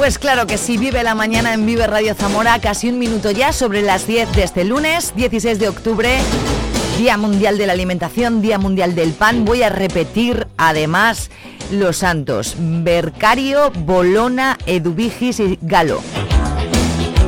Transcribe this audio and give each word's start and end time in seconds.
Pues 0.00 0.18
claro 0.18 0.46
que 0.46 0.56
sí, 0.56 0.78
vive 0.78 1.02
la 1.02 1.14
mañana 1.14 1.52
en 1.52 1.66
Vive 1.66 1.86
Radio 1.86 2.14
Zamora, 2.14 2.58
casi 2.58 2.88
un 2.88 2.98
minuto 2.98 3.30
ya 3.32 3.52
sobre 3.52 3.82
las 3.82 4.06
10 4.06 4.32
de 4.32 4.44
este 4.44 4.64
lunes, 4.64 5.12
16 5.14 5.58
de 5.58 5.68
octubre, 5.68 6.16
Día 6.96 7.18
Mundial 7.18 7.58
de 7.58 7.66
la 7.66 7.74
Alimentación, 7.74 8.40
Día 8.40 8.56
Mundial 8.56 8.94
del 8.94 9.12
Pan. 9.12 9.44
Voy 9.44 9.62
a 9.62 9.68
repetir 9.68 10.46
además 10.56 11.30
los 11.70 11.98
santos, 11.98 12.56
Bercario, 12.58 13.72
Bolona, 13.72 14.56
Edubigis 14.64 15.38
y 15.38 15.58
Galo. 15.60 16.00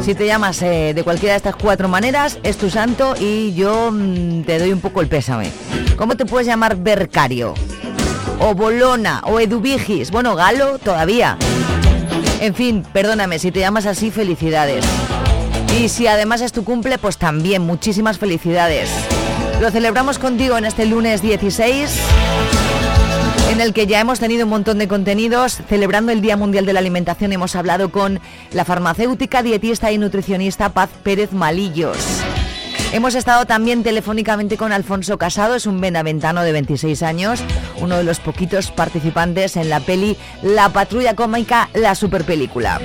Si 0.03 0.15
te 0.15 0.25
llamas 0.25 0.63
eh, 0.63 0.93
de 0.95 1.05
cualquiera 1.05 1.35
de 1.35 1.37
estas 1.37 1.57
cuatro 1.57 1.89
maneras, 1.89 2.39
es 2.43 2.57
tu 2.57 2.71
santo 2.71 3.17
y 3.21 3.53
yo 3.53 3.91
mm, 3.93 4.45
te 4.45 4.59
doy 4.59 4.73
un 4.73 4.81
poco 4.81 5.03
el 5.03 5.09
pésame. 5.09 5.53
¿Cómo 5.99 6.17
te 6.17 6.25
puedes 6.25 6.47
llamar 6.47 6.77
Bercario? 6.77 7.53
O 8.41 8.55
Bolona, 8.55 9.21
o 9.27 9.41
Edubigis. 9.41 10.11
Bueno, 10.11 10.35
Galo 10.35 10.79
todavía. 10.79 11.37
En 12.43 12.57
fin, 12.57 12.85
perdóname, 12.93 13.39
si 13.39 13.53
te 13.53 13.61
llamas 13.61 13.87
así, 13.87 14.11
felicidades. 14.11 14.85
Y 15.81 15.89
si 15.89 16.09
además 16.09 16.41
es 16.41 16.51
tu 16.51 16.65
cumple, 16.65 16.99
pues 16.99 17.17
también 17.17 17.63
muchísimas 17.63 18.19
felicidades. 18.19 18.91
Lo 19.61 19.71
celebramos 19.71 20.19
contigo 20.19 20.59
en 20.59 20.65
este 20.65 20.85
lunes 20.85 21.23
16, 21.23 22.01
en 23.53 23.61
el 23.61 23.73
que 23.73 23.87
ya 23.87 24.01
hemos 24.01 24.19
tenido 24.19 24.43
un 24.43 24.51
montón 24.51 24.79
de 24.79 24.89
contenidos. 24.89 25.61
Celebrando 25.69 26.11
el 26.11 26.21
Día 26.21 26.37
Mundial 26.37 26.67
de 26.67 26.73
la 26.73 26.81
Alimentación 26.81 27.33
hemos 27.33 27.55
hablado 27.55 27.93
con 27.93 28.19
la 28.51 28.65
farmacéutica, 28.65 29.45
dietista 29.45 29.93
y 29.93 29.99
nutricionista 29.99 30.71
Paz 30.71 30.91
Pérez 31.05 31.31
Malillos. 31.31 31.97
Hemos 32.93 33.15
estado 33.15 33.47
también 33.47 33.83
telefónicamente 33.83 34.59
con 34.59 34.71
Alfonso 34.71 35.17
Casado, 35.17 35.55
es 35.55 35.65
un 35.65 35.81
benaventano 35.81 36.43
de 36.43 36.53
26 36.53 37.03
años, 37.03 37.41
uno 37.81 37.97
de 37.97 38.05
los 38.05 38.21
poquitos 38.21 38.71
participantes 38.71 39.57
en 39.57 39.71
la 39.71 39.81
peli 39.81 40.19
La 40.43 40.69
Patrulla 40.69 41.17
Cómica, 41.17 41.71
la 41.73 41.95
superpelícula. 41.95 42.83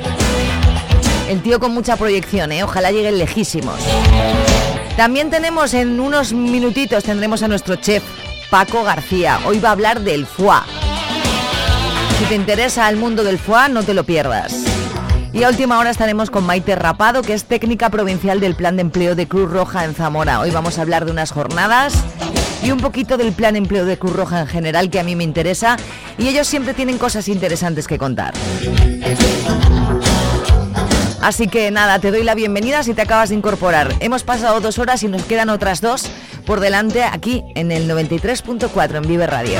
El 1.28 1.42
tío 1.42 1.60
con 1.60 1.74
mucha 1.74 1.98
proyección, 1.98 2.54
¿eh? 2.54 2.64
ojalá 2.64 2.92
lleguen 2.92 3.18
lejísimos. 3.18 3.82
También 4.96 5.30
tenemos 5.30 5.74
en 5.74 6.00
unos 6.00 6.32
minutitos, 6.32 7.04
tendremos 7.04 7.44
a 7.44 7.50
nuestro 7.50 7.76
chef, 7.76 8.02
Paco 8.50 8.86
García. 8.86 9.42
Hoy 9.46 9.60
va 9.60 9.70
a 9.70 9.74
hablar 9.74 10.00
del 10.00 10.26
foie. 10.26 10.62
Si 12.18 12.26
te 12.26 12.36
interesa 12.36 12.90
el 12.90 12.96
mundo 12.96 13.26
del 13.26 13.38
foie, 13.38 13.68
no 13.68 13.84
te 13.84 13.94
lo 13.94 14.06
pierdas. 14.06 14.67
Y 15.34 15.44
a 15.44 15.50
última 15.50 15.78
hora 15.78 15.90
estaremos 15.90 16.30
con 16.30 16.46
Maite 16.46 16.76
Rapado, 16.76 17.22
que 17.22 17.34
es 17.34 17.44
técnica 17.46 17.90
provincial 17.90 18.40
del 18.40 18.56
Plan 18.56 18.76
de 18.76 18.82
Empleo 18.82 19.16
de 19.16 19.28
Cruz 19.28 19.52
Roja 19.52 19.86
en 19.86 19.94
Zamora. 19.94 20.40
Hoy 20.40 20.52
vamos 20.52 20.80
a 20.80 20.82
hablar 20.82 21.06
de 21.06 21.12
unas 21.12 21.32
jornadas 21.32 21.94
y 22.64 22.72
un 22.72 22.80
poquito 22.80 23.18
del 23.18 23.34
Plan 23.34 23.54
de 23.54 23.60
Empleo 23.60 23.86
de 23.86 23.98
Cruz 23.98 24.14
Roja 24.14 24.42
en 24.42 24.48
general, 24.48 24.90
que 24.90 25.00
a 25.00 25.04
mí 25.04 25.16
me 25.16 25.24
interesa. 25.24 25.78
Y 26.18 26.28
ellos 26.28 26.48
siempre 26.48 26.74
tienen 26.74 26.98
cosas 26.98 27.28
interesantes 27.28 27.88
que 27.88 27.98
contar. 27.98 28.34
Así 31.22 31.48
que 31.48 31.72
nada, 31.72 32.00
te 32.00 32.12
doy 32.12 32.24
la 32.24 32.36
bienvenida 32.36 32.84
si 32.84 32.94
te 32.94 33.02
acabas 33.02 33.30
de 33.30 33.36
incorporar. 33.36 33.94
Hemos 34.00 34.24
pasado 34.24 34.62
dos 34.62 34.80
horas 34.80 35.04
y 35.04 35.08
nos 35.08 35.24
quedan 35.24 35.50
otras 35.50 35.82
dos 35.82 36.10
por 36.46 36.62
delante 36.62 37.04
aquí 37.04 37.44
en 37.56 37.72
el 37.72 37.90
93.4 37.90 38.96
en 38.96 39.08
Vive 39.08 39.28
Radio. 39.28 39.60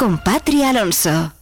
Con 0.00 0.16
Alonso. 0.64 1.39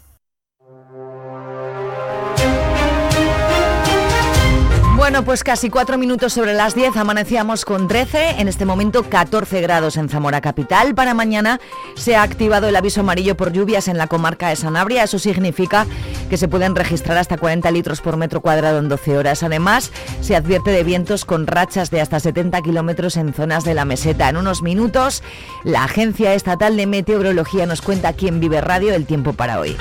Bueno, 5.08 5.24
pues 5.24 5.42
casi 5.42 5.70
cuatro 5.70 5.96
minutos 5.96 6.34
sobre 6.34 6.52
las 6.52 6.74
10, 6.74 6.94
amanecíamos 6.98 7.64
con 7.64 7.88
13, 7.88 8.40
en 8.40 8.46
este 8.46 8.66
momento 8.66 9.04
14 9.04 9.62
grados 9.62 9.96
en 9.96 10.10
Zamora 10.10 10.42
Capital. 10.42 10.94
Para 10.94 11.14
mañana 11.14 11.60
se 11.96 12.14
ha 12.14 12.22
activado 12.22 12.68
el 12.68 12.76
aviso 12.76 13.00
amarillo 13.00 13.34
por 13.34 13.50
lluvias 13.50 13.88
en 13.88 13.96
la 13.96 14.06
comarca 14.06 14.50
de 14.50 14.56
Sanabria, 14.56 15.04
eso 15.04 15.18
significa 15.18 15.86
que 16.28 16.36
se 16.36 16.46
pueden 16.46 16.76
registrar 16.76 17.16
hasta 17.16 17.38
40 17.38 17.70
litros 17.70 18.02
por 18.02 18.18
metro 18.18 18.42
cuadrado 18.42 18.80
en 18.80 18.90
12 18.90 19.16
horas. 19.16 19.42
Además, 19.42 19.92
se 20.20 20.36
advierte 20.36 20.72
de 20.72 20.84
vientos 20.84 21.24
con 21.24 21.46
rachas 21.46 21.90
de 21.90 22.02
hasta 22.02 22.20
70 22.20 22.60
kilómetros 22.60 23.16
en 23.16 23.32
zonas 23.32 23.64
de 23.64 23.72
la 23.72 23.86
meseta. 23.86 24.28
En 24.28 24.36
unos 24.36 24.60
minutos, 24.60 25.22
la 25.64 25.84
Agencia 25.84 26.34
Estatal 26.34 26.76
de 26.76 26.86
Meteorología 26.86 27.64
nos 27.64 27.80
cuenta 27.80 28.08
aquí 28.08 28.28
en 28.28 28.40
Vive 28.40 28.60
Radio 28.60 28.92
el 28.92 29.06
tiempo 29.06 29.32
para 29.32 29.58
hoy. 29.58 29.74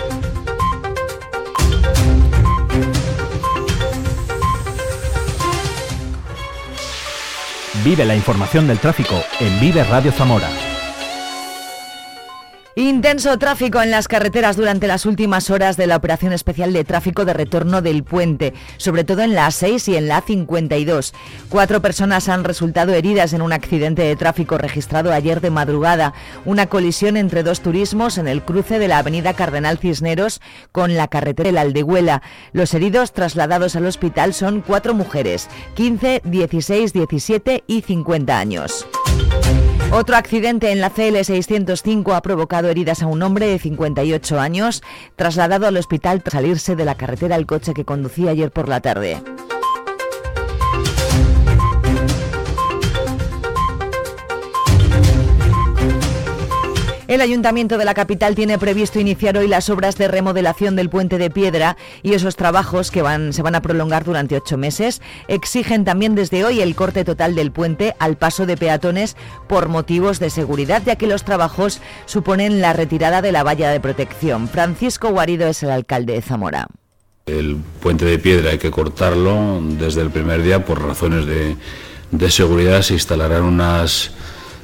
Vive 7.87 8.03
la 8.03 8.17
información 8.17 8.67
del 8.67 8.79
tráfico 8.79 9.15
en 9.39 9.61
Vive 9.61 9.81
Radio 9.85 10.11
Zamora. 10.11 10.76
Intenso 12.79 13.39
tráfico 13.39 13.81
en 13.81 13.89
las 13.89 14.07
carreteras 14.07 14.55
durante 14.55 14.85
las 14.85 15.07
últimas 15.07 15.49
horas 15.49 15.77
de 15.77 15.87
la 15.87 15.95
operación 15.95 16.31
especial 16.31 16.73
de 16.73 16.83
tráfico 16.83 17.25
de 17.25 17.33
retorno 17.33 17.81
del 17.81 18.03
puente, 18.03 18.53
sobre 18.77 19.03
todo 19.03 19.23
en 19.23 19.33
la 19.33 19.47
A6 19.47 19.91
y 19.91 19.95
en 19.95 20.07
la 20.07 20.23
A52. 20.23 21.11
Cuatro 21.49 21.81
personas 21.81 22.29
han 22.29 22.43
resultado 22.43 22.93
heridas 22.93 23.33
en 23.33 23.41
un 23.41 23.51
accidente 23.51 24.03
de 24.03 24.15
tráfico 24.15 24.59
registrado 24.59 25.11
ayer 25.11 25.41
de 25.41 25.49
madrugada, 25.49 26.13
una 26.45 26.67
colisión 26.67 27.17
entre 27.17 27.41
dos 27.41 27.61
turismos 27.61 28.19
en 28.19 28.27
el 28.27 28.43
cruce 28.43 28.77
de 28.77 28.87
la 28.87 28.99
avenida 28.99 29.33
Cardenal 29.33 29.79
Cisneros 29.79 30.39
con 30.71 30.95
la 30.95 31.07
carretera 31.07 31.51
la 31.51 31.61
Aldehuela. 31.61 32.21
Los 32.53 32.75
heridos 32.75 33.11
trasladados 33.11 33.75
al 33.75 33.87
hospital 33.87 34.35
son 34.35 34.61
cuatro 34.61 34.93
mujeres, 34.93 35.49
15, 35.73 36.21
16, 36.25 36.93
17 36.93 37.63
y 37.65 37.81
50 37.81 38.37
años. 38.37 38.85
Otro 39.91 40.17
accidente 40.17 40.71
en 40.71 40.81
la 40.81 40.93
CL605 40.93 42.13
ha 42.13 42.21
provocado 42.21 42.69
heridas 42.69 43.01
a 43.01 43.07
un 43.07 43.23
hombre 43.23 43.47
de 43.47 43.57
58 43.57 44.39
años, 44.39 44.83
trasladado 45.15 45.65
al 45.65 45.77
hospital 45.77 46.21
tras 46.21 46.33
salirse 46.33 46.75
de 46.75 46.83
la 46.83 46.95
carretera 46.95 47.37
el 47.37 47.45
coche 47.45 47.73
que 47.73 47.85
conducía 47.85 48.31
ayer 48.31 48.51
por 48.51 48.67
la 48.67 48.81
tarde. 48.81 49.21
El 57.07 57.21
Ayuntamiento 57.21 57.77
de 57.77 57.85
la 57.85 57.93
capital 57.93 58.35
tiene 58.35 58.59
previsto 58.59 58.99
iniciar 58.99 59.37
hoy 59.37 59.47
las 59.47 59.69
obras 59.69 59.97
de 59.97 60.09
remodelación 60.09 60.75
del 60.75 60.89
puente 60.89 61.17
de 61.17 61.29
piedra 61.29 61.77
y 62.03 62.13
esos 62.13 62.35
trabajos 62.35 62.91
que 62.91 63.01
van, 63.01 63.31
se 63.31 63.41
van 63.41 63.55
a 63.55 63.61
prolongar 63.61 64.03
durante 64.03 64.35
ocho 64.35 64.57
meses 64.57 65.01
exigen 65.29 65.85
también 65.85 66.15
desde 66.15 66.43
hoy 66.43 66.59
el 66.59 66.75
corte 66.75 67.05
total 67.05 67.33
del 67.33 67.51
puente 67.51 67.95
al 67.99 68.17
paso 68.17 68.45
de 68.45 68.57
peatones 68.57 69.15
por 69.47 69.69
motivos 69.69 70.19
de 70.19 70.29
seguridad, 70.29 70.83
ya 70.85 70.97
que 70.97 71.07
los 71.07 71.23
trabajos 71.23 71.79
suponen 72.07 72.59
la 72.59 72.73
retirada 72.73 73.21
de 73.21 73.31
la 73.31 73.43
valla 73.43 73.69
de 73.69 73.79
protección. 73.79 74.49
Francisco 74.49 75.09
Guarido 75.09 75.47
es 75.47 75.63
el 75.63 75.69
alcalde 75.69 76.11
de 76.11 76.21
Zamora. 76.21 76.67
El 77.25 77.55
puente 77.81 78.03
de 78.03 78.19
piedra 78.19 78.51
hay 78.51 78.57
que 78.57 78.71
cortarlo 78.71 79.61
desde 79.61 80.01
el 80.01 80.09
primer 80.09 80.41
día 80.41 80.65
por 80.65 80.85
razones 80.85 81.25
de, 81.25 81.55
de 82.11 82.31
seguridad. 82.31 82.81
Se 82.81 82.95
instalarán 82.95 83.43
unas, 83.43 84.11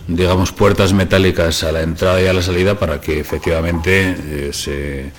digamos, 0.08 0.52
puertas 0.52 0.94
metálicas 0.94 1.64
a 1.64 1.72
la 1.72 1.82
entrada 1.82 2.22
y 2.22 2.28
a 2.28 2.34
la 2.34 2.42
salida 2.42 2.78
para 2.78 3.00
que 3.00 3.20
efectivamente 3.20 4.16
eh, 4.18 4.50
se, 4.52 5.12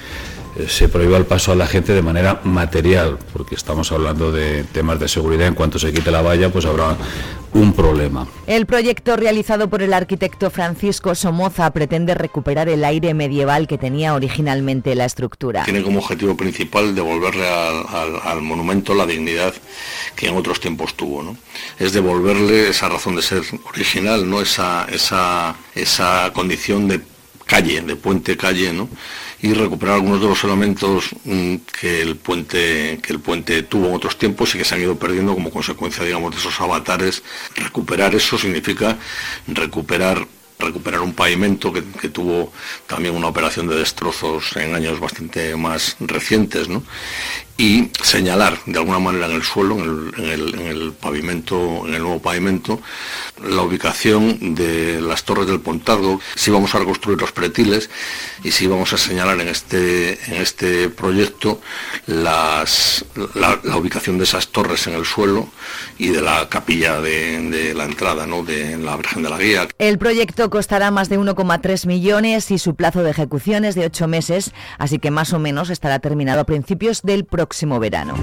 se 0.68 0.88
prohíba 0.88 1.18
el 1.18 1.26
paso 1.26 1.52
a 1.52 1.56
la 1.56 1.66
gente 1.66 1.92
de 1.92 2.02
manera 2.02 2.40
material, 2.44 3.18
porque 3.32 3.54
estamos 3.54 3.90
hablando 3.92 4.30
de 4.30 4.64
temas 4.64 5.00
de 5.00 5.08
seguridad. 5.08 5.48
En 5.48 5.54
cuanto 5.54 5.78
se 5.78 5.92
quite 5.92 6.10
la 6.10 6.22
valla, 6.22 6.50
pues 6.50 6.64
habrá 6.64 6.96
un 7.54 7.72
problema. 7.72 8.26
El 8.46 8.66
proyecto 8.66 9.16
realizado 9.16 9.68
por 9.68 9.82
el 9.82 9.92
arquitecto 9.92 10.50
Francisco 10.50 11.14
Somoza 11.14 11.70
pretende 11.72 12.14
recuperar 12.14 12.68
el 12.68 12.84
aire 12.84 13.14
medieval 13.14 13.66
que 13.66 13.78
tenía 13.78 14.14
originalmente 14.14 14.94
la 14.94 15.04
estructura. 15.04 15.64
Tiene 15.64 15.82
como 15.82 16.00
objetivo 16.00 16.36
principal 16.36 16.94
devolverle 16.94 17.48
al, 17.48 18.42
monumento 18.42 18.94
la 18.94 19.06
dignidad 19.06 19.54
que 20.16 20.28
en 20.28 20.36
otros 20.36 20.60
tiempos 20.60 20.94
tuvo. 20.94 21.22
¿no? 21.22 21.36
Es 21.78 21.92
devolverle 21.92 22.68
esa 22.68 22.88
razón 22.88 23.16
de 23.16 23.22
ser 23.22 23.42
original, 23.68 24.28
¿no? 24.28 24.40
esa, 24.40 24.86
esa, 24.90 25.54
esa 25.74 26.32
condición 26.32 26.88
de 26.88 27.00
calle, 27.46 27.80
de 27.82 27.96
puente 27.96 28.36
calle, 28.36 28.72
¿no? 28.72 28.88
Y 29.44 29.52
recuperar 29.52 29.96
algunos 29.96 30.23
de 30.23 30.26
los 30.26 30.43
elementos 30.43 31.11
mm, 31.25 31.56
que 31.79 32.00
el 32.00 32.17
puente 32.17 32.99
que 33.02 33.12
el 33.12 33.20
puente 33.20 33.62
tuvo 33.62 33.88
en 33.88 33.94
otros 33.94 34.17
tiempos 34.17 34.55
y 34.55 34.58
que 34.58 34.64
se 34.64 34.75
han 34.75 34.81
ido 34.81 34.99
perdiendo 34.99 35.35
como 35.35 35.50
consecuencia 35.50 36.02
digamos 36.02 36.32
de 36.32 36.41
esos 36.41 36.58
avatares 36.62 37.23
recuperar 37.55 38.14
eso 38.14 38.38
significa 38.38 38.96
recuperar 39.46 40.26
recuperar 40.58 41.00
un 41.00 41.12
pavimento 41.12 41.73
que, 41.73 42.08
tuvo 42.08 42.52
también 42.87 43.14
una 43.14 43.26
operación 43.26 43.69
de 43.69 43.76
destrozos 43.76 44.56
en 44.56 44.75
años 44.75 45.00
bastante 45.00 45.56
más 45.56 45.96
recientes, 46.00 46.69
¿no? 46.69 46.82
Y 47.56 47.90
señalar 48.02 48.58
de 48.66 48.78
alguna 48.78 48.98
manera 48.98 49.26
en 49.26 49.32
el 49.32 49.42
suelo, 49.44 49.78
en 49.78 50.66
el, 50.66 50.92
pavimento, 50.92 51.86
en 51.86 51.94
el 51.94 52.02
nuevo 52.02 52.20
pavimento, 52.20 52.80
la 53.42 53.62
ubicación 53.62 54.56
de 54.56 55.00
las 55.00 55.22
torres 55.22 55.46
del 55.46 55.60
Pontargo, 55.60 56.20
si 56.34 56.50
vamos 56.50 56.74
a 56.74 56.80
reconstruir 56.80 57.20
los 57.20 57.30
pretiles 57.30 57.90
y 58.42 58.50
si 58.50 58.66
vamos 58.66 58.92
a 58.92 58.98
señalar 58.98 59.40
en 59.40 59.48
este, 59.48 60.18
en 60.26 60.42
este 60.42 60.88
proyecto 60.88 61.60
las, 62.06 63.04
la, 63.34 63.60
ubicación 63.76 64.18
de 64.18 64.24
esas 64.24 64.48
torres 64.48 64.86
en 64.88 64.94
el 64.94 65.04
suelo 65.04 65.48
y 65.96 66.08
de 66.08 66.22
la 66.22 66.48
capilla 66.48 67.00
de, 67.00 67.72
la 67.74 67.84
entrada, 67.84 68.26
¿no? 68.26 68.42
de 68.42 68.76
la 68.78 68.96
Virgen 68.96 69.22
de 69.22 69.30
la 69.30 69.38
Guía. 69.38 69.68
El 69.78 69.98
proyecto 69.98 70.50
costará 70.50 70.90
más 70.90 71.08
de 71.08 71.20
1,3 71.20 71.86
millones 71.86 72.50
y 72.50 72.58
su 72.58 72.74
plazo 72.74 73.04
de 73.04 73.10
ejecución 73.10 73.64
es 73.64 73.76
de 73.76 73.86
8 73.86 74.08
meses, 74.08 74.52
así 74.78 74.98
que 74.98 75.12
más 75.12 75.32
o 75.32 75.38
menos 75.38 75.70
estará 75.70 76.00
terminado 76.00 76.40
a 76.40 76.44
principios 76.44 77.02
del 77.02 77.24
próximo 77.24 77.44
verano. 77.79 78.14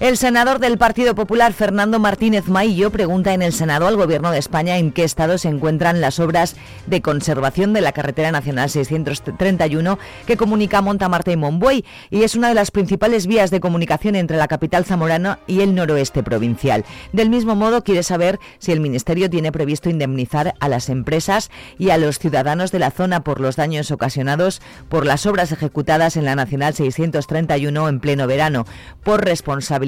El 0.00 0.16
senador 0.16 0.58
del 0.58 0.76
Partido 0.76 1.14
Popular, 1.14 1.52
Fernando 1.52 2.00
Martínez 2.00 2.48
Maillo, 2.48 2.90
pregunta 2.90 3.32
en 3.32 3.42
el 3.42 3.52
Senado 3.52 3.86
al 3.86 3.96
Gobierno 3.96 4.32
de 4.32 4.38
España 4.38 4.76
en 4.76 4.90
qué 4.90 5.04
estado 5.04 5.38
se 5.38 5.48
encuentran 5.48 6.00
las 6.00 6.18
obras 6.18 6.56
de 6.88 7.00
conservación 7.00 7.72
de 7.72 7.80
la 7.80 7.92
carretera 7.92 8.32
nacional 8.32 8.68
631 8.68 9.98
que 10.26 10.36
comunica 10.36 10.82
Montamarta 10.82 11.30
y 11.30 11.36
Monbuey 11.36 11.84
y 12.10 12.24
es 12.24 12.34
una 12.34 12.48
de 12.48 12.54
las 12.54 12.72
principales 12.72 13.28
vías 13.28 13.52
de 13.52 13.60
comunicación 13.60 14.16
entre 14.16 14.36
la 14.36 14.48
capital 14.48 14.84
zamorana 14.84 15.38
y 15.46 15.60
el 15.60 15.76
noroeste 15.76 16.24
provincial. 16.24 16.84
Del 17.12 17.30
mismo 17.30 17.54
modo, 17.54 17.84
quiere 17.84 18.02
saber 18.02 18.40
si 18.58 18.72
el 18.72 18.80
Ministerio 18.80 19.30
tiene 19.30 19.52
previsto 19.52 19.90
indemnizar 19.90 20.54
a 20.58 20.68
las 20.68 20.88
empresas 20.88 21.52
y 21.78 21.90
a 21.90 21.98
los 21.98 22.18
ciudadanos 22.18 22.72
de 22.72 22.80
la 22.80 22.90
zona 22.90 23.22
por 23.22 23.40
los 23.40 23.54
daños 23.54 23.92
ocasionados 23.92 24.60
por 24.88 25.06
las 25.06 25.24
obras 25.24 25.52
ejecutadas 25.52 26.16
en 26.16 26.24
la 26.24 26.34
Nacional 26.34 26.74
631 26.74 27.88
en 27.88 28.00
pleno 28.00 28.26
verano, 28.26 28.66
por 29.04 29.24
responsabilidad 29.24 29.83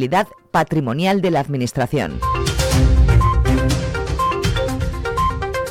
patrimonial 0.50 1.20
de 1.20 1.30
la 1.30 1.40
Administración. 1.40 2.18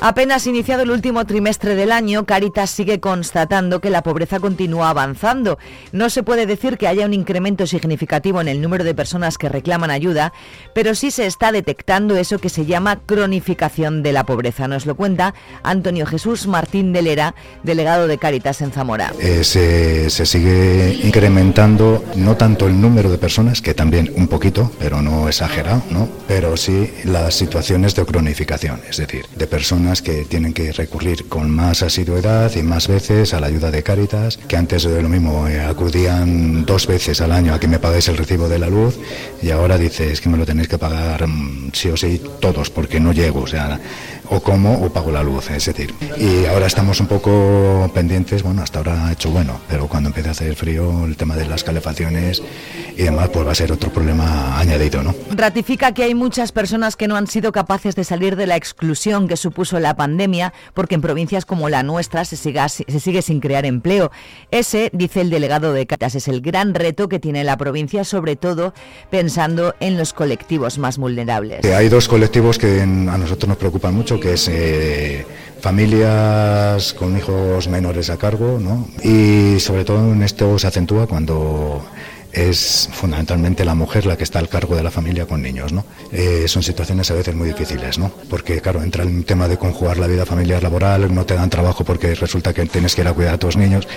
Apenas 0.07 0.45
iniciado 0.45 0.83
el 0.83 0.91
último 0.91 1.25
trimestre 1.25 1.73
del 1.73 1.91
año, 1.91 2.27
Caritas 2.27 2.69
sigue 2.69 2.99
constatando 2.99 3.81
que 3.81 3.89
la 3.89 4.03
pobreza 4.03 4.39
continúa 4.39 4.91
avanzando. 4.91 5.57
No 5.93 6.11
se 6.11 6.21
puede 6.21 6.45
decir 6.45 6.77
que 6.77 6.87
haya 6.87 7.07
un 7.07 7.13
incremento 7.15 7.65
significativo 7.65 8.39
en 8.39 8.47
el 8.47 8.61
número 8.61 8.83
de 8.83 8.93
personas 8.93 9.39
que 9.39 9.49
reclaman 9.49 9.89
ayuda, 9.89 10.31
pero 10.75 10.93
sí 10.93 11.09
se 11.09 11.25
está 11.25 11.51
detectando 11.51 12.17
eso 12.17 12.37
que 12.37 12.49
se 12.49 12.67
llama 12.67 12.99
cronificación 13.03 14.03
de 14.03 14.13
la 14.13 14.27
pobreza. 14.27 14.67
Nos 14.67 14.85
lo 14.85 14.93
cuenta 14.93 15.33
Antonio 15.63 16.05
Jesús 16.05 16.45
Martín 16.45 16.93
de 16.93 17.01
Lera, 17.01 17.33
delegado 17.63 18.07
de 18.07 18.19
Caritas 18.19 18.61
en 18.61 18.73
Zamora. 18.73 19.11
Eh, 19.19 19.43
se, 19.43 20.11
sigue 20.11 20.99
incrementando 21.03 22.05
no 22.15 22.37
tanto 22.37 22.67
el 22.67 22.79
número 22.79 23.09
de 23.09 23.17
personas, 23.17 23.59
que 23.59 23.73
también 23.73 24.13
un 24.15 24.27
poquito, 24.27 24.71
pero 24.77 25.01
no 25.01 25.27
exagerado, 25.27 25.81
¿no? 25.89 26.07
pero 26.27 26.57
sí 26.57 26.91
las 27.05 27.33
situaciones 27.33 27.95
de 27.95 28.05
cronificación, 28.05 28.81
es 28.87 28.97
decir, 28.97 29.25
de 29.35 29.47
personas 29.47 29.94
que 30.01 30.25
tienen 30.25 30.53
que 30.53 30.71
recurrir 30.71 31.27
con 31.27 31.49
más 31.49 31.83
asiduidad 31.83 32.53
y 32.55 32.63
más 32.63 32.87
veces 32.87 33.33
a 33.33 33.39
la 33.39 33.47
ayuda 33.47 33.71
de 33.71 33.83
Cáritas, 33.83 34.37
que 34.37 34.57
antes 34.57 34.83
de 34.83 35.01
lo 35.01 35.09
mismo 35.09 35.47
eh, 35.47 35.61
acudían 35.61 36.65
dos 36.65 36.87
veces 36.87 37.21
al 37.21 37.31
año 37.31 37.53
a 37.53 37.59
que 37.59 37.67
me 37.67 37.79
pagáis 37.79 38.07
el 38.07 38.17
recibo 38.17 38.47
de 38.47 38.59
la 38.59 38.69
luz 38.69 38.97
y 39.41 39.51
ahora 39.51 39.77
dices 39.77 40.21
que 40.21 40.29
me 40.29 40.37
lo 40.37 40.45
tenéis 40.45 40.67
que 40.67 40.77
pagar 40.77 41.27
mm, 41.27 41.71
sí 41.73 41.89
o 41.89 41.97
sí 41.97 42.21
todos 42.39 42.69
porque 42.69 42.99
no 42.99 43.13
llego, 43.13 43.41
o 43.41 43.47
sea, 43.47 43.79
o 44.29 44.39
como 44.39 44.83
o 44.83 44.89
pago 44.89 45.11
la 45.11 45.23
luz, 45.23 45.49
es 45.51 45.65
decir. 45.65 45.93
Y 46.17 46.45
ahora 46.45 46.67
estamos 46.67 46.99
un 46.99 47.07
poco 47.07 47.89
pendientes, 47.93 48.43
bueno, 48.43 48.61
hasta 48.61 48.79
ahora 48.79 49.07
ha 49.07 49.11
hecho 49.11 49.29
bueno, 49.29 49.59
pero 49.67 49.87
cuando 49.87 50.09
empiece 50.09 50.29
a 50.29 50.31
hacer 50.31 50.55
frío 50.55 51.05
el 51.05 51.17
tema 51.17 51.35
de 51.35 51.45
las 51.45 51.63
calefacciones 51.63 52.41
y 52.97 53.03
demás, 53.03 53.29
pues 53.29 53.45
va 53.45 53.51
a 53.51 53.55
ser 53.55 53.71
otro 53.71 53.91
problema 53.91 54.59
añadido, 54.59 55.03
¿no? 55.03 55.13
Ratifica 55.31 55.93
que 55.93 56.03
hay 56.03 56.15
muchas 56.15 56.51
personas 56.51 56.95
que 56.95 57.07
no 57.07 57.15
han 57.15 57.27
sido 57.27 57.51
capaces 57.51 57.95
de 57.95 58.03
salir 58.03 58.35
de 58.35 58.47
la 58.47 58.55
exclusión 58.55 59.27
que 59.27 59.37
supuso 59.37 59.79
la 59.79 59.95
pandemia, 59.95 60.53
porque 60.73 60.95
en 60.95 61.01
provincias 61.01 61.45
como 61.45 61.69
la 61.69 61.83
nuestra 61.83 62.25
se, 62.25 62.37
siga, 62.37 62.69
se 62.69 62.99
sigue 62.99 63.21
sin 63.21 63.39
crear 63.39 63.65
empleo. 63.65 64.11
Ese, 64.51 64.89
dice 64.93 65.21
el 65.21 65.29
delegado 65.29 65.73
de 65.73 65.85
Catas, 65.85 66.15
es 66.15 66.27
el 66.27 66.41
gran 66.41 66.73
reto 66.73 67.09
que 67.09 67.19
tiene 67.19 67.43
la 67.43 67.57
provincia, 67.57 68.03
sobre 68.03 68.35
todo 68.35 68.73
pensando 69.09 69.75
en 69.79 69.97
los 69.97 70.13
colectivos 70.13 70.77
más 70.77 70.97
vulnerables. 70.97 71.65
Hay 71.65 71.89
dos 71.89 72.07
colectivos 72.07 72.57
que 72.57 72.81
a 72.81 72.85
nosotros 72.85 73.49
nos 73.49 73.57
preocupan 73.57 73.93
mucho, 73.93 74.14
que 74.19 74.33
es 74.33 74.47
eh, 74.47 75.25
familias 75.61 76.93
con 76.93 77.17
hijos 77.17 77.67
menores 77.67 78.09
a 78.09 78.17
cargo, 78.17 78.59
¿no? 78.59 78.87
y 79.03 79.59
sobre 79.59 79.85
todo 79.85 80.13
en 80.13 80.21
esto 80.23 80.57
se 80.59 80.67
acentúa 80.67 81.07
cuando 81.07 81.81
es 82.35 82.89
fundamentalmente 82.91 83.63
la 83.63 83.75
mujer 83.75 84.05
la 84.05 84.17
que 84.17 84.25
está 84.25 84.39
al 84.39 84.49
cargo 84.49 84.75
de 84.75 84.83
la 84.83 84.91
familia 84.91 85.25
con 85.25 85.41
niños, 85.41 85.71
¿no? 85.71 85.85
Eh, 86.11 86.45
son 86.47 86.63
situaciones 86.63 87.09
a 87.09 87.13
veces 87.13 87.33
muy 87.33 87.47
difíciles, 87.47 87.97
¿no? 87.97 88.11
Porque, 88.29 88.59
claro, 88.59 88.83
entra 88.83 89.03
el 89.03 89.23
tema 89.23 89.47
de 89.47 89.57
conjugar 89.57 89.97
la 89.97 90.07
vida 90.07 90.25
familiar 90.25 90.61
laboral, 90.61 91.13
no 91.15 91.25
te 91.25 91.33
dan 91.33 91.49
trabajo 91.49 91.85
porque 91.85 92.13
resulta 92.13 92.53
que 92.53 92.65
tienes 92.65 92.93
que 92.93 93.01
ir 93.01 93.07
a 93.07 93.13
cuidar 93.13 93.35
a 93.35 93.37
tus 93.37 93.55
niños, 93.55 93.87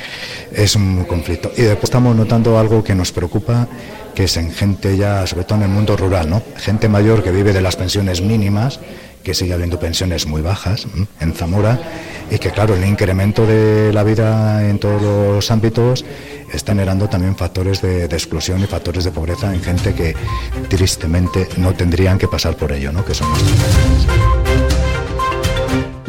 es 0.52 0.76
un 0.76 1.04
conflicto. 1.04 1.50
Y 1.56 1.62
después 1.62 1.84
estamos 1.84 2.14
notando 2.14 2.58
algo 2.58 2.84
que 2.84 2.94
nos 2.94 3.10
preocupa, 3.10 3.66
que 4.14 4.24
es 4.24 4.36
en 4.36 4.52
gente 4.52 4.96
ya, 4.96 5.26
sobre 5.26 5.44
todo 5.44 5.58
en 5.58 5.64
el 5.64 5.70
mundo 5.70 5.96
rural, 5.96 6.30
¿no? 6.30 6.40
Gente 6.56 6.88
mayor 6.88 7.24
que 7.24 7.32
vive 7.32 7.52
de 7.52 7.60
las 7.60 7.74
pensiones 7.74 8.20
mínimas, 8.20 8.78
que 9.28 9.34
sigue 9.34 9.52
habiendo 9.52 9.78
pensiones 9.78 10.26
muy 10.26 10.40
bajas 10.40 10.86
en 11.20 11.34
Zamora 11.34 11.78
y 12.30 12.38
que 12.38 12.50
claro, 12.50 12.74
el 12.74 12.82
incremento 12.86 13.46
de 13.46 13.92
la 13.92 14.02
vida 14.02 14.66
en 14.66 14.78
todos 14.78 15.02
los 15.02 15.50
ámbitos 15.50 16.02
está 16.50 16.72
generando 16.72 17.10
también 17.10 17.36
factores 17.36 17.82
de, 17.82 18.06
exclusión 18.06 18.62
y 18.62 18.66
factores 18.66 19.04
de 19.04 19.10
pobreza 19.10 19.52
en 19.52 19.62
gente 19.62 19.92
que 19.94 20.16
tristemente 20.70 21.46
no 21.58 21.74
tendrían 21.74 22.16
que 22.16 22.26
pasar 22.26 22.56
por 22.56 22.72
ello, 22.72 22.90
¿no? 22.90 23.04
que 23.04 23.12
son 23.12 23.28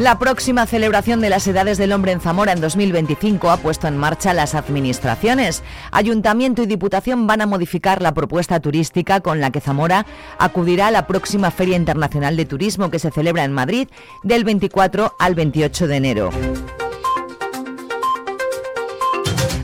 la 0.00 0.18
próxima 0.18 0.64
celebración 0.64 1.20
de 1.20 1.28
las 1.28 1.46
Edades 1.46 1.76
del 1.76 1.92
Hombre 1.92 2.12
en 2.12 2.22
Zamora 2.22 2.52
en 2.52 2.62
2025 2.62 3.50
ha 3.50 3.58
puesto 3.58 3.86
en 3.86 3.98
marcha 3.98 4.32
las 4.32 4.54
administraciones. 4.54 5.62
Ayuntamiento 5.92 6.62
y 6.62 6.66
Diputación 6.66 7.26
van 7.26 7.42
a 7.42 7.46
modificar 7.46 8.00
la 8.00 8.14
propuesta 8.14 8.60
turística 8.60 9.20
con 9.20 9.42
la 9.42 9.50
que 9.50 9.60
Zamora 9.60 10.06
acudirá 10.38 10.86
a 10.86 10.90
la 10.90 11.06
próxima 11.06 11.50
Feria 11.50 11.76
Internacional 11.76 12.34
de 12.38 12.46
Turismo 12.46 12.90
que 12.90 12.98
se 12.98 13.10
celebra 13.10 13.44
en 13.44 13.52
Madrid 13.52 13.88
del 14.22 14.44
24 14.44 15.16
al 15.18 15.34
28 15.34 15.86
de 15.86 15.96
enero. 15.96 16.30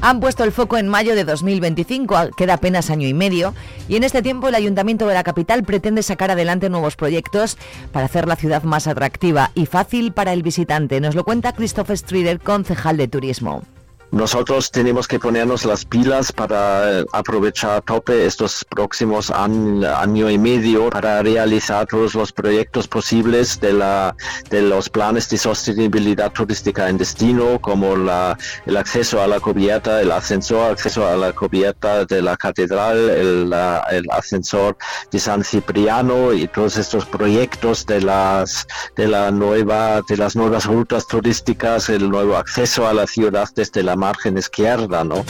Han 0.07 0.21
puesto 0.21 0.45
el 0.45 0.53
foco 0.53 0.77
en 0.79 0.87
mayo 0.87 1.17
de 1.17 1.25
2025, 1.25 2.31
queda 2.37 2.55
apenas 2.55 2.91
año 2.91 3.09
y 3.09 3.13
medio, 3.13 3.55
y 3.89 3.97
en 3.97 4.05
este 4.05 4.23
tiempo 4.23 4.47
el 4.47 4.55
Ayuntamiento 4.55 5.09
de 5.09 5.15
la 5.15 5.25
capital 5.25 5.65
pretende 5.65 6.05
sacar 6.05 6.31
adelante 6.31 6.71
nuevos 6.71 6.95
proyectos 6.95 7.59
para 7.91 8.07
hacer 8.07 8.29
la 8.29 8.37
ciudad 8.37 8.63
más 8.63 8.87
atractiva 8.87 9.51
y 9.57 9.67
fácil 9.67 10.13
para 10.13 10.33
el 10.33 10.45
visitante. 10.45 11.01
Nos 11.01 11.17
lo 11.17 11.25
cuenta 11.25 11.55
Christopher 11.55 11.99
Strider, 11.99 12.39
concejal 12.39 12.99
de 12.99 13.09
turismo. 13.09 13.65
Nosotros 14.13 14.71
tenemos 14.71 15.09
que 15.09 15.19
ponernos 15.19 15.65
las 15.65 15.85
pilas 15.85 16.33
para 16.33 17.01
eh, 17.01 17.05
aprovechar 17.13 17.73
a 17.73 17.81
tope 17.81 18.25
estos 18.25 18.65
próximos 18.65 19.31
año 19.31 20.31
y 20.31 20.39
medio 20.39 20.91
para 20.91 21.23
realizar 21.23 21.87
todos 21.87 22.15
los 22.15 22.33
proyectos 22.33 22.87
posibles 22.87 23.59
de, 23.61 23.73
la, 23.73 24.15
de 24.49 24.63
los 24.63 24.89
planes 24.89 25.29
de 25.29 25.39
sostenibilidad 25.39 26.33
turística 26.33 26.89
en 26.89 26.99
destino, 26.99 27.61
como 27.61 27.97
la, 27.97 28.39
el 28.65 28.77
acceso 28.77 29.21
a 29.21 29.27
la 29.27 29.41
cubierta, 29.41 30.01
el 30.01 30.13
ascensor, 30.13 30.73
acceso 30.73 31.07
a 31.07 31.17
la 31.17 31.33
cubierta 31.33 32.05
de 32.05 32.23
la 32.23 32.37
catedral, 32.37 32.97
el, 33.11 33.53
el 33.91 34.11
ascensor 34.11 34.77
de 35.11 35.19
San 35.19 35.43
Cipriano 35.43 36.33
y 36.33 36.47
todos 36.49 36.77
estos 36.77 37.07
proyectos 37.07 37.87
de 37.87 38.01
las, 38.01 38.67
de, 38.97 39.09
la 39.09 39.31
nueva, 39.31 40.01
de 40.09 40.17
las 40.17 40.37
nuevas 40.37 40.67
rutas 40.67 41.07
turísticas, 41.07 41.89
el 41.89 42.09
nuevo 42.09 42.37
acceso 42.37 42.87
a 42.87 42.95
la 42.95 43.07
ciudad 43.07 43.49
desde 43.55 43.83
la 43.83 43.96
la 43.97 44.09
margen 44.09 44.37
izquierda, 44.37 45.05
¿no? 45.05 45.25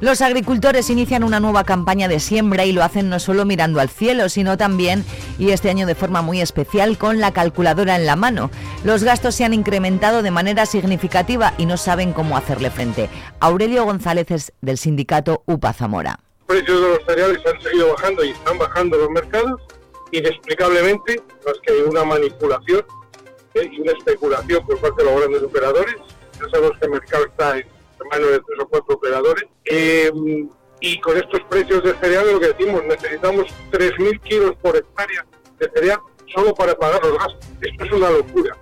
Los 0.00 0.22
agricultores 0.22 0.88
inician 0.88 1.24
una 1.24 1.40
nueva 1.40 1.64
campaña 1.64 2.08
de 2.08 2.20
siembra 2.20 2.64
y 2.64 2.72
lo 2.72 2.82
hacen 2.82 3.10
no 3.10 3.18
solo 3.18 3.44
mirando 3.44 3.80
al 3.80 3.90
cielo, 3.90 4.30
sino 4.30 4.56
también, 4.56 5.04
y 5.38 5.50
este 5.50 5.68
año 5.68 5.86
de 5.86 5.94
forma 5.94 6.22
muy 6.22 6.40
especial, 6.40 6.96
con 6.96 7.20
la 7.20 7.32
calculadora 7.32 7.96
en 7.96 8.06
la 8.06 8.16
mano. 8.16 8.50
Los 8.82 9.04
gastos 9.04 9.34
se 9.34 9.44
han 9.44 9.52
incrementado 9.52 10.22
de 10.22 10.30
manera 10.30 10.64
significativa 10.64 11.52
y 11.58 11.66
no 11.66 11.76
saben 11.76 12.14
cómo 12.14 12.38
hacerle 12.38 12.70
frente. 12.70 13.10
Aurelio 13.40 13.84
González 13.84 14.30
es 14.30 14.52
del 14.62 14.78
sindicato 14.78 15.42
UPA 15.44 15.74
Zamora. 15.74 16.20
Los 16.48 16.56
precios 16.56 16.80
de 16.80 16.88
los 16.88 17.04
cereales 17.06 17.38
han 17.44 17.60
seguido 17.60 17.92
bajando 17.92 18.24
y 18.24 18.30
están 18.30 18.58
bajando 18.58 18.96
los 18.96 19.10
mercados. 19.10 19.60
Inexplicablemente, 20.12 21.22
más 21.44 21.54
que 21.62 21.74
hay 21.74 21.80
una 21.82 22.04
manipulación 22.04 22.84
¿eh? 23.54 23.68
y 23.70 23.80
una 23.80 23.92
especulación 23.92 24.66
por 24.66 24.78
parte 24.78 25.02
de 25.02 25.10
los 25.10 25.20
grandes 25.20 25.42
operadores. 25.42 25.96
Ya 26.40 26.48
sabemos 26.50 26.78
que 26.78 26.84
el 26.86 26.90
mercado 26.92 27.26
está 27.26 27.58
en 27.58 27.66
manos 28.10 28.30
de 28.30 28.40
tres 28.40 28.58
o 28.60 28.68
cuatro 28.68 28.94
operadores. 28.94 29.44
Eh, 29.64 30.10
y 30.80 31.00
con 31.00 31.16
estos 31.16 31.40
precios 31.42 31.82
de 31.84 31.94
cereal, 31.94 32.32
lo 32.32 32.40
que 32.40 32.48
decimos, 32.48 32.82
necesitamos 32.84 33.46
3.000 33.70 34.20
kilos 34.22 34.56
por 34.62 34.76
hectárea 34.76 35.26
de 35.58 35.70
cereal 35.74 35.98
solo 36.34 36.54
para 36.54 36.74
pagar 36.74 37.04
los 37.04 37.18
gastos. 37.18 37.48
Esto 37.60 37.84
es 37.84 37.92
una 37.92 38.10
locura. 38.10 38.56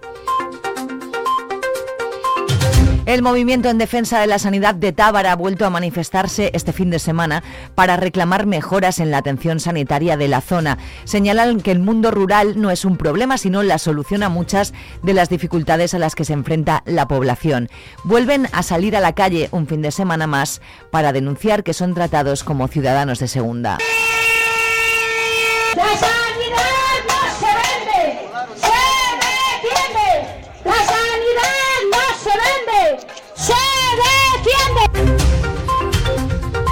El 3.09 3.23
movimiento 3.23 3.71
en 3.71 3.79
defensa 3.79 4.21
de 4.21 4.27
la 4.27 4.39
sanidad 4.39 4.75
de 4.75 4.93
Tábara 4.93 5.33
ha 5.33 5.37
vuelto 5.37 5.65
a 5.65 5.71
manifestarse 5.71 6.51
este 6.53 6.75
fin 6.75 6.91
de 6.91 6.99
semana 6.99 7.43
para 7.75 7.97
reclamar 7.97 8.45
mejoras 8.45 9.01
en 9.01 9.11
la 9.11 9.17
atención 9.17 9.61
sanitaria 9.61 10.19
de 10.19 10.29
la 10.29 10.43
zona. 10.43 10.77
Señalan 11.05 11.63
que 11.63 11.71
el 11.71 11.79
mundo 11.79 12.11
rural 12.11 12.61
no 12.61 12.71
es 12.71 12.85
un 12.85 12.99
problema, 12.99 13.39
sino 13.39 13.63
la 13.63 13.79
solución 13.79 14.23
a 14.25 14.29
muchas 14.29 14.75
de 15.03 15.15
las 15.15 15.31
dificultades 15.31 15.95
a 15.95 15.99
las 15.99 16.15
que 16.15 16.27
se 16.27 16.35
enfrenta 16.35 16.83
la 16.85 17.09
población. 17.09 17.71
Vuelven 18.05 18.47
a 18.53 18.63
salir 18.63 18.95
a 18.95 19.01
la 19.01 19.15
calle 19.15 19.49
un 19.53 19.67
fin 19.67 19.81
de 19.81 19.91
semana 19.91 20.27
más 20.27 20.61
para 20.91 21.15
denunciar 21.15 21.65
que 21.65 21.73
son 21.73 21.95
tratados 21.95 22.45
como 22.45 22.69
ciudadanos 22.69 23.21
de 23.21 23.29
segunda. 23.29 23.79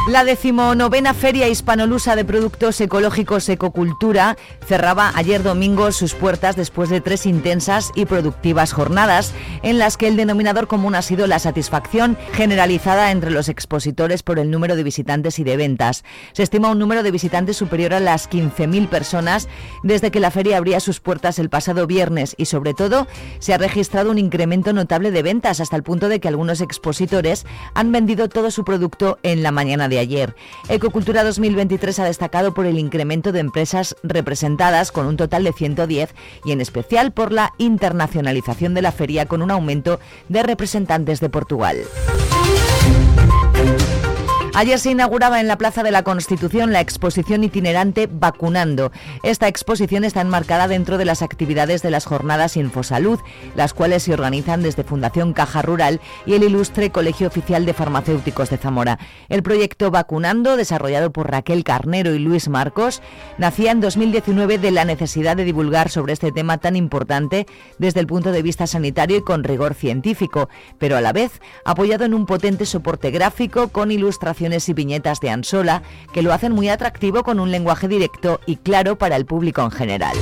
La 0.06 0.22
decimonovena 0.22 1.14
Feria 1.14 1.48
Hispanolusa 1.48 2.14
de 2.14 2.24
Productos 2.24 2.80
Ecológicos 2.80 3.48
Ecocultura 3.48 4.36
cerraba 4.64 5.10
ayer 5.16 5.42
domingo 5.42 5.90
sus 5.90 6.14
puertas 6.14 6.54
después 6.54 6.90
de 6.90 7.00
tres 7.00 7.26
intensas 7.26 7.90
y 7.96 8.04
productivas 8.06 8.72
jornadas 8.72 9.32
en 9.64 9.78
las 9.78 9.96
que 9.96 10.06
el 10.06 10.16
denominador 10.16 10.68
común 10.68 10.94
ha 10.94 11.02
sido 11.02 11.26
la 11.26 11.40
satisfacción 11.40 12.16
generalizada 12.34 13.10
entre 13.10 13.32
los 13.32 13.48
expositores 13.48 14.22
por 14.22 14.38
el 14.38 14.48
número 14.48 14.76
de 14.76 14.84
visitantes 14.84 15.40
y 15.40 15.44
de 15.44 15.56
ventas. 15.56 16.04
Se 16.34 16.44
estima 16.44 16.70
un 16.70 16.78
número 16.78 17.02
de 17.02 17.10
visitantes 17.10 17.56
superior 17.56 17.92
a 17.92 17.98
las 17.98 18.30
15.000 18.30 18.88
personas 18.88 19.48
desde 19.82 20.12
que 20.12 20.20
la 20.20 20.30
feria 20.30 20.58
abría 20.58 20.78
sus 20.78 21.00
puertas 21.00 21.40
el 21.40 21.50
pasado 21.50 21.88
viernes 21.88 22.36
y 22.38 22.44
sobre 22.44 22.74
todo 22.74 23.08
se 23.40 23.54
ha 23.54 23.58
registrado 23.58 24.12
un 24.12 24.18
incremento 24.18 24.72
notable 24.72 25.10
de 25.10 25.24
ventas 25.24 25.58
hasta 25.58 25.74
el 25.74 25.82
punto 25.82 26.08
de 26.08 26.20
que 26.20 26.28
algunos 26.28 26.60
expositores 26.60 27.44
han 27.74 27.90
vendido 27.90 28.28
todo 28.28 28.52
su 28.52 28.64
producto 28.64 29.18
en 29.24 29.42
la 29.42 29.50
mañana 29.50 29.88
de 29.88 29.95
ayer. 29.98 30.34
Ecocultura 30.68 31.24
2023 31.24 31.98
ha 32.00 32.04
destacado 32.04 32.54
por 32.54 32.66
el 32.66 32.78
incremento 32.78 33.32
de 33.32 33.40
empresas 33.40 33.96
representadas 34.02 34.92
con 34.92 35.06
un 35.06 35.16
total 35.16 35.44
de 35.44 35.52
110 35.52 36.14
y 36.44 36.52
en 36.52 36.60
especial 36.60 37.12
por 37.12 37.32
la 37.32 37.52
internacionalización 37.58 38.74
de 38.74 38.82
la 38.82 38.92
feria 38.92 39.26
con 39.26 39.42
un 39.42 39.50
aumento 39.50 40.00
de 40.28 40.42
representantes 40.42 41.20
de 41.20 41.28
Portugal. 41.28 41.78
Ayer 44.58 44.78
se 44.78 44.90
inauguraba 44.90 45.38
en 45.38 45.48
la 45.48 45.58
Plaza 45.58 45.82
de 45.82 45.90
la 45.90 46.02
Constitución 46.02 46.72
la 46.72 46.80
exposición 46.80 47.44
itinerante 47.44 48.08
Vacunando. 48.10 48.90
Esta 49.22 49.48
exposición 49.48 50.02
está 50.02 50.22
enmarcada 50.22 50.66
dentro 50.66 50.96
de 50.96 51.04
las 51.04 51.20
actividades 51.20 51.82
de 51.82 51.90
las 51.90 52.06
jornadas 52.06 52.56
Infosalud, 52.56 53.20
las 53.54 53.74
cuales 53.74 54.04
se 54.04 54.14
organizan 54.14 54.62
desde 54.62 54.82
Fundación 54.82 55.34
Caja 55.34 55.60
Rural 55.60 56.00
y 56.24 56.36
el 56.36 56.42
ilustre 56.42 56.88
Colegio 56.88 57.28
Oficial 57.28 57.66
de 57.66 57.74
Farmacéuticos 57.74 58.48
de 58.48 58.56
Zamora. 58.56 58.98
El 59.28 59.42
proyecto 59.42 59.90
Vacunando, 59.90 60.56
desarrollado 60.56 61.12
por 61.12 61.30
Raquel 61.30 61.62
Carnero 61.62 62.14
y 62.14 62.18
Luis 62.18 62.48
Marcos, 62.48 63.02
nacía 63.36 63.72
en 63.72 63.82
2019 63.82 64.56
de 64.56 64.70
la 64.70 64.86
necesidad 64.86 65.36
de 65.36 65.44
divulgar 65.44 65.90
sobre 65.90 66.14
este 66.14 66.32
tema 66.32 66.56
tan 66.56 66.76
importante 66.76 67.44
desde 67.78 68.00
el 68.00 68.06
punto 68.06 68.32
de 68.32 68.40
vista 68.40 68.66
sanitario 68.66 69.18
y 69.18 69.22
con 69.22 69.44
rigor 69.44 69.74
científico, 69.74 70.48
pero 70.78 70.96
a 70.96 71.02
la 71.02 71.12
vez 71.12 71.42
apoyado 71.66 72.06
en 72.06 72.14
un 72.14 72.24
potente 72.24 72.64
soporte 72.64 73.10
gráfico 73.10 73.68
con 73.68 73.90
ilustración 74.46 74.56
y 74.66 74.72
viñetas 74.74 75.20
de 75.20 75.30
Ansola 75.30 75.82
que 76.12 76.22
lo 76.22 76.32
hacen 76.32 76.52
muy 76.52 76.68
atractivo 76.68 77.22
con 77.22 77.40
un 77.40 77.50
lenguaje 77.50 77.88
directo 77.88 78.40
y 78.46 78.56
claro 78.56 78.96
para 78.96 79.16
el 79.16 79.26
público 79.26 79.62
en 79.62 79.70
general. 79.70 80.16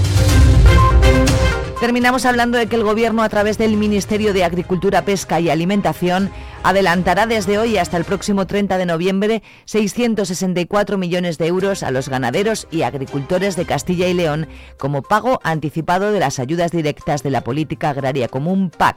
Terminamos 1.81 2.25
hablando 2.25 2.57
de 2.57 2.67
que 2.67 2.77
el 2.77 2.85
Gobierno, 2.85 3.23
a 3.23 3.29
través 3.29 3.59
del 3.59 3.77
Ministerio 3.77 4.33
de 4.33 4.45
Agricultura, 4.45 5.05
Pesca 5.05 5.41
y 5.41 5.51
Alimentación, 5.51 6.31
adelantará 6.63 7.27
desde 7.27 7.59
hoy 7.59 7.77
hasta 7.77 7.99
el 7.99 8.05
próximo 8.05 8.47
30 8.47 8.79
de 8.79 8.87
noviembre 8.87 9.43
664 9.67 10.97
millones 10.97 11.37
de 11.37 11.47
euros 11.47 11.83
a 11.83 11.91
los 11.91 12.09
ganaderos 12.09 12.69
y 12.71 12.83
agricultores 12.83 13.57
de 13.57 13.67
Castilla 13.67 14.09
y 14.09 14.15
León 14.15 14.49
como 14.79 15.03
pago 15.03 15.41
anticipado 15.43 16.13
de 16.13 16.21
las 16.21 16.39
ayudas 16.39 16.71
directas 16.71 17.23
de 17.23 17.31
la 17.31 17.43
Política 17.43 17.91
Agraria 17.91 18.29
Común 18.29 18.71
PAC. 18.71 18.97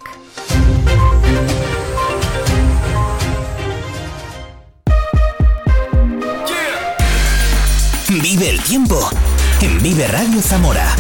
Vive 8.22 8.50
el 8.50 8.60
tiempo 8.62 9.10
en 9.62 9.82
Vive 9.84 10.08
Radio 10.08 10.42
Zamora. 10.42 10.96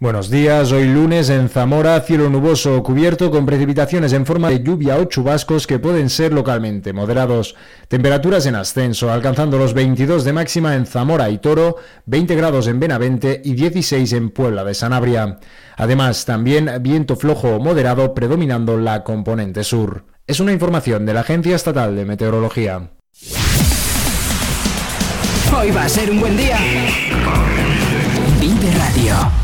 Buenos 0.00 0.30
días, 0.30 0.72
hoy 0.72 0.86
lunes 0.88 1.30
en 1.30 1.48
Zamora, 1.48 2.00
cielo 2.00 2.28
nuboso 2.28 2.82
cubierto 2.82 3.30
con 3.30 3.46
precipitaciones 3.46 4.12
en 4.12 4.26
forma 4.26 4.50
de 4.50 4.64
lluvia 4.64 4.96
o 4.96 5.04
chubascos 5.04 5.68
que 5.68 5.78
pueden 5.78 6.10
ser 6.10 6.32
localmente 6.32 6.92
moderados. 6.92 7.54
Temperaturas 7.86 8.46
en 8.46 8.56
ascenso, 8.56 9.12
alcanzando 9.12 9.58
los 9.58 9.74
22 9.74 10.24
de 10.24 10.32
máxima 10.32 10.74
en 10.74 10.86
Zamora 10.86 11.30
y 11.30 11.38
Toro, 11.38 11.76
20 12.06 12.34
grados 12.34 12.66
en 12.66 12.80
Benavente 12.80 13.42
y 13.44 13.54
16 13.54 14.12
en 14.12 14.30
Puebla 14.30 14.64
de 14.64 14.74
Sanabria. 14.74 15.38
Además, 15.76 16.24
también 16.24 16.68
viento 16.80 17.14
flojo 17.14 17.50
o 17.50 17.60
moderado 17.60 18.12
predominando 18.12 18.76
la 18.76 19.04
componente 19.04 19.62
sur. 19.62 20.04
Es 20.26 20.40
una 20.40 20.52
información 20.52 21.06
de 21.06 21.14
la 21.14 21.20
Agencia 21.20 21.54
Estatal 21.54 21.94
de 21.94 22.04
Meteorología. 22.04 22.90
Hoy 25.56 25.70
va 25.70 25.84
a 25.84 25.88
ser 25.88 26.10
un 26.10 26.20
buen 26.20 26.36
día. 26.36 26.58
Vive 28.40 28.70
Radio. 28.72 29.43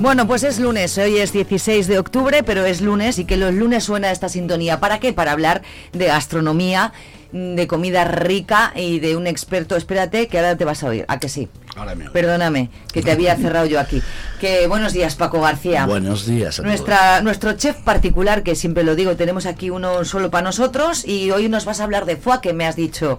Bueno, 0.00 0.26
pues 0.26 0.44
es 0.44 0.58
lunes, 0.58 0.96
hoy 0.96 1.18
es 1.18 1.30
16 1.30 1.86
de 1.86 1.98
octubre, 1.98 2.42
pero 2.42 2.64
es 2.64 2.80
lunes 2.80 3.18
y 3.18 3.26
que 3.26 3.36
los 3.36 3.52
lunes 3.52 3.84
suena 3.84 4.10
esta 4.10 4.30
sintonía. 4.30 4.80
¿Para 4.80 4.98
qué? 4.98 5.12
Para 5.12 5.32
hablar 5.32 5.60
de 5.92 6.06
gastronomía, 6.06 6.94
de 7.32 7.66
comida 7.66 8.06
rica 8.06 8.72
y 8.74 8.98
de 8.98 9.14
un 9.14 9.26
experto. 9.26 9.76
Espérate, 9.76 10.26
que 10.28 10.38
ahora 10.38 10.56
te 10.56 10.64
vas 10.64 10.82
a 10.82 10.86
oír. 10.86 11.04
¿A 11.06 11.20
que 11.20 11.28
sí? 11.28 11.50
Ahora 11.76 11.94
mismo. 11.94 12.12
Perdóname, 12.12 12.70
que 12.94 13.02
te 13.02 13.10
había 13.10 13.36
cerrado 13.36 13.66
yo 13.66 13.78
aquí. 13.78 14.02
Que 14.40 14.66
buenos 14.68 14.94
días, 14.94 15.16
Paco 15.16 15.42
García. 15.42 15.84
Buenos 15.84 16.24
días 16.24 16.58
a 16.58 16.62
Nuestra, 16.62 17.20
Nuestro 17.20 17.52
chef 17.52 17.76
particular, 17.76 18.42
que 18.42 18.54
siempre 18.54 18.84
lo 18.84 18.96
digo, 18.96 19.16
tenemos 19.16 19.44
aquí 19.44 19.68
uno 19.68 20.06
solo 20.06 20.30
para 20.30 20.44
nosotros 20.44 21.06
y 21.06 21.30
hoy 21.30 21.50
nos 21.50 21.66
vas 21.66 21.80
a 21.80 21.84
hablar 21.84 22.06
de 22.06 22.16
foie, 22.16 22.40
que 22.40 22.54
me 22.54 22.64
has 22.66 22.74
dicho. 22.74 23.18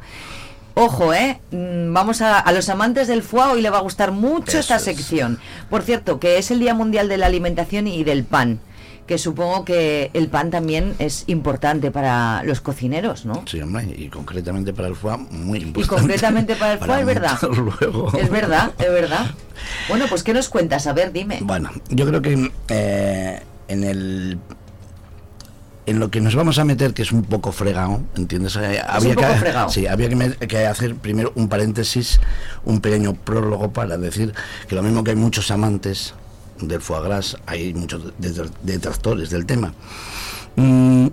Ojo, 0.74 1.14
¿eh? 1.14 1.40
Mm, 1.52 1.94
Vamos 1.94 2.22
a, 2.22 2.40
a 2.40 2.52
los 2.52 2.70
amantes 2.70 3.08
del 3.08 3.24
foie, 3.24 3.52
hoy 3.54 3.62
le 3.62 3.70
va 3.70 3.80
a 3.80 3.82
gustar 3.82 4.12
mucho 4.12 4.58
esta 4.60 4.80
sección. 4.80 5.40
Por 5.70 5.82
cierto, 5.84 6.20
que 6.20 6.38
es 6.38 6.52
el 6.52 6.60
Día 6.60 6.74
Mundial 6.74 7.10
de 7.10 7.18
la 7.18 7.26
Alimentación 7.26 7.88
y 7.88 8.04
del 8.04 8.24
Pan, 8.24 8.60
que 9.08 9.18
supongo 9.18 9.66
que 9.66 10.10
el 10.14 10.30
pan 10.30 10.52
también 10.52 10.96
es 11.00 11.26
importante 11.28 11.92
para 11.92 12.44
los 12.44 12.62
cocineros, 12.62 13.26
¿no? 13.26 13.44
Sí, 13.46 13.60
hombre, 13.62 13.94
y 13.98 14.08
concretamente 14.08 14.72
para 14.74 14.88
el 14.88 14.96
foie, 14.96 15.18
muy 15.18 15.60
Y 15.60 15.64
importante. 15.64 16.02
concretamente 16.02 16.56
para 16.56 16.74
el 16.74 16.80
foie, 16.86 17.00
es 17.02 17.06
verdad. 17.06 17.38
luego. 17.52 18.18
Es 18.18 18.30
verdad, 18.30 18.72
es 18.80 18.92
verdad. 18.92 19.26
Bueno, 19.90 20.06
pues 20.10 20.24
¿qué 20.24 20.34
nos 20.34 20.50
cuentas? 20.50 20.88
A 20.88 20.94
ver, 20.94 21.12
dime. 21.12 21.38
Bueno, 21.42 21.70
yo 21.90 22.08
creo 22.08 22.22
que 22.22 22.52
eh, 22.70 23.42
en 23.68 23.84
el 23.84 24.40
en 25.86 26.00
lo 26.00 26.12
que 26.12 26.22
nos 26.22 26.36
vamos 26.36 26.60
a 26.60 26.66
meter, 26.66 26.94
que 26.94 27.02
es 27.02 27.12
un 27.12 27.24
poco 27.24 27.52
fregado, 27.52 28.02
¿entiendes? 28.16 28.56
Eh, 28.56 28.82
poco 29.16 29.28
que. 29.40 29.70
Sí, 29.70 29.88
había 29.88 30.10
que, 30.10 30.16
me- 30.16 30.36
que 30.36 30.66
hacer 30.68 30.96
primero 30.96 31.32
un 31.36 31.48
paréntesis, 31.50 32.20
un 32.66 32.82
pequeño 32.82 33.14
prólogo 33.16 33.72
para 33.72 33.98
decir 33.98 34.34
que 34.68 34.76
lo 34.76 34.84
mismo 34.84 35.04
que 35.04 35.12
hay 35.12 35.18
muchos 35.18 35.50
amantes 35.52 36.14
del 36.60 36.82
foie 36.82 37.02
gras, 37.04 37.38
hay 37.48 37.74
muchos 37.74 38.14
detr- 38.22 38.52
detractores 38.62 39.30
del 39.32 39.46
tema. 39.48 39.74
Mm, 40.56 41.08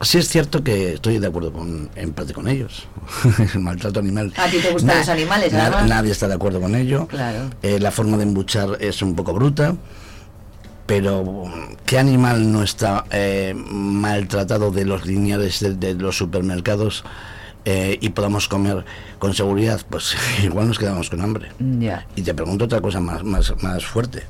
sí 0.00 0.18
es 0.18 0.28
cierto 0.28 0.64
que 0.64 0.94
estoy 0.94 1.18
de 1.18 1.26
acuerdo 1.28 1.52
con, 1.52 1.88
en 1.94 2.12
parte 2.12 2.32
con 2.34 2.48
ellos. 2.48 2.88
El 3.54 3.60
maltrato 3.60 4.00
animal. 4.00 4.32
A 4.36 4.46
ti 4.46 4.58
te 4.58 4.70
gustan 4.72 4.88
Na- 4.94 4.98
los 5.00 5.08
animales, 5.08 5.52
na-. 5.52 5.82
Nadie 5.86 6.10
está 6.12 6.26
de 6.26 6.34
acuerdo 6.34 6.60
con 6.60 6.74
ello. 6.74 7.06
Claro. 7.06 7.50
Eh, 7.62 7.78
la 7.78 7.90
forma 7.92 8.16
de 8.16 8.24
embuchar 8.24 8.76
es 8.80 9.00
un 9.02 9.14
poco 9.14 9.32
bruta, 9.32 9.76
pero 10.86 11.44
¿qué 11.84 11.98
animal 11.98 12.50
no 12.52 12.62
está 12.62 13.04
eh, 13.10 13.54
maltratado 13.56 14.70
de 14.70 14.84
los 14.84 15.04
lineales 15.06 15.60
de, 15.60 15.74
de 15.74 15.94
los 15.94 16.16
supermercados 16.16 17.04
eh, 17.64 17.98
y 18.00 18.10
podamos 18.10 18.48
comer 18.48 18.84
con 19.18 19.34
seguridad? 19.34 19.80
Pues 19.90 20.16
igual 20.44 20.68
nos 20.68 20.78
quedamos 20.78 21.10
con 21.10 21.20
hambre. 21.20 21.50
Y 22.14 22.22
te 22.22 22.34
pregunto 22.34 22.66
otra 22.66 22.80
cosa 22.80 23.00
más, 23.00 23.24
más, 23.24 23.52
más 23.62 23.84
fuerte. 23.84 24.22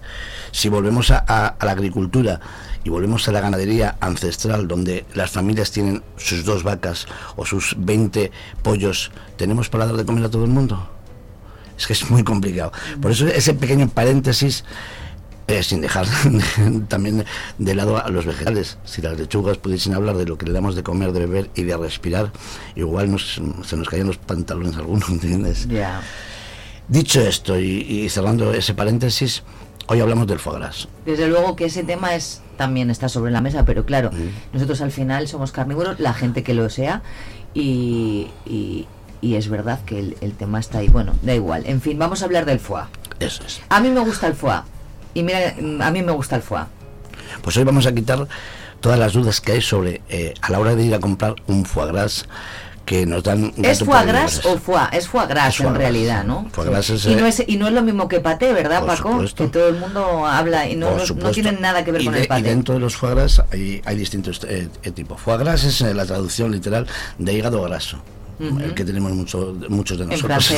Si 0.53 0.69
volvemos 0.69 1.11
a, 1.11 1.25
a- 1.29 1.49
a 1.49 1.65
la 1.67 1.73
agricultura 1.73 2.41
y 2.85 2.89
volvemos 2.89 3.29
a 3.29 3.33
la 3.33 3.41
ganadería 3.41 3.97
ancestral, 4.01 4.67
donde 4.69 5.05
las 5.13 5.31
familias 5.33 5.71
tienen 5.73 6.03
sus 6.17 6.45
dos 6.45 6.63
vacas 6.63 7.07
o 7.37 7.45
sus 7.45 7.75
20 7.79 8.31
pollos, 8.63 9.11
¿tenemos 9.37 9.69
para 9.69 9.87
dar 9.87 9.97
de 9.97 10.07
comer 10.07 10.25
a 10.25 10.31
todo 10.31 10.45
el 10.45 10.51
mundo? 10.51 10.89
Es 11.77 11.87
que 11.87 11.93
es 11.93 12.09
muy 12.11 12.25
complicado. 12.25 12.73
Por 13.03 13.11
eso 13.11 13.27
ese 13.27 13.53
pequeño 13.53 13.89
paréntesis, 13.89 14.65
eh, 15.49 15.63
sin 15.63 15.81
dejar 15.81 16.07
también 16.89 17.25
de 17.59 17.75
lado 17.75 18.03
a 18.05 18.09
los 18.09 18.27
vegetales. 18.27 18.79
Si 18.85 19.01
las 19.03 19.19
lechugas 19.19 19.59
pudiesen 19.59 19.95
hablar 19.95 20.17
de 20.17 20.27
lo 20.27 20.37
que 20.39 20.47
le 20.47 20.53
damos 20.53 20.75
de 20.75 20.83
comer, 20.83 21.13
de 21.13 21.21
beber 21.21 21.51
y 21.55 21.63
de 21.63 21.77
respirar, 21.77 22.33
igual 22.75 23.11
nos, 23.11 23.41
se 23.65 23.77
nos 23.77 23.89
caían 23.89 24.07
los 24.09 24.19
pantalones 24.19 24.77
algunos, 24.77 25.09
¿entiendes? 25.09 25.69
Ya. 25.69 26.01
Dicho 26.89 27.21
esto 27.21 27.59
y, 27.59 27.65
y 27.83 28.09
cerrando 28.09 28.53
ese 28.53 28.73
paréntesis, 28.75 29.43
hoy 29.89 30.01
hablamos 30.01 30.27
del 30.27 30.39
foie 30.39 30.59
gras. 30.59 30.89
Desde 31.05 31.27
luego 31.29 31.57
que 31.57 31.65
ese 31.67 31.83
tema 31.85 32.15
es 32.15 32.43
también 32.57 32.91
está 32.91 33.09
sobre 33.09 33.31
la 33.33 33.41
mesa, 33.41 33.65
pero 33.65 33.85
claro, 33.85 34.11
nosotros 34.53 34.81
al 34.81 34.91
final 34.93 35.29
somos 35.29 35.53
carnívoros, 35.53 36.01
la 36.01 36.15
gente 36.15 36.43
que 36.43 36.55
lo 36.55 36.71
sea, 36.71 37.03
y, 37.55 38.29
y- 38.47 38.87
y 39.23 39.35
es 39.37 39.49
verdad 39.49 39.81
que 39.85 39.99
el, 39.99 40.17
el 40.21 40.33
tema 40.35 40.61
está 40.61 40.79
ahí. 40.79 40.89
Bueno, 40.89 41.15
da 41.23 41.35
igual. 41.35 41.65
En 41.67 41.81
fin, 41.81 41.99
vamos 41.99 42.23
a 42.23 42.27
hablar 42.27 42.45
del 42.45 42.61
foie. 42.61 42.85
Eso 43.19 43.43
es. 43.45 43.61
A 43.71 43.81
mí 43.81 43.89
me 43.89 44.01
gusta 44.01 44.27
el 44.27 44.35
foie. 44.35 44.61
Y 45.17 45.23
mira, 45.23 45.55
a 45.81 45.91
mí 45.91 46.03
me 46.03 46.13
gusta 46.13 46.37
el 46.37 46.43
foie. 46.43 46.65
Pues 47.43 47.57
hoy 47.57 47.65
vamos 47.65 47.87
a 47.87 47.93
quitar 47.95 48.29
todas 48.81 48.99
las 48.99 49.15
dudas 49.15 49.41
que 49.41 49.53
hay 49.53 49.63
sobre 49.63 50.03
eh, 50.11 50.35
a 50.43 50.51
la 50.51 50.59
hora 50.61 50.75
de 50.75 50.85
ir 50.85 50.95
a 50.95 51.01
comprar 51.01 51.35
un 51.47 51.65
foie 51.65 51.87
gras 51.91 52.27
que 52.85 53.07
nos 53.07 53.23
dan 53.25 53.53
¿Es 53.63 53.83
foie 53.83 54.05
gras 54.05 54.45
o 54.45 54.59
foie? 54.59 54.83
Es 54.93 55.09
foie 55.09 55.27
gras 55.27 55.49
Es 55.49 55.57
foie 55.57 55.69
en 55.69 55.73
gras. 55.75 55.83
realidad, 55.83 56.25
¿no? 56.25 56.49
Foie 56.53 56.69
gras 56.71 56.91
es, 56.91 57.07
y, 57.07 57.15
no 57.15 57.25
eh, 57.25 57.31
es, 57.31 57.43
y 57.47 57.57
no 57.57 57.67
es 57.67 57.73
lo 57.73 57.81
mismo 57.83 58.09
que 58.09 58.21
paté, 58.21 58.53
¿verdad, 58.53 58.81
Por 58.81 58.89
Paco? 58.89 59.11
supuesto. 59.13 59.45
Que 59.45 59.51
todo 59.51 59.69
el 59.69 59.77
mundo 59.79 60.27
habla 60.27 60.69
y 60.69 60.77
no, 60.77 60.95
no- 60.97 61.05
no 61.15 61.31
tienen 61.31 61.61
nada 61.63 61.83
que 61.83 61.93
ver 61.93 62.03
y 62.03 62.05
con 62.05 62.15
de- 62.15 62.21
el 62.23 62.29
paté. 62.29 62.41
Y 62.41 62.45
dentro 62.45 62.75
de 62.75 62.81
los 62.81 62.95
foie 62.95 63.15
gras 63.15 63.43
hay, 63.51 63.81
hay 63.87 63.97
distintos 63.97 64.41
eh, 64.47 64.69
eh, 64.83 64.91
tipos. 64.91 65.19
Foie 65.19 65.39
gras 65.39 65.65
es 65.65 65.81
eh, 65.81 65.95
la 65.95 66.05
traducción 66.05 66.53
literal 66.53 66.87
de 67.19 67.33
hígado 67.33 67.63
graso. 67.63 67.99
El 68.39 68.75
que 68.75 68.85
tenemos 68.85 69.13
mucho- 69.13 69.57
muchos 69.69 69.99
de 69.99 70.07
nosotros. 70.07 70.53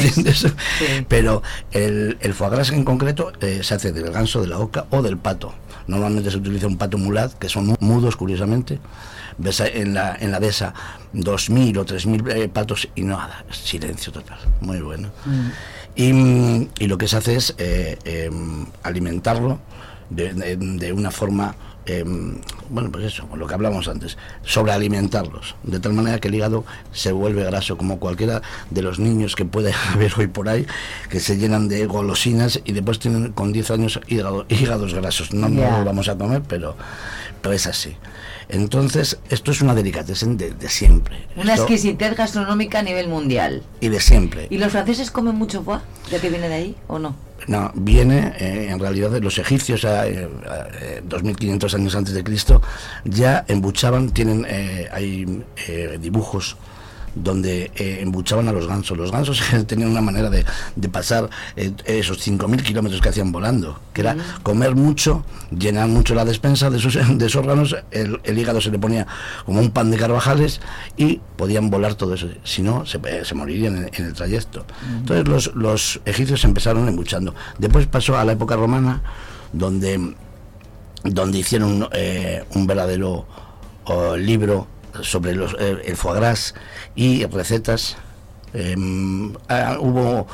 Pero 1.09 1.43
el, 1.73 2.17
el 2.21 2.35
foie 2.35 2.51
gras 2.51 2.71
en 2.71 2.85
concreto 2.85 3.33
eh, 3.41 3.61
se 3.63 3.75
hace 3.75 3.93
del 3.93 4.11
ganso, 4.11 4.41
de 4.41 4.49
la 4.49 4.59
oca 4.59 4.87
o 4.91 5.03
del 5.03 5.17
pato. 5.19 5.55
Normalmente 5.87 6.31
se 6.31 6.37
utiliza 6.37 6.67
un 6.67 6.77
pato 6.77 6.99
mulat, 6.99 7.33
que 7.35 7.49
son 7.49 7.67
mu- 7.69 7.77
mudos, 7.81 8.17
curiosamente, 8.17 8.79
ves 9.39 9.61
en 9.61 9.95
la, 9.95 10.17
en 10.21 10.31
la 10.33 10.41
dehesa 10.41 10.75
2.000 11.15 11.79
o 11.79 11.87
3.000 11.87 12.31
eh, 12.37 12.49
patos 12.49 12.89
y 12.95 13.03
nada, 13.03 13.45
silencio 13.51 14.13
total, 14.13 14.39
muy 14.61 14.81
bueno. 14.81 15.09
Mm. 15.25 15.49
Y, 15.97 16.69
y 16.79 16.87
lo 16.87 16.99
que 16.99 17.09
se 17.09 17.17
hace 17.17 17.37
es 17.37 17.55
eh, 17.59 17.97
em, 18.05 18.67
alimentarlo 18.83 19.59
de, 20.11 20.33
de- 20.35 20.57
de 20.57 20.93
una 20.93 21.11
forma, 21.11 21.55
em, 21.89 22.37
bueno, 22.71 22.91
pues 22.93 23.05
eso, 23.05 23.27
lo 23.35 23.47
que 23.47 23.55
hablamos 23.55 23.89
antes, 23.89 24.17
sobrealimentarlos, 24.45 25.55
de 25.63 25.81
tal 25.81 25.93
manera 25.95 26.19
que 26.21 26.29
el 26.29 26.35
hígado 26.35 26.65
se 26.93 27.13
vuelve 27.13 27.45
graso, 27.45 27.77
como 27.79 27.99
cualquiera 27.99 28.43
de 28.71 28.83
los 28.83 28.99
niños 28.99 29.35
que 29.37 29.45
puede 29.45 29.73
haber 29.95 30.13
hoy 30.19 30.27
por 30.27 30.49
ahí, 30.49 30.67
que 31.09 31.21
se 31.21 31.37
llenan 31.39 31.69
de 31.69 31.87
golosinas 31.87 32.61
y 32.65 32.73
después 32.73 32.99
tienen 32.99 33.33
con 33.33 33.53
10 33.53 33.71
años 33.71 34.01
hígado- 34.09 34.47
hígados 34.49 34.95
grasos. 34.95 35.33
No, 35.33 35.49
no 35.49 35.79
lo 35.79 35.85
vamos 35.85 36.09
a 36.09 36.17
comer, 36.19 36.43
pero, 36.47 36.77
pero 37.43 37.55
es 37.55 37.67
así. 37.67 37.97
Entonces, 38.49 39.19
esto 39.29 39.51
es 39.51 39.61
una 39.61 39.75
delicatessen 39.75 40.37
de, 40.37 40.53
de 40.53 40.69
siempre. 40.69 41.27
Una 41.37 41.53
Esto- 41.55 41.65
exquisitez 41.65 42.17
gastronómica 42.17 42.79
a 42.79 42.83
nivel 42.83 43.09
mundial. 43.09 43.63
y 43.81 43.89
de 43.89 44.01
siempre. 44.01 44.47
¿Y 44.51 44.59
los 44.59 44.73
franceses 44.73 45.11
comen 45.11 45.35
mucho 45.35 45.63
foie? 45.63 45.81
¿Ya 46.11 46.19
que 46.21 46.31
viene 46.31 46.49
de 46.49 46.55
ahí 46.55 46.77
o 46.87 46.99
no? 46.99 47.15
No, 47.47 47.71
viene 47.75 48.33
eh, 48.39 48.69
en 48.71 48.79
realidad 48.79 49.11
de 49.11 49.21
los 49.21 49.39
egipcios, 49.39 49.85
a, 49.85 50.07
eh, 50.07 50.29
a, 50.49 50.67
eh, 50.83 51.03
2500 51.05 51.75
años 51.75 51.95
antes 51.95 52.13
de 52.15 52.25
Cristo, 52.25 52.61
ya 53.05 53.45
embuchaban, 53.49 54.11
tienen, 54.11 54.45
eh, 54.49 54.89
hay 54.93 55.43
eh, 55.67 55.99
dibujos 56.01 56.57
donde 57.23 57.71
eh, 57.77 57.99
embuchaban 58.01 58.49
a 58.49 58.53
los 58.53 58.67
gansos. 58.67 58.97
Los 58.97 59.13
gansos 59.13 59.41
tenían 59.67 59.91
una 59.91 60.01
manera 60.01 60.31
de, 60.31 60.45
de 60.77 60.89
pasar 60.89 61.29
eh, 61.57 61.73
esos 61.85 62.27
5.000 62.27 62.63
kilómetros 62.63 63.01
que 63.01 63.09
hacían 63.09 63.33
volando, 63.33 63.81
que 63.93 64.03
era 64.03 64.17
comer 64.43 64.75
mucho, 64.75 65.25
llenar 65.57 65.89
mucho 65.89 66.15
la 66.15 66.25
despensa 66.25 66.71
de, 66.71 66.79
sus, 66.79 66.99
de 67.19 67.27
esos 67.27 67.45
granos, 67.45 67.77
el, 67.91 68.21
el 68.25 68.39
hígado 68.39 68.61
se 68.61 68.71
le 68.71 68.79
ponía 68.79 69.07
como 69.45 69.61
un 69.61 69.71
pan 69.71 69.91
de 69.91 69.97
carvajales 69.97 70.61
y 70.97 71.21
podían 71.37 71.71
volar 71.71 71.95
todo 71.95 72.15
eso. 72.15 72.29
Si 72.45 72.63
no, 72.63 72.87
se, 72.87 73.01
se 73.25 73.35
morirían 73.35 73.77
en, 73.77 73.91
en 73.93 74.05
el 74.07 74.13
trayecto. 74.15 74.65
Entonces 74.99 75.29
los, 75.29 75.55
los 75.55 76.01
egipcios 76.05 76.45
empezaron 76.45 76.89
embuchando. 76.89 77.35
Después 77.59 77.87
pasó 77.87 78.17
a 78.17 78.25
la 78.25 78.33
época 78.33 78.57
romana, 78.57 79.03
donde, 79.53 80.15
donde 81.05 81.39
hicieron 81.39 81.89
eh, 81.93 82.45
un 82.55 82.67
verdadero 82.67 83.27
oh, 83.85 84.17
libro 84.17 84.67
sobre 85.03 85.35
los, 85.35 85.55
eh, 85.59 85.79
el 85.87 85.97
foie 85.97 86.17
gras 86.21 86.55
y 86.95 87.25
recetas. 87.27 87.97
Em, 88.55 89.35
ah, 89.49 89.77
hubo 89.81 90.27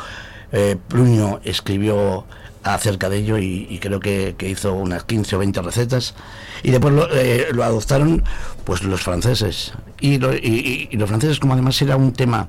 eh, 0.53 0.77
Pluño 0.89 1.41
escribió 1.45 2.25
acerca 2.63 3.09
de 3.11 3.19
ello 3.19 3.39
y, 3.39 3.67
y 3.69 3.79
creo 3.79 4.01
que, 4.01 4.37
que 4.39 4.49
hizo 4.49 4.73
unas 4.73 5.05
15 5.05 5.37
o 5.37 5.39
20 5.41 5.61
recetas. 5.63 6.15
Y 6.63 6.71
después 6.71 6.95
lo, 6.95 7.09
eh, 7.13 7.49
lo 7.53 7.63
adoptaron 7.65 8.23
pues 8.65 8.83
los 8.83 9.03
franceses. 9.03 9.73
Y, 10.01 10.19
lo- 10.19 10.35
y- 10.35 10.89
los 10.93 11.09
franceses 11.09 11.41
como 11.41 11.53
además 11.55 11.81
era 11.83 11.97
un 11.97 12.13
tema 12.13 12.49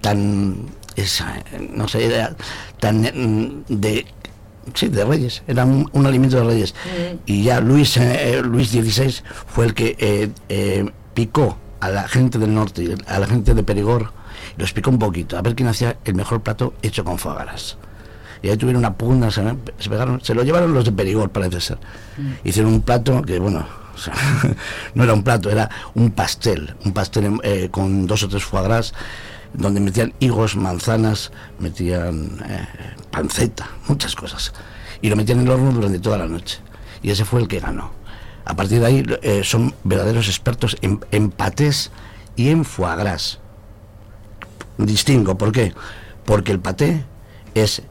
tan 0.00 0.66
esa, 0.96 1.42
no 1.70 1.88
sé 1.88 2.04
era 2.04 2.36
tan 2.78 3.00
mm, 3.00 3.64
de 3.68 4.04
sí 4.74 4.88
de 4.88 5.04
reyes 5.04 5.42
era 5.48 5.64
un, 5.64 5.88
un 5.92 6.06
alimento 6.06 6.36
de 6.36 6.44
reyes. 6.44 6.74
Y 7.26 7.42
ya 7.44 7.60
Luis 7.60 7.96
eh, 7.96 8.40
Luis 8.44 8.68
XVI 8.70 9.14
fue 9.46 9.66
el 9.66 9.74
que 9.74 10.30
picó 11.14 11.56
a 11.80 11.88
la 11.90 12.08
gente 12.08 12.38
del 12.38 12.54
norte 12.54 12.82
y 12.82 12.94
a 13.06 13.18
la 13.18 13.26
gente 13.26 13.54
de 13.54 13.62
Perigord 13.62 14.06
los 14.56 14.72
picó 14.72 14.90
un 14.90 14.98
poquito 14.98 15.36
a 15.36 15.42
ver 15.42 15.54
quién 15.54 15.68
hacía 15.68 15.96
el 16.04 16.14
mejor 16.14 16.42
plato 16.42 16.74
hecho 16.82 17.04
con 17.04 17.18
foie 17.18 17.36
gras 17.36 17.76
y 18.42 18.48
ahí 18.48 18.56
tuvieron 18.56 18.80
una 18.80 18.94
pugna 18.94 19.30
se, 19.30 19.42
se 19.78 19.88
pegaron 19.90 20.20
se 20.22 20.34
lo 20.34 20.42
llevaron 20.42 20.74
los 20.74 20.84
de 20.84 20.92
Perigord 20.92 21.30
parece 21.30 21.60
ser 21.60 21.78
hicieron 22.44 22.72
un 22.72 22.82
plato 22.82 23.22
que 23.22 23.38
bueno 23.38 23.66
o 23.94 23.98
sea, 23.98 24.14
no 24.94 25.04
era 25.04 25.12
un 25.12 25.22
plato 25.22 25.50
era 25.50 25.68
un 25.94 26.10
pastel 26.12 26.74
un 26.84 26.92
pastel 26.92 27.40
eh, 27.42 27.68
con 27.70 28.06
dos 28.06 28.22
o 28.22 28.28
tres 28.28 28.44
foie 28.44 28.64
gras 28.64 28.94
donde 29.54 29.80
metían 29.80 30.14
higos, 30.18 30.56
manzanas, 30.56 31.30
metían 31.58 32.38
eh, 32.48 32.66
panceta, 33.10 33.68
muchas 33.88 34.14
cosas. 34.14 34.52
Y 35.00 35.08
lo 35.08 35.16
metían 35.16 35.40
en 35.40 35.46
el 35.46 35.52
horno 35.52 35.72
durante 35.72 35.98
toda 35.98 36.18
la 36.18 36.26
noche. 36.26 36.58
Y 37.02 37.10
ese 37.10 37.24
fue 37.24 37.40
el 37.40 37.48
que 37.48 37.60
ganó. 37.60 37.90
A 38.44 38.54
partir 38.56 38.80
de 38.80 38.86
ahí 38.86 39.04
eh, 39.22 39.42
son 39.44 39.74
verdaderos 39.84 40.28
expertos 40.28 40.76
en, 40.82 41.00
en 41.12 41.30
patés 41.30 41.90
y 42.36 42.48
en 42.48 42.64
foie 42.64 42.96
gras. 42.96 43.38
Distingo, 44.78 45.36
¿por 45.36 45.52
qué? 45.52 45.74
Porque 46.24 46.52
el 46.52 46.58
paté 46.60 47.04
es 47.54 47.82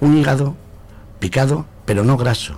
un 0.00 0.16
hígado 0.18 0.54
picado, 1.20 1.66
pero 1.84 2.04
no 2.04 2.16
graso. 2.16 2.54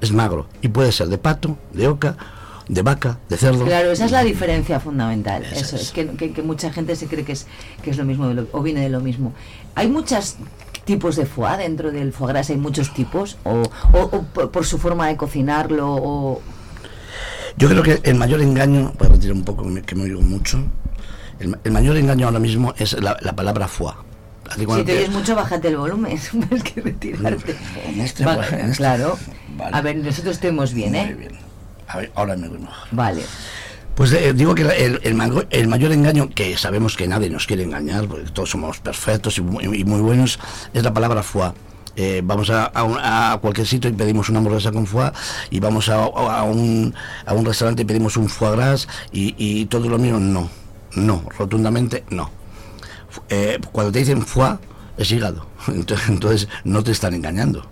Es 0.00 0.12
magro. 0.12 0.46
Y 0.62 0.68
puede 0.68 0.92
ser 0.92 1.08
de 1.08 1.18
pato, 1.18 1.56
de 1.72 1.88
oca, 1.88 2.16
de 2.68 2.82
vaca, 2.82 3.18
de 3.28 3.36
cerdo. 3.36 3.64
Claro, 3.64 3.92
esa 3.92 4.06
es 4.06 4.10
la 4.10 4.24
diferencia 4.24 4.80
fundamental. 4.80 5.44
Eso 5.44 5.76
es, 5.76 5.92
que, 5.92 6.08
que- 6.08 6.32
que 6.32 6.42
mucha 6.42 6.72
gente 6.72 6.96
se 6.96 7.06
cree 7.06 7.24
que 7.24 7.32
es, 7.32 7.46
que 7.82 7.90
es 7.90 7.96
lo 7.96 8.04
mismo 8.04 8.26
de 8.28 8.34
lo- 8.34 8.48
o 8.52 8.62
viene 8.62 8.80
de 8.80 8.88
lo 8.88 9.00
mismo. 9.00 9.32
Hay 9.74 9.88
muchos 9.88 10.36
tipos 10.84 11.16
de 11.16 11.26
foie 11.26 11.56
dentro 11.58 11.92
del 11.92 12.12
foie 12.12 12.32
gras, 12.32 12.50
hay 12.50 12.56
muchos 12.56 12.92
tipos, 12.92 13.36
o, 13.44 13.62
o- 13.92 14.00
o 14.16 14.22
por, 14.22 14.50
por 14.50 14.66
su 14.66 14.78
forma 14.78 15.06
de 15.08 15.16
cocinarlo, 15.16 15.94
o... 15.94 16.42
Yo 17.58 17.68
creo 17.68 17.82
que 17.82 18.00
el 18.02 18.16
mayor 18.16 18.40
engaño, 18.42 18.92
voy 18.98 19.08
a 19.08 19.10
retirar 19.12 19.34
un 19.34 19.44
poco 19.44 19.62
que 19.84 19.94
me, 19.94 20.02
oigo 20.04 20.20
mucho, 20.20 20.62
el, 21.40 21.48
ma- 21.48 21.58
el 21.64 21.72
mayor 21.72 21.96
engaño 21.96 22.26
ahora 22.26 22.38
mismo 22.38 22.74
es 22.76 22.92
la, 23.00 23.16
la 23.20 23.34
palabra. 23.34 23.66
Así 23.66 24.60
Si 24.60 24.66
te 24.66 24.84
te- 24.84 24.92
oyes 24.98 25.10
mucho, 25.10 25.34
bájate 25.34 25.68
el 25.68 25.76
volumen, 25.76 26.18
tienes 26.30 26.62
que 26.62 26.80
retirarte. 26.82 27.56
En 27.86 28.00
este- 28.00 28.22
en 28.24 28.60
este- 28.60 28.76
claro. 28.76 29.18
Vale. 29.56 29.76
A 29.76 29.80
ver, 29.80 29.96
nosotros 29.96 30.34
estemos 30.34 30.72
bien, 30.74 30.90
Muy 30.92 31.00
¿eh? 31.00 31.14
bien. 31.18 31.32
A 31.88 31.96
ver, 31.98 32.12
ahora 32.14 32.36
me 32.36 32.48
mejor. 32.48 32.68
Vale. 32.90 33.22
Pues 33.94 34.12
eh, 34.12 34.34
digo 34.34 34.54
que 34.54 34.62
el, 34.62 35.00
el 35.02 35.14
mango- 35.14 35.46
el 35.50 35.66
mayor 35.68 35.92
engaño, 35.92 36.28
que 36.28 36.58
sabemos 36.58 36.94
que 36.96 37.08
nadie 37.08 37.30
nos 37.30 37.46
quiere 37.46 37.62
engañar, 37.62 38.06
porque 38.06 38.30
todos 38.30 38.50
somos 38.50 38.78
perfectos 38.80 39.38
y 39.38 39.40
muy, 39.40 39.64
y 39.64 39.84
muy 39.84 40.00
buenos, 40.02 40.38
es 40.74 40.82
la 40.82 40.92
palabra 40.92 41.22
foie. 41.22 41.52
Eh, 41.96 42.20
vamos 42.22 42.50
a, 42.50 42.70
a 42.74 43.38
cualquier 43.38 43.66
sitio 43.66 43.88
y 43.90 43.94
pedimos 43.94 44.28
una 44.28 44.38
hamburguesa 44.38 44.70
con 44.70 44.86
foie, 44.86 45.10
y 45.50 45.60
vamos 45.60 45.88
a, 45.88 46.04
a 46.04 46.42
un, 46.44 46.94
a 47.24 47.32
un 47.34 47.44
restaurante 47.46 47.82
y 47.82 47.84
pedimos 47.86 48.16
un 48.18 48.28
foie 48.28 48.52
gras, 48.52 48.86
y, 49.12 49.34
y 49.38 49.66
todo 49.66 49.88
lo 49.88 49.98
mío, 49.98 50.18
no. 50.20 50.48
No, 50.94 51.24
rotundamente 51.38 52.04
no. 52.10 52.30
Eh, 53.28 53.58
cuando 53.72 53.92
te 53.92 53.98
dicen 54.00 54.22
foie, 54.22 54.56
es 54.98 55.10
hígado. 55.10 55.46
Entonces, 55.68 56.08
entonces 56.08 56.48
no 56.64 56.82
te 56.84 56.92
están 56.92 57.12
engañando 57.14 57.66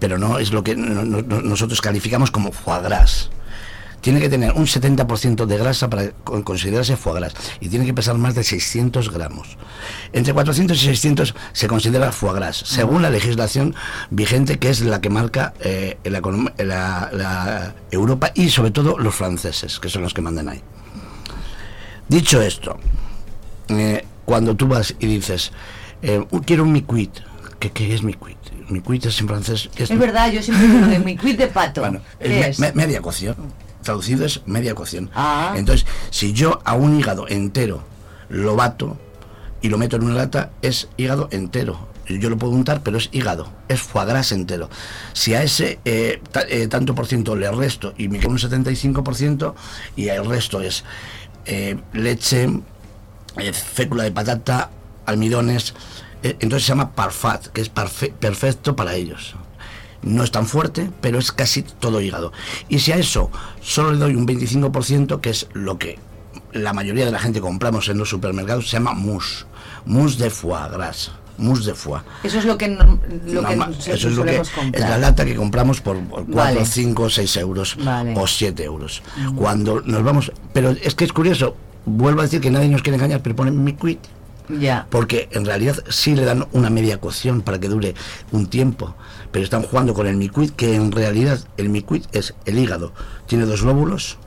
pero 0.00 0.18
no 0.18 0.38
es 0.38 0.52
lo 0.52 0.64
que 0.64 0.74
no- 0.74 1.04
no- 1.04 1.22
no- 1.22 1.40
nosotros 1.42 1.80
calificamos 1.80 2.30
como 2.30 2.52
foie 2.52 2.82
gras. 2.82 3.30
Tiene 4.02 4.20
que 4.20 4.28
tener 4.28 4.52
un 4.52 4.66
70% 4.66 5.46
de 5.46 5.56
grasa 5.56 5.88
para 5.88 6.10
con- 6.10 6.42
considerarse 6.42 6.96
foie 6.96 7.20
gras 7.20 7.32
y 7.60 7.68
tiene 7.68 7.86
que 7.86 7.94
pesar 7.94 8.18
más 8.18 8.34
de 8.34 8.44
600 8.44 9.10
gramos. 9.10 9.56
Entre 10.12 10.34
400 10.34 10.76
y 10.82 10.86
600 10.86 11.34
se 11.52 11.68
considera 11.68 12.12
foie 12.12 12.34
gras, 12.34 12.56
según 12.66 13.00
la 13.00 13.08
legislación 13.10 13.74
vigente 14.10 14.58
que 14.58 14.68
es 14.70 14.80
la 14.82 15.00
que 15.00 15.08
marca 15.08 15.54
eh, 15.60 15.96
la, 16.04 16.20
econom- 16.20 16.52
la- 16.58 17.08
la 17.12 17.74
Europa 17.90 18.32
y 18.34 18.50
sobre 18.50 18.72
todo 18.72 18.98
los 18.98 19.14
franceses, 19.14 19.78
que 19.78 19.88
son 19.88 20.02
los 20.02 20.12
que 20.12 20.20
mandan 20.20 20.48
ahí. 20.50 20.60
Dicho 22.08 22.42
esto, 22.42 22.78
eh, 23.68 24.04
cuando 24.24 24.54
tú 24.56 24.66
vas 24.66 24.94
y 24.98 25.06
dices, 25.06 25.52
eh, 26.02 26.24
quiero 26.44 26.64
un 26.64 26.72
micuit, 26.72 27.10
¿qué, 27.58 27.70
qué 27.70 27.94
es 27.94 28.02
micuit? 28.02 28.36
Micuit 28.68 29.06
es 29.06 29.20
en 29.20 29.28
francés. 29.28 29.70
¿qué 29.74 29.84
Es 29.84 29.96
verdad, 29.98 30.30
yo 30.32 30.42
siempre 30.42 30.66
digo 30.66 30.86
de 30.86 30.98
mi 30.98 31.16
quid 31.16 31.38
de 31.38 31.46
pato. 31.46 31.80
Bueno, 31.82 32.00
es 32.18 32.28
¿Qué 32.28 32.40
me- 32.40 32.48
es? 32.48 32.58
me- 32.58 32.72
media 32.72 33.00
cocción. 33.00 33.36
Traducido 33.82 34.24
es 34.24 34.42
media 34.46 34.74
cocción. 34.74 35.10
Ah. 35.14 35.54
Entonces, 35.56 35.86
si 36.10 36.32
yo 36.32 36.60
a 36.64 36.74
un 36.74 36.98
hígado 36.98 37.26
entero 37.28 37.82
lo 38.28 38.56
bato 38.56 38.96
y 39.60 39.68
lo 39.68 39.78
meto 39.78 39.96
en 39.96 40.04
una 40.04 40.14
lata, 40.14 40.50
es 40.62 40.88
hígado 40.96 41.28
entero. 41.30 41.88
Yo 42.08 42.30
lo 42.30 42.36
puedo 42.36 42.52
untar, 42.52 42.82
pero 42.82 42.98
es 42.98 43.08
hígado, 43.12 43.48
es 43.68 43.80
foie 43.80 44.06
gras 44.06 44.32
entero. 44.32 44.68
Si 45.12 45.34
a 45.34 45.42
ese 45.42 45.78
eh, 45.84 46.20
eh, 46.48 46.66
tanto 46.66 46.94
por 46.94 47.06
ciento 47.06 47.36
le 47.36 47.50
resto 47.50 47.94
y 47.96 48.08
me 48.08 48.18
queda 48.18 48.30
un 48.30 48.38
75%, 48.38 49.54
y 49.96 50.08
el 50.08 50.24
resto 50.24 50.60
es 50.60 50.84
eh, 51.46 51.78
leche, 51.92 52.48
eh, 53.38 53.52
fécula 53.52 54.04
de 54.04 54.12
patata, 54.12 54.70
almidones, 55.06 55.74
eh, 56.22 56.36
entonces 56.40 56.66
se 56.66 56.72
llama 56.72 56.92
parfait, 56.94 57.46
que 57.48 57.60
es 57.60 57.68
perfecto 57.68 58.76
para 58.76 58.94
ellos. 58.94 59.34
No 60.02 60.24
es 60.24 60.30
tan 60.32 60.46
fuerte, 60.46 60.90
pero 61.00 61.18
es 61.18 61.30
casi 61.32 61.62
todo 61.62 62.00
hígado. 62.00 62.32
Y 62.68 62.80
si 62.80 62.92
a 62.92 62.96
eso 62.96 63.30
solo 63.60 63.92
le 63.92 63.98
doy 63.98 64.14
un 64.16 64.26
25%, 64.26 65.20
que 65.20 65.30
es 65.30 65.46
lo 65.52 65.78
que 65.78 65.98
la 66.52 66.72
mayoría 66.72 67.04
de 67.04 67.12
la 67.12 67.18
gente 67.18 67.40
compramos 67.40 67.88
en 67.88 67.98
los 67.98 68.08
supermercados, 68.10 68.68
se 68.68 68.72
llama 68.76 68.94
mousse. 68.94 69.46
Mousse 69.86 70.18
de 70.18 70.30
foie 70.30 70.68
gras. 70.72 71.12
Mousse 71.38 71.64
de 71.66 71.74
foie. 71.74 72.00
Eso 72.22 72.38
es 72.38 72.44
lo 72.44 72.58
que, 72.58 72.68
no- 72.68 72.98
lo 73.26 73.42
que 73.44 73.54
eso 73.94 74.08
es 74.08 74.14
lo 74.16 74.24
que 74.24 74.36
es 74.40 74.80
la 74.80 74.98
lata 74.98 75.24
que 75.24 75.34
compramos 75.34 75.80
por 75.80 75.96
4, 76.04 76.34
Vale. 76.34 76.66
5, 76.66 77.08
6 77.08 77.36
euros 77.38 77.76
Vale. 77.82 78.14
o 78.16 78.26
7 78.26 78.64
euros. 78.64 79.02
Ujú. 79.26 79.36
Cuando 79.36 79.80
nos 79.82 80.02
vamos, 80.02 80.30
pero 80.52 80.70
es 80.70 80.94
que 80.94 81.04
es 81.04 81.12
curioso, 81.12 81.56
vuelvo 81.86 82.20
a 82.20 82.24
decir 82.24 82.40
que 82.40 82.50
nadie 82.50 82.68
nos 82.68 82.82
quiere 82.82 82.96
engañar, 82.96 83.22
pero 83.22 83.34
ponen 83.34 83.62
mi 83.64 83.72
quit. 83.72 84.00
Porque 84.90 85.28
en 85.32 85.44
realidad 85.44 85.76
sí 85.88 86.14
le 86.14 86.24
dan 86.24 86.46
una 86.52 86.70
media 86.70 87.00
cocción 87.00 87.42
para 87.42 87.58
que 87.58 87.68
dure 87.68 87.94
un 88.30 88.46
tiempo, 88.46 88.94
pero 89.30 89.44
están 89.44 89.62
jugando 89.62 89.94
con 89.94 90.06
el 90.06 90.16
miquit, 90.16 90.54
que 90.54 90.74
en 90.74 90.92
realidad 90.92 91.40
el 91.56 91.68
miquit 91.68 92.04
es 92.14 92.34
el 92.44 92.58
hígado. 92.58 92.92
Tiene 93.26 93.46
dos 93.46 93.62
lóbulos, 93.62 94.18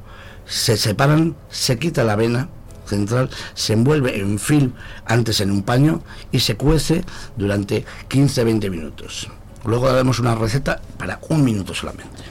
se 0.45 0.77
separan, 0.77 1.35
se 1.49 1.77
quita 1.77 2.03
la 2.03 2.15
vena 2.15 2.49
central, 2.85 3.29
se 3.53 3.73
envuelve 3.73 4.19
en 4.19 4.39
film 4.39 4.73
antes 5.05 5.41
en 5.41 5.51
un 5.51 5.63
paño 5.63 6.01
y 6.31 6.39
se 6.39 6.55
cuece 6.55 7.03
durante 7.35 7.85
15-20 8.09 8.69
minutos. 8.69 9.29
Luego 9.65 9.87
daremos 9.87 10.19
una 10.19 10.35
receta 10.35 10.81
para 10.97 11.19
un 11.29 11.43
minuto 11.43 11.73
solamente. 11.73 12.23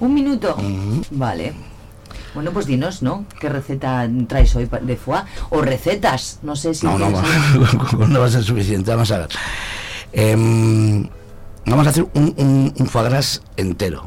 ¿Un 0.00 0.12
minuto? 0.12 0.56
Vale. 1.10 1.73
Bueno, 2.34 2.50
pues 2.52 2.66
dinos, 2.66 3.02
¿no? 3.02 3.24
¿Qué 3.40 3.48
receta 3.48 4.08
traes 4.26 4.54
hoy 4.56 4.68
de 4.82 4.96
foie? 4.96 5.20
O 5.50 5.62
recetas, 5.62 6.40
no 6.42 6.56
sé 6.56 6.74
si... 6.74 6.84
No, 6.86 6.98
no, 6.98 7.10
no 8.08 8.20
va 8.20 8.26
a 8.26 8.30
ser 8.30 8.42
suficiente. 8.42 8.90
Vamos 8.90 9.10
a 9.12 9.18
ver. 9.18 9.28
Em, 10.12 11.08
vamos 11.66 11.86
a 11.86 11.90
hacer 11.90 12.06
un, 12.14 12.34
un, 12.36 12.74
un 12.78 12.86
foie 12.86 13.08
gras 13.08 13.42
entero. 13.56 14.06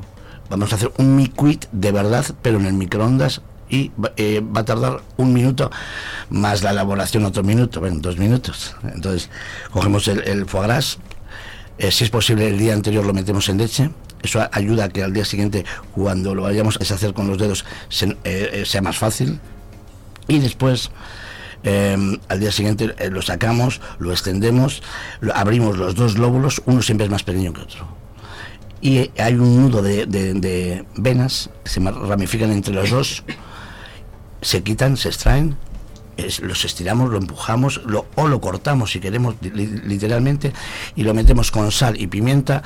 Vamos 0.50 0.72
a 0.72 0.76
hacer 0.76 0.92
un 0.98 1.16
mi-quit 1.16 1.66
de 1.72 1.92
verdad, 1.92 2.26
pero 2.42 2.58
en 2.60 2.66
el 2.66 2.74
microondas 2.74 3.42
y 3.70 3.92
va- 4.02 4.14
eh, 4.16 4.42
va 4.42 4.62
a 4.62 4.66
tardar 4.66 5.02
un 5.18 5.34
minuto 5.34 5.70
más 6.30 6.64
la 6.64 6.72
elaboración 6.72 7.26
otro 7.26 7.44
minuto, 7.44 7.80
bueno, 7.82 7.98
dos 8.00 8.18
minutos. 8.18 8.76
Entonces, 8.94 9.30
cogemos 9.72 10.08
el, 10.08 10.22
el 10.28 10.46
foie 10.46 10.64
gras, 10.68 11.00
eh, 11.78 11.92
si 11.92 12.06
es 12.06 12.10
posible 12.10 12.48
el 12.48 12.58
día 12.58 12.74
anterior 12.74 13.06
lo 13.06 13.14
metemos 13.14 13.50
en 13.50 13.58
leche. 13.58 13.90
Eso 14.24 14.48
ayuda 14.52 14.86
a 14.86 14.90
que 14.90 15.04
al 15.04 15.14
día 15.14 15.26
siguiente, 15.26 15.64
cuando 15.94 16.34
lo 16.36 16.44
vayamos 16.44 16.76
a 16.76 16.80
deshacer 16.80 17.14
con 17.14 17.28
los 17.28 17.38
dedos, 17.38 17.66
eh, 18.24 18.64
sea 18.66 18.82
más 18.82 18.98
fácil. 18.98 19.40
Y 20.28 20.40
después, 20.40 20.92
eh, 21.64 21.96
al 22.28 22.40
día 22.40 22.52
siguiente 22.52 22.94
eh, 22.98 23.10
lo 23.10 23.22
sacamos, 23.22 23.80
lo 24.00 24.12
extendemos, 24.12 24.82
abrimos 25.34 25.78
los 25.78 25.96
dos 25.96 26.18
lóbulos, 26.18 26.62
uno 26.66 26.82
siempre 26.82 27.06
es 27.06 27.12
más 27.12 27.24
pequeño 27.24 27.54
que 27.54 27.62
otro. 27.62 27.88
Y 28.82 29.10
hay 29.20 29.34
un 29.34 29.62
nudo 29.62 29.82
de, 29.82 30.86
venas 30.96 31.50
se 31.64 31.80
ramifican 31.80 32.52
entre 32.52 32.74
los 32.74 32.90
dos, 32.92 33.24
se 34.42 34.62
quitan, 34.64 34.98
se 34.98 35.10
extraen, 35.10 35.56
los 36.42 36.66
estiramos, 36.66 37.10
lo 37.10 37.18
empujamos 37.18 37.82
o 38.16 38.28
lo 38.28 38.42
cortamos 38.42 38.92
si 38.92 39.00
queremos 39.00 39.36
li- 39.42 39.82
literalmente 39.86 40.54
y 40.96 41.04
lo 41.04 41.14
metemos 41.14 41.52
con 41.52 41.72
sal 41.72 42.00
y 42.00 42.08
pimienta 42.08 42.64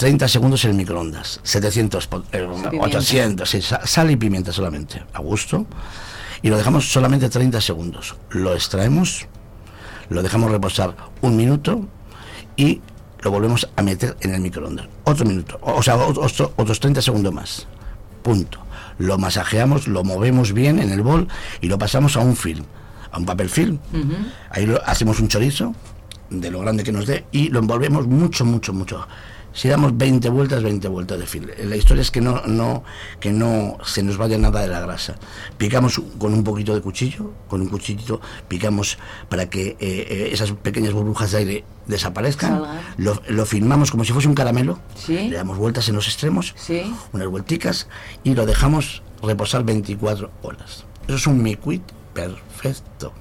30 0.00 0.28
segundos 0.28 0.64
en 0.64 0.70
el 0.70 0.76
microondas, 0.78 1.40
700, 1.42 2.06
po- 2.06 2.24
eh, 2.32 2.48
Pimienta. 2.70 2.98
800, 2.98 3.50
sí, 3.50 3.60
sa- 3.60 3.86
sal 3.86 4.10
y 4.10 4.16
pimienta 4.16 4.50
solamente, 4.50 5.02
a 5.12 5.20
gusto. 5.20 5.66
Y 6.40 6.48
lo 6.48 6.56
dejamos 6.56 6.90
solamente 6.90 7.28
30 7.28 7.60
segundos. 7.60 8.16
Lo 8.30 8.54
extraemos, 8.54 9.26
lo 10.08 10.22
dejamos 10.22 10.50
reposar 10.50 10.96
un 11.20 11.36
minuto 11.36 11.86
y 12.56 12.80
lo 13.20 13.30
volvemos 13.30 13.68
a 13.76 13.82
meter 13.82 14.16
en 14.22 14.34
el 14.34 14.40
microondas. 14.40 14.88
Otro 15.04 15.26
minuto, 15.26 15.58
o 15.62 15.82
sea, 15.82 15.96
otro- 15.96 16.52
otros 16.56 16.80
30 16.80 17.02
segundos 17.02 17.32
más. 17.34 17.66
Punto. 18.22 18.58
Lo 18.98 19.18
masajeamos, 19.18 19.86
lo 19.86 20.02
movemos 20.02 20.52
bien 20.54 20.78
en 20.78 20.90
el 20.92 21.02
bol 21.02 21.28
y 21.60 21.68
lo 21.68 21.76
pasamos 21.78 22.16
a 22.16 22.20
un 22.20 22.36
film, 22.36 22.64
a 23.12 23.18
un 23.18 23.26
papel 23.26 23.50
film. 23.50 23.78
Ahí 24.50 24.64
lo, 24.64 24.82
hacemos 24.86 25.20
un 25.20 25.28
chorizo 25.28 25.74
de 26.30 26.50
lo 26.50 26.60
grande 26.60 26.84
que 26.84 26.92
nos 26.92 27.06
dé 27.06 27.26
y 27.32 27.48
lo 27.50 27.58
envolvemos 27.58 28.06
mucho, 28.06 28.46
mucho, 28.46 28.72
mucho. 28.72 29.06
Si 29.52 29.68
damos 29.68 29.96
20 29.98 30.28
vueltas, 30.28 30.62
20 30.62 30.86
vueltas 30.88 31.18
de 31.18 31.26
film. 31.26 31.48
La 31.64 31.74
historia 31.76 32.02
es 32.02 32.10
que 32.10 32.20
no, 32.20 32.42
no, 32.46 32.84
que 33.18 33.32
no 33.32 33.78
se 33.84 34.02
nos 34.02 34.16
vaya 34.16 34.38
nada 34.38 34.60
de 34.60 34.68
la 34.68 34.80
grasa. 34.80 35.16
Picamos 35.58 36.00
con 36.18 36.32
un 36.34 36.44
poquito 36.44 36.72
de 36.74 36.80
cuchillo, 36.80 37.32
con 37.48 37.60
un 37.60 37.68
cuchillito 37.68 38.20
picamos 38.48 38.96
para 39.28 39.50
que 39.50 39.70
eh, 39.70 39.76
eh, 39.80 40.28
esas 40.32 40.52
pequeñas 40.52 40.92
burbujas 40.92 41.32
de 41.32 41.38
aire 41.38 41.64
desaparezcan. 41.86 42.62
Lo, 42.96 43.20
lo 43.28 43.44
filmamos 43.44 43.90
como 43.90 44.04
si 44.04 44.12
fuese 44.12 44.28
un 44.28 44.34
caramelo. 44.34 44.78
Sí. 44.94 45.28
Le 45.28 45.36
damos 45.36 45.58
vueltas 45.58 45.88
en 45.88 45.96
los 45.96 46.06
extremos, 46.06 46.54
Sí. 46.56 46.94
unas 47.12 47.26
vuelticas 47.26 47.88
y 48.22 48.34
lo 48.34 48.46
dejamos 48.46 49.02
reposar 49.22 49.64
24 49.64 50.30
horas. 50.42 50.84
Eso 51.08 51.16
es 51.16 51.26
un 51.26 51.42
mi-quit 51.42 51.82
perfecto. 52.14 53.12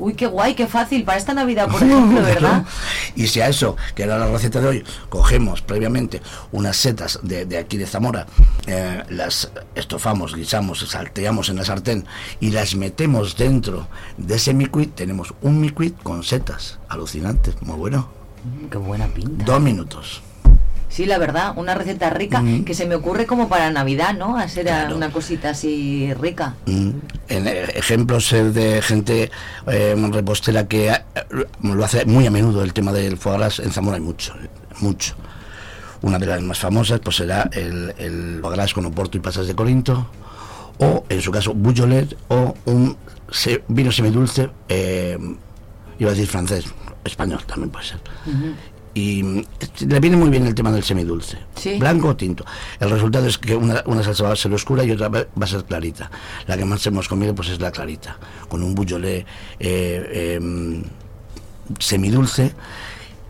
Uy, 0.00 0.14
qué 0.14 0.26
guay, 0.26 0.54
qué 0.54 0.66
fácil. 0.66 1.04
Para 1.04 1.18
esta 1.18 1.34
Navidad, 1.34 1.68
por 1.68 1.82
ejemplo, 1.82 2.22
¿verdad? 2.22 2.64
Y 3.14 3.26
si 3.26 3.40
a 3.40 3.48
eso, 3.48 3.76
que 3.94 4.04
era 4.04 4.18
la 4.18 4.26
receta 4.26 4.60
de 4.60 4.66
hoy, 4.66 4.84
cogemos 5.10 5.60
previamente 5.60 6.22
unas 6.52 6.76
setas 6.76 7.20
de, 7.22 7.44
de 7.44 7.58
aquí 7.58 7.76
de 7.76 7.86
Zamora, 7.86 8.26
eh, 8.66 9.02
las 9.10 9.52
estofamos, 9.74 10.34
guisamos, 10.34 10.80
salteamos 10.88 11.50
en 11.50 11.56
la 11.56 11.64
sartén 11.64 12.06
y 12.40 12.50
las 12.50 12.74
metemos 12.74 13.36
dentro 13.36 13.88
de 14.16 14.36
ese 14.36 14.54
miquit, 14.54 14.94
tenemos 14.94 15.34
un 15.42 15.60
miquit 15.60 16.02
con 16.02 16.24
setas. 16.24 16.78
Alucinante, 16.88 17.52
muy 17.60 17.76
bueno. 17.76 18.08
Qué 18.70 18.78
buena 18.78 19.06
pinta. 19.06 19.44
Dos 19.44 19.60
minutos. 19.60 20.22
Sí, 20.90 21.06
la 21.06 21.18
verdad, 21.18 21.52
una 21.56 21.74
receta 21.74 22.10
rica 22.10 22.42
Mm. 22.42 22.64
que 22.64 22.74
se 22.74 22.84
me 22.84 22.96
ocurre 22.96 23.24
como 23.24 23.48
para 23.48 23.70
Navidad, 23.70 24.12
¿no? 24.12 24.36
Hacer 24.36 24.68
una 24.94 25.10
cosita 25.10 25.50
así 25.50 26.12
rica. 26.14 26.56
Mm. 26.66 26.90
En, 27.28 27.46
ejemplos 27.46 28.30
de 28.32 28.82
gente 28.82 29.30
eh, 29.68 29.94
repostera 30.12 30.66
que 30.66 30.88
eh, 30.88 31.00
lo 31.62 31.84
hace 31.84 32.04
muy 32.06 32.26
a 32.26 32.30
menudo 32.30 32.62
el 32.64 32.72
tema 32.72 32.92
del 32.92 33.16
foie 33.16 33.38
gras 33.38 33.60
en 33.60 33.70
Zamora 33.70 33.96
hay 33.96 34.02
mucho, 34.02 34.34
mucho. 34.80 35.14
Una 36.02 36.18
de 36.18 36.26
las 36.26 36.42
más 36.42 36.58
famosas 36.58 36.98
pues 37.00 37.16
será 37.16 37.48
el, 37.52 37.94
el 37.98 38.40
foie 38.42 38.56
gras 38.56 38.74
con 38.74 38.84
oporto 38.86 39.16
y 39.16 39.20
pasas 39.20 39.46
de 39.46 39.54
Corinto 39.54 40.08
o 40.78 41.04
en 41.08 41.20
su 41.22 41.30
caso 41.30 41.54
Bujolet 41.54 42.16
o 42.28 42.54
un 42.64 42.96
se- 43.30 43.62
vino 43.68 43.92
semidulce, 43.92 44.50
eh, 44.68 45.16
iba 46.00 46.10
a 46.10 46.14
decir 46.14 46.26
francés, 46.26 46.64
español 47.04 47.42
también 47.46 47.70
puede 47.70 47.86
ser. 47.86 48.00
Y 48.92 49.22
le 49.86 50.00
viene 50.00 50.16
muy 50.16 50.30
bien 50.30 50.46
el 50.46 50.54
tema 50.54 50.72
del 50.72 50.82
semidulce. 50.82 51.38
Sí. 51.54 51.78
Blanco 51.78 52.08
o 52.08 52.16
tinto. 52.16 52.44
El 52.80 52.90
resultado 52.90 53.26
es 53.26 53.38
que 53.38 53.54
una, 53.54 53.82
una 53.86 54.02
salsa 54.02 54.24
va 54.24 54.32
a 54.32 54.36
ser 54.36 54.52
oscura 54.52 54.82
y 54.82 54.90
otra 54.90 55.08
va 55.08 55.26
a 55.40 55.46
ser 55.46 55.64
clarita. 55.64 56.10
La 56.46 56.56
que 56.56 56.64
más 56.64 56.84
hemos 56.86 57.08
comido 57.08 57.34
pues 57.34 57.50
es 57.50 57.60
la 57.60 57.70
clarita. 57.70 58.18
Con 58.48 58.62
un 58.62 58.74
bujolé 58.74 59.24
eh, 59.58 60.36
em, 60.36 60.82
semidulce. 61.78 62.52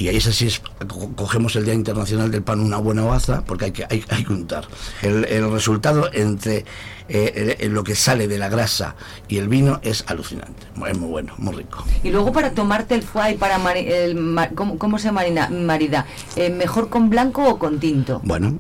Y 0.00 0.08
ahí 0.08 0.16
es 0.16 0.26
así, 0.26 0.46
es, 0.46 0.60
co- 0.88 1.12
cogemos 1.14 1.54
el 1.56 1.66
Día 1.66 1.74
Internacional 1.74 2.30
del 2.30 2.40
Pan 2.42 2.60
una 2.60 2.78
buena 2.78 3.02
baza, 3.02 3.44
porque 3.44 3.66
hay 3.66 3.70
que, 3.72 3.84
hay, 3.90 4.02
hay 4.08 4.24
que 4.24 4.32
untar. 4.32 4.64
El, 5.02 5.26
el 5.26 5.52
resultado 5.52 6.08
entre 6.14 6.64
eh, 7.10 7.56
el- 7.60 7.72
lo 7.72 7.84
que 7.84 7.94
sale 7.94 8.26
de 8.26 8.38
la 8.38 8.48
grasa 8.48 8.94
y 9.28 9.36
el 9.36 9.48
vino 9.48 9.78
es 9.82 10.04
alucinante. 10.06 10.66
Es 10.88 10.96
muy 10.98 11.08
bueno, 11.10 11.34
muy 11.36 11.54
rico. 11.54 11.84
Y 12.02 12.08
luego 12.08 12.32
para 12.32 12.52
tomarte 12.52 12.94
el 12.94 13.02
foie 13.02 13.34
para 13.36 13.58
mari- 13.58 13.86
el 13.92 14.16
¿cómo, 14.54 14.78
cómo 14.78 14.98
se 14.98 15.12
marina, 15.12 15.50
marida? 15.50 16.06
Eh, 16.34 16.48
¿Mejor 16.48 16.88
con 16.88 17.10
blanco 17.10 17.46
o 17.46 17.58
con 17.58 17.78
tinto? 17.78 18.22
Bueno. 18.24 18.56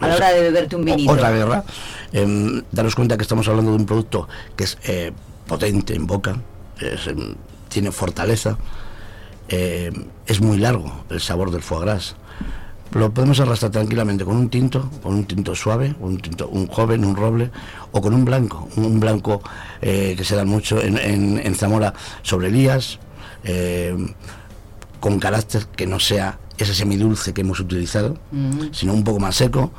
A 0.00 0.08
la 0.08 0.16
hora 0.16 0.30
de 0.32 0.40
beberte 0.40 0.74
un 0.74 0.84
vinito. 0.84 1.12
Otra 1.12 1.30
guerra. 1.30 1.62
Em, 2.12 2.64
daros 2.72 2.96
cuenta 2.96 3.16
que 3.16 3.22
estamos 3.22 3.46
hablando 3.46 3.70
de 3.70 3.76
un 3.76 3.86
producto 3.86 4.28
que 4.56 4.64
es 4.64 4.76
eh, 4.84 5.12
potente 5.46 5.94
en 5.94 6.06
boca, 6.08 6.36
es, 6.80 7.06
em, 7.06 7.34
tiene 7.68 7.92
fortaleza, 7.92 8.56
eh, 9.50 9.92
es 10.26 10.40
muy 10.40 10.56
largo 10.58 11.04
el 11.10 11.20
sabor 11.20 11.50
del 11.50 11.60
foie 11.62 11.82
gras. 11.82 12.16
Lo 12.92 13.12
podemos 13.14 13.38
arrastrar 13.38 13.70
tranquilamente 13.70 14.24
con 14.24 14.36
un 14.36 14.48
tinto, 14.48 14.90
con 15.02 15.14
un 15.14 15.24
tinto 15.24 15.54
suave, 15.54 15.94
un 16.00 16.18
tinto, 16.18 16.48
un 16.48 16.66
joven, 16.66 17.04
un 17.04 17.14
roble, 17.14 17.50
o 17.92 18.00
con 18.00 18.14
un 18.14 18.24
blanco, 18.24 18.68
un, 18.76 18.98
blanco 18.98 19.42
eh, 19.80 20.14
que 20.16 20.24
se 20.24 20.34
da 20.34 20.44
mucho 20.44 20.80
en, 20.82 20.98
en- 20.98 21.38
en 21.44 21.54
Zamora 21.54 21.94
sobre 22.22 22.48
Elías, 22.48 22.98
eh, 23.44 23.94
con 24.98 25.20
carácter 25.20 25.66
que 25.76 25.86
no 25.86 26.00
sea 26.00 26.38
ese 26.58 26.74
semidulce 26.74 27.32
que 27.32 27.42
hemos 27.42 27.60
utilizado, 27.60 28.18
sino 28.72 28.92
un 28.92 29.04
poco 29.04 29.20
más 29.20 29.36
seco, 29.36 29.70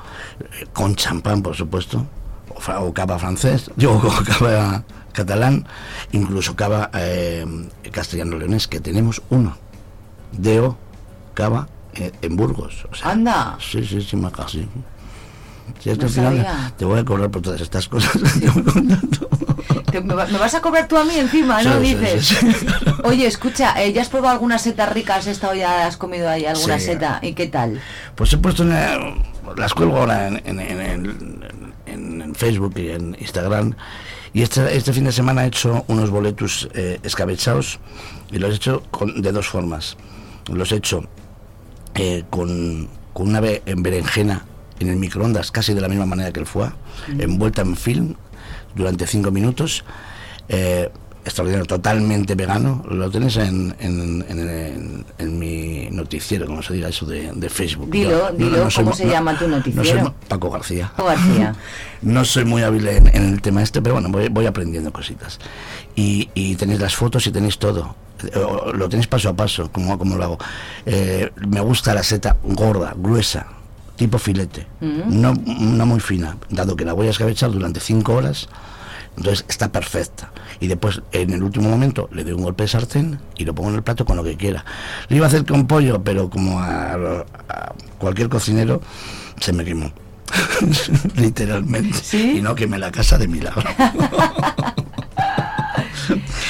con 0.73 0.95
champán, 0.95 1.41
por 1.43 1.55
supuesto, 1.55 2.07
o, 2.49 2.71
o 2.85 2.93
cava 2.93 3.19
francés, 3.19 3.69
digo, 3.75 4.01
o 4.01 4.23
cava 4.23 4.83
catalán, 5.11 5.65
incluso 6.11 6.55
cava 6.55 6.89
eh, 6.93 7.45
castellano-leonés, 7.91 8.67
que 8.67 8.79
tenemos 8.79 9.21
uno, 9.29 9.57
Deo 10.31 10.77
Cava 11.33 11.67
eh, 11.93 12.11
en 12.21 12.35
Burgos. 12.35 12.85
O 12.91 12.95
sea, 12.95 13.11
Anda. 13.11 13.57
Sí, 13.59 13.83
sí, 13.85 14.01
sí, 14.01 14.15
maja, 14.15 14.47
sí. 14.47 14.67
Sí, 15.79 15.89
es 15.89 15.97
que 15.97 16.03
No 16.03 16.07
al 16.07 16.13
final 16.13 16.35
sabía. 16.37 16.73
te 16.77 16.85
voy 16.85 16.99
a 16.99 17.05
cobrar 17.05 17.29
por 17.31 17.41
todas 17.41 17.61
estas 17.61 17.87
cosas. 17.87 18.11
Te- 19.91 20.01
me, 20.01 20.13
va- 20.13 20.25
me 20.27 20.37
vas 20.37 20.53
a 20.55 20.61
cobrar 20.61 20.87
tú 20.87 20.97
a 20.97 21.03
mí 21.03 21.15
encima, 21.17 21.61
¿no? 21.63 21.79
Sí, 21.81 21.95
Dices. 21.95 22.27
sí. 22.27 22.35
Oye, 23.03 23.25
escucha, 23.27 23.81
eh, 23.81 23.91
¿ya 23.93 24.01
has 24.01 24.09
probado 24.09 24.33
algunas 24.33 24.61
setas 24.61 24.91
ricas? 24.91 25.17
¿Has 25.19 25.27
estado 25.27 25.53
ya, 25.53 25.85
has 25.87 25.97
comido 25.97 26.29
ahí 26.29 26.45
alguna 26.45 26.79
seta? 26.79 27.19
¿Y 27.21 27.33
qué 27.33 27.47
tal? 27.47 27.81
Pues 28.15 28.31
he 28.33 28.37
puesto 28.37 28.63
una, 28.63 28.97
las 29.57 29.73
cuelgo 29.73 29.97
ahora 29.97 30.27
en- 30.27 30.41
en 31.85 32.35
Facebook 32.35 32.73
y 32.77 32.89
en 32.89 33.15
Instagram. 33.19 33.75
Y 34.33 34.41
este, 34.43 34.75
este 34.77 34.93
fin 34.93 35.03
de 35.03 35.11
semana 35.11 35.43
he 35.43 35.47
hecho 35.47 35.83
unos 35.87 36.09
boletus 36.09 36.69
eh, 36.73 36.99
escabechados 37.03 37.79
y 38.31 38.37
los 38.39 38.51
he 38.53 38.55
hecho 38.55 38.83
con- 38.91 39.21
de 39.21 39.31
dos 39.31 39.47
formas. 39.47 39.97
Los 40.47 40.71
he 40.71 40.77
hecho 40.77 41.03
eh, 41.95 42.23
con, 42.29 42.87
con 43.13 43.27
una 43.27 43.41
en 43.65 43.83
berenjena 43.83 44.45
en 44.79 44.87
el 44.89 44.95
microondas, 44.95 45.51
casi 45.51 45.73
de 45.73 45.81
la 45.81 45.87
misma 45.89 46.05
manera 46.05 46.31
que 46.31 46.39
el 46.39 46.45
foie, 46.47 46.71
envuelta 47.19 47.61
en 47.61 47.75
film 47.75 48.15
durante 48.73 49.05
cinco 49.05 49.31
minutos. 49.31 49.83
eh, 50.49 50.89
extraordinario, 51.25 51.65
totalmente 51.65 52.35
vegano. 52.35 52.83
Lo 52.89 53.09
tenéis 53.09 53.37
en, 53.37 53.75
en, 53.79 54.25
en, 54.27 55.05
en 55.17 55.39
mi 55.39 55.87
noticiero, 55.91 56.45
como 56.47 56.61
se 56.63 56.73
diga 56.73 56.89
eso 56.89 57.05
de, 57.05 57.31
de 57.33 57.49
Facebook. 57.49 57.89
Dilo, 57.91 58.31
Yo 58.31 58.37
dilo, 58.37 58.69
soy 58.71 58.83
¿cómo 58.83 58.95
se 58.95 59.07
llama 59.07 59.37
tu 59.37 59.47
No 59.47 59.57
noticiero? 59.57 60.01
soy 60.05 60.13
Paco 60.27 60.49
García. 60.49 60.91
Paco 60.95 61.09
García. 61.09 61.55
No 62.01 62.25
soy 62.25 62.45
muy 62.45 62.63
hábil 62.63 62.87
en, 62.87 63.05
el 63.15 63.41
tema 63.43 63.61
este, 63.61 63.79
pero 63.79 63.93
bueno, 63.93 64.09
voy, 64.09 64.27
voy 64.27 64.47
aprendiendo 64.47 64.91
cositas. 64.91 65.37
Y, 65.95 66.29
y 66.33 66.55
tenéis 66.55 66.79
las 66.79 66.95
fotos 66.95 67.27
y 67.27 67.31
tenéis 67.31 67.59
todo. 67.59 67.95
Lo 68.73 68.89
tenéis 68.89 69.05
paso 69.05 69.29
a 69.29 69.33
paso, 69.35 69.71
como, 69.71 69.99
como 69.99 70.15
lo 70.17 70.23
hago. 70.23 70.37
Eh, 70.87 71.29
me 71.47 71.59
gusta 71.61 71.93
la 71.93 72.01
seta 72.01 72.37
gorda, 72.43 72.93
gruesa, 72.97 73.45
tipo 73.95 74.17
filete. 74.17 74.65
Mm. 74.79 75.21
No, 75.21 75.33
no 75.35 75.85
muy 75.85 75.99
fina, 75.99 76.37
dado 76.49 76.75
que 76.75 76.85
la 76.85 76.93
voy 76.93 77.05
a 77.05 77.11
escabechar 77.11 77.51
durante 77.51 77.79
5 77.79 78.11
horas. 78.13 78.49
Entonces 79.17 79.45
está 79.49 79.71
perfecta. 79.71 80.31
Y 80.59 80.67
después, 80.67 81.01
en 81.11 81.31
el 81.31 81.43
último 81.43 81.69
momento, 81.69 82.09
le 82.13 82.23
doy 82.23 82.33
un 82.33 82.43
golpe 82.43 82.63
de 82.63 82.69
sartén 82.69 83.19
y 83.37 83.45
lo 83.45 83.53
pongo 83.53 83.69
en 83.69 83.75
el 83.75 83.83
plato 83.83 84.05
con 84.05 84.15
lo 84.17 84.23
que 84.23 84.37
quiera. 84.37 84.63
Lo 85.09 85.15
iba 85.17 85.25
a 85.25 85.29
hacer 85.29 85.45
con 85.45 85.67
pollo, 85.67 86.01
pero 86.03 86.29
como 86.29 86.59
a, 86.59 86.93
a 86.93 87.73
cualquier 87.97 88.29
cocinero, 88.29 88.81
se 89.39 89.53
me 89.53 89.65
quemó. 89.65 89.91
Literalmente. 91.15 91.97
Y 92.17 92.41
no 92.41 92.55
quemé 92.55 92.79
la 92.79 92.91
casa 92.91 93.17
de 93.17 93.27
milagro. 93.27 93.63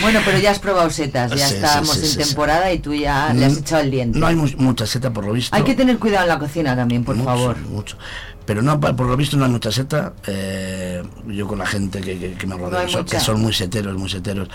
Bueno, 0.01 0.19
pero 0.25 0.39
ya 0.39 0.49
has 0.51 0.57
probado 0.59 0.89
setas, 0.89 1.29
ya 1.35 1.47
Sí, 1.47 1.55
estamos 1.55 1.91
sí, 1.95 1.99
en 2.05 2.07
sí, 2.07 2.17
temporada 2.17 2.71
y 2.73 2.79
tú 2.79 2.93
ya 2.93 3.31
le 3.33 3.45
has 3.45 3.53
Mm, 3.53 3.59
echado 3.59 3.81
el 3.83 3.91
diente. 3.91 4.17
No 4.19 4.25
hay 4.25 4.35
mu- 4.35 4.47
mucha 4.57 4.87
seta 4.87 5.11
por 5.11 5.23
lo 5.25 5.33
visto. 5.33 5.55
Hay 5.55 5.63
que 5.63 5.75
tener 5.75 5.99
cuidado 5.99 6.23
en 6.23 6.29
la 6.29 6.39
cocina 6.39 6.75
también, 6.75 7.03
por 7.03 7.15
Mucho, 7.15 7.25
favor. 7.29 7.57
Mucho. 7.69 7.97
Pero 8.45 8.61
no, 8.61 8.79
por 8.79 9.01
lo 9.05 9.15
visto 9.15 9.37
no 9.37 9.45
hay 9.45 9.51
mucha 9.51 9.71
seta. 9.71 10.13
eh, 10.27 11.03
yo 11.27 11.47
con 11.47 11.59
la 11.59 11.65
gente 11.65 12.01
que, 12.01 12.17
que- 12.17 12.33
que 12.33 12.47
me 12.47 12.57
rodea, 12.57 12.83
No 12.83 12.89
son- 12.89 13.05
que 13.05 13.19
son 13.19 13.39
muy 13.41 13.53
seteros, 13.53 13.95
muy 13.97 14.09
seteros, 14.09 14.49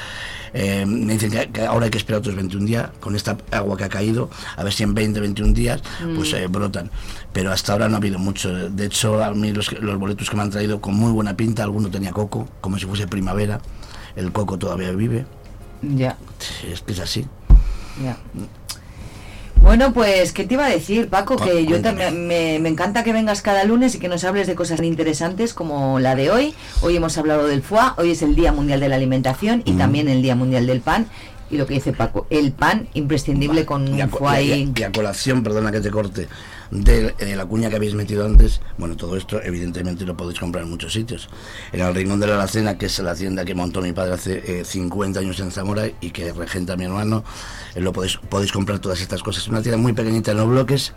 eh, 0.52 0.84
me 0.86 1.12
dicen 1.14 1.30
que, 1.30 1.48
que 1.50 1.62
ahora 1.64 1.84
hay 1.84 1.90
que 1.90 1.98
esperar 1.98 2.18
otros 2.18 2.34
21 2.34 2.66
días, 2.66 2.90
con 3.00 3.14
esta 3.14 3.36
agua 3.52 3.76
que 3.76 3.84
ha 3.84 3.88
caído, 3.88 4.28
a 4.56 4.64
ver 4.64 4.72
si 4.72 4.82
en 4.82 4.92
20, 4.94 5.20
21 5.20 5.52
días, 5.54 5.82
pues 6.16 6.32
Mm. 6.32 6.36
eh, 6.36 6.46
brotan. 6.48 6.90
Pero 7.32 7.52
hasta 7.52 7.72
ahora 7.72 7.88
no 7.88 7.94
ha 7.94 7.98
habido 7.98 8.18
mucho. 8.18 8.52
De 8.70 8.86
hecho, 8.86 9.22
a 9.22 9.32
mí 9.32 9.52
los, 9.52 9.72
los 9.80 9.98
boletos 9.98 10.28
que 10.30 10.36
me 10.36 10.42
han 10.42 10.50
traído 10.50 10.80
con 10.80 10.94
muy 10.94 11.12
buena 11.12 11.36
pinta, 11.36 11.62
alguno 11.62 11.88
tenía 11.90 12.10
coco, 12.12 12.48
como 12.60 12.78
si 12.78 12.86
fuese 12.86 13.06
primavera. 13.06 13.60
El 14.16 14.32
coco 14.32 14.58
todavía 14.58 14.90
vive. 14.92 15.26
Ya, 15.82 16.16
Es 16.70 16.80
que 16.80 16.92
es 16.92 17.00
así. 17.00 17.26
ya. 18.02 18.16
Bueno, 19.62 19.92
pues, 19.92 20.32
¿qué 20.32 20.44
te 20.44 20.54
iba 20.54 20.66
a 20.66 20.70
decir, 20.70 21.08
Paco? 21.08 21.36
Que 21.36 21.66
yo 21.66 21.80
también 21.82 22.26
me, 22.28 22.58
me 22.60 22.68
encanta 22.68 23.02
que 23.02 23.12
vengas 23.12 23.42
cada 23.42 23.64
lunes 23.64 23.94
y 23.96 23.98
que 23.98 24.08
nos 24.08 24.22
hables 24.24 24.46
de 24.46 24.54
cosas 24.54 24.76
tan 24.76 24.86
interesantes 24.86 25.54
como 25.54 25.98
la 25.98 26.14
de 26.14 26.30
hoy. 26.30 26.54
Hoy 26.82 26.96
hemos 26.96 27.18
hablado 27.18 27.46
del 27.48 27.62
foie, 27.62 27.80
hoy 27.96 28.12
es 28.12 28.22
el 28.22 28.36
Día 28.36 28.52
Mundial 28.52 28.78
de 28.80 28.88
la 28.88 28.94
Alimentación 28.96 29.62
y 29.64 29.72
Mm. 29.72 29.78
también 29.78 30.08
el 30.08 30.22
Día 30.22 30.36
Mundial 30.36 30.66
del 30.66 30.80
Pan. 30.80 31.06
Y 31.50 31.56
lo 31.58 31.66
que 31.66 31.74
dice 31.74 31.92
Paco, 31.92 32.26
el 32.30 32.50
pan 32.52 32.88
imprescindible 32.94 33.64
con 33.64 33.88
un 33.88 34.08
foie 34.10 34.44
y 34.56 34.72
y 34.76 34.82
a 34.82 34.90
colación, 34.90 35.42
perdona 35.44 35.70
que 35.70 35.80
te 35.80 35.90
corte, 35.92 36.26
de, 36.70 37.14
eh, 37.18 37.36
la 37.36 37.46
cuña 37.46 37.68
que 37.70 37.76
habéis 37.76 37.94
metido 37.94 38.24
antes, 38.24 38.60
bueno, 38.78 38.96
todo 38.96 39.16
esto 39.16 39.40
evidentemente 39.42 40.04
lo 40.04 40.16
podéis 40.16 40.38
comprar 40.40 40.64
en 40.64 40.70
muchos 40.70 40.92
sitios. 40.92 41.28
En 41.72 41.80
el 41.80 41.94
Rincón 41.94 42.20
de 42.20 42.26
la 42.26 42.34
Alacena, 42.34 42.76
que 42.78 42.86
es 42.86 42.98
la 42.98 43.14
tienda 43.14 43.44
que 43.44 43.54
montó 43.54 43.80
mi 43.80 43.92
padre 43.92 44.14
hace 44.14 44.60
eh, 44.60 44.64
50 44.64 45.20
años 45.20 45.38
en 45.40 45.50
Zamora 45.50 45.88
y 46.00 46.10
que 46.10 46.32
regenta 46.32 46.76
mi 46.76 46.84
hermano, 46.84 47.24
eh, 47.74 47.80
lo 47.80 47.92
podéis, 47.92 48.16
podéis 48.28 48.52
comprar 48.52 48.78
todas 48.78 49.00
estas 49.00 49.22
cosas. 49.22 49.44
Es 49.44 49.48
una 49.48 49.62
tienda 49.62 49.78
muy 49.78 49.92
pequeñita 49.92 50.30
en 50.32 50.36
los 50.38 50.48
bloques. 50.48 50.92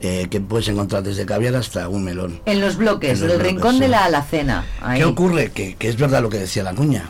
eh, 0.00 0.26
que 0.30 0.42
puedes 0.42 0.68
encontrar 0.68 1.02
desde 1.02 1.24
caviar 1.24 1.54
hasta 1.56 1.88
un 1.88 2.04
melón. 2.04 2.42
En 2.44 2.60
los 2.60 2.76
bloques, 2.76 3.12
En 3.12 3.20
los 3.20 3.28
del 3.30 3.38
bloques, 3.38 3.52
rincón 3.54 3.78
de 3.78 3.88
la 3.88 4.04
alacena. 4.04 4.66
Ahí. 4.82 4.98
¿Qué 4.98 5.06
ocurre? 5.06 5.50
Que, 5.52 5.74
que 5.74 5.88
es 5.88 5.96
verdad 5.96 6.20
lo 6.20 6.28
que 6.28 6.36
decía 6.38 6.62
la 6.62 6.74
cuña, 6.74 7.08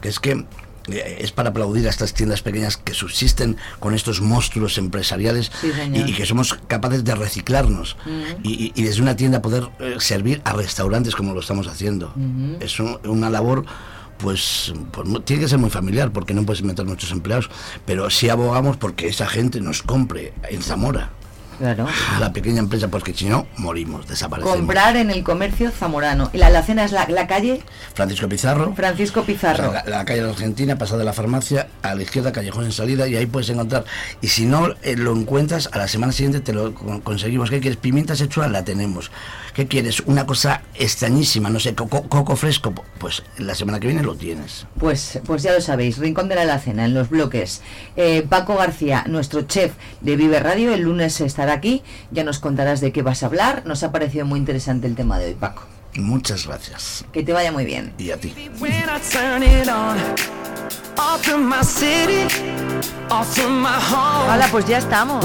que 0.00 0.08
es 0.08 0.18
que 0.18 0.44
es 0.92 1.32
para 1.32 1.50
aplaudir 1.50 1.86
a 1.86 1.90
estas 1.90 2.12
tiendas 2.14 2.42
pequeñas 2.42 2.76
que 2.76 2.92
subsisten 2.94 3.56
con 3.80 3.94
estos 3.94 4.20
monstruos 4.20 4.76
empresariales 4.78 5.50
Sí, 5.60 5.72
y, 5.92 6.00
y 6.10 6.12
que 6.12 6.26
somos 6.26 6.54
capaces 6.68 7.04
de 7.04 7.14
reciclarnos. 7.14 7.96
Y, 8.42 8.52
y- 8.66 8.72
y 8.74 8.82
desde 8.82 9.00
una 9.02 9.16
tienda 9.16 9.40
poder 9.42 9.68
eh, 9.80 9.96
servir 9.98 10.42
a 10.44 10.52
restaurantes 10.52 11.14
como 11.16 11.32
lo 11.34 11.40
estamos 11.40 11.66
haciendo. 11.68 12.12
Es 12.60 12.78
un- 12.80 12.98
una 13.04 13.30
labor 13.30 13.64
pues, 14.18 14.72
pues 14.92 15.08
tiene 15.24 15.42
que 15.42 15.48
ser 15.48 15.58
muy 15.58 15.70
familiar 15.70 16.12
porque 16.12 16.34
no 16.34 16.44
puedes 16.46 16.62
meter 16.62 16.84
muchos 16.86 17.10
empleados, 17.10 17.50
pero 17.84 18.08
sí 18.10 18.28
abogamos 18.28 18.76
porque 18.76 19.08
esa 19.08 19.26
gente 19.26 19.60
nos 19.60 19.82
compre 19.82 20.32
en 20.48 20.62
Zamora. 20.62 21.10
Claro. 21.58 21.86
A 22.16 22.20
la 22.20 22.32
pequeña 22.32 22.58
empresa, 22.60 22.88
porque 22.88 23.14
si 23.14 23.26
no, 23.26 23.46
morimos, 23.56 24.06
desaparecemos. 24.06 24.56
Comprar 24.56 24.96
en 24.96 25.10
el 25.10 25.22
comercio 25.22 25.70
zamorano. 25.70 26.30
Y 26.32 26.38
la 26.38 26.48
alacena 26.48 26.84
es 26.84 26.92
la, 26.92 27.06
la 27.08 27.26
calle 27.26 27.62
Francisco 27.94 28.28
Pizarro. 28.28 28.74
Francisco 28.74 29.22
Pizarro. 29.22 29.68
O 29.68 29.72
sea, 29.72 29.84
la, 29.84 29.98
la 29.98 30.04
calle 30.04 30.20
de 30.20 30.26
la 30.26 30.32
Argentina, 30.32 30.76
pasada 30.78 30.98
de 30.98 31.04
la 31.04 31.12
farmacia, 31.12 31.68
a 31.82 31.94
la 31.94 32.02
izquierda, 32.02 32.32
callejón 32.32 32.64
en 32.64 32.72
salida, 32.72 33.06
y 33.08 33.16
ahí 33.16 33.26
puedes 33.26 33.48
encontrar. 33.50 33.84
Y 34.20 34.28
si 34.28 34.46
no 34.46 34.68
eh, 34.82 34.96
lo 34.96 35.12
encuentras, 35.16 35.68
a 35.72 35.78
la 35.78 35.88
semana 35.88 36.12
siguiente 36.12 36.40
te 36.40 36.52
lo 36.52 36.74
con- 36.74 37.00
conseguimos. 37.00 37.50
¿Qué 37.50 37.60
quieres? 37.60 37.78
Pimienta 37.78 38.16
sexual, 38.16 38.52
la 38.52 38.64
tenemos. 38.64 39.10
¿Qué 39.54 39.68
quieres? 39.68 40.00
Una 40.06 40.26
cosa 40.26 40.62
extrañísima, 40.74 41.48
no 41.50 41.60
sé, 41.60 41.74
coco, 41.74 42.08
coco 42.08 42.34
fresco. 42.36 42.72
Pues 42.98 43.22
la 43.38 43.54
semana 43.54 43.78
que 43.78 43.86
viene 43.86 44.02
lo 44.02 44.16
tienes. 44.16 44.66
Pues, 44.78 45.20
pues 45.24 45.42
ya 45.44 45.52
lo 45.52 45.60
sabéis, 45.60 45.98
Rincón 45.98 46.28
de 46.28 46.34
la 46.34 46.42
Alacena, 46.42 46.84
en 46.84 46.94
los 46.94 47.08
bloques. 47.08 47.62
Eh, 47.96 48.26
Paco 48.28 48.56
García, 48.56 49.04
nuestro 49.08 49.42
chef 49.42 49.72
de 50.00 50.16
Vive 50.16 50.40
Radio, 50.40 50.74
el 50.74 50.82
lunes 50.82 51.20
estará 51.44 51.58
aquí, 51.58 51.82
ya 52.10 52.24
nos 52.24 52.38
contarás 52.38 52.80
de 52.80 52.92
qué 52.92 53.02
vas 53.02 53.22
a 53.22 53.26
hablar. 53.26 53.62
Nos 53.66 53.82
ha 53.82 53.92
parecido 53.92 54.24
muy 54.24 54.38
interesante 54.38 54.86
el 54.86 54.94
tema 54.94 55.18
de 55.18 55.26
hoy, 55.26 55.34
Paco. 55.34 55.64
Muchas 55.96 56.46
gracias. 56.46 57.04
Que 57.12 57.22
te 57.22 57.32
vaya 57.32 57.52
muy 57.52 57.64
bien. 57.64 57.92
Y 57.98 58.10
a 58.10 58.16
ti. 58.16 58.34
Hola, 64.32 64.48
pues 64.50 64.66
ya 64.66 64.78
estamos. 64.78 65.24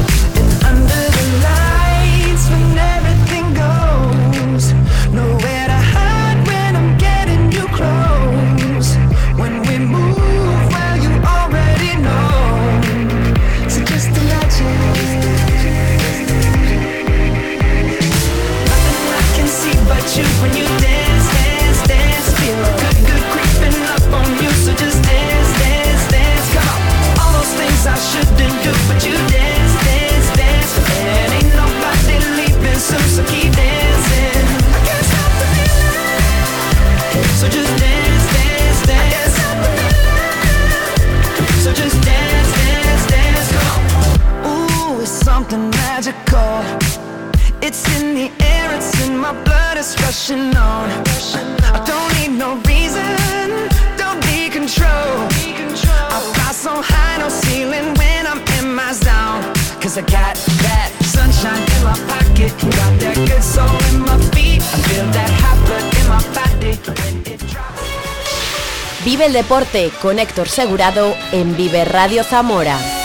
El 69.31 69.43
deporte 69.43 69.91
con 70.01 70.19
Héctor 70.19 70.49
Segurado 70.49 71.15
en 71.31 71.55
Vive 71.55 71.85
Radio 71.85 72.21
Zamora. 72.25 73.00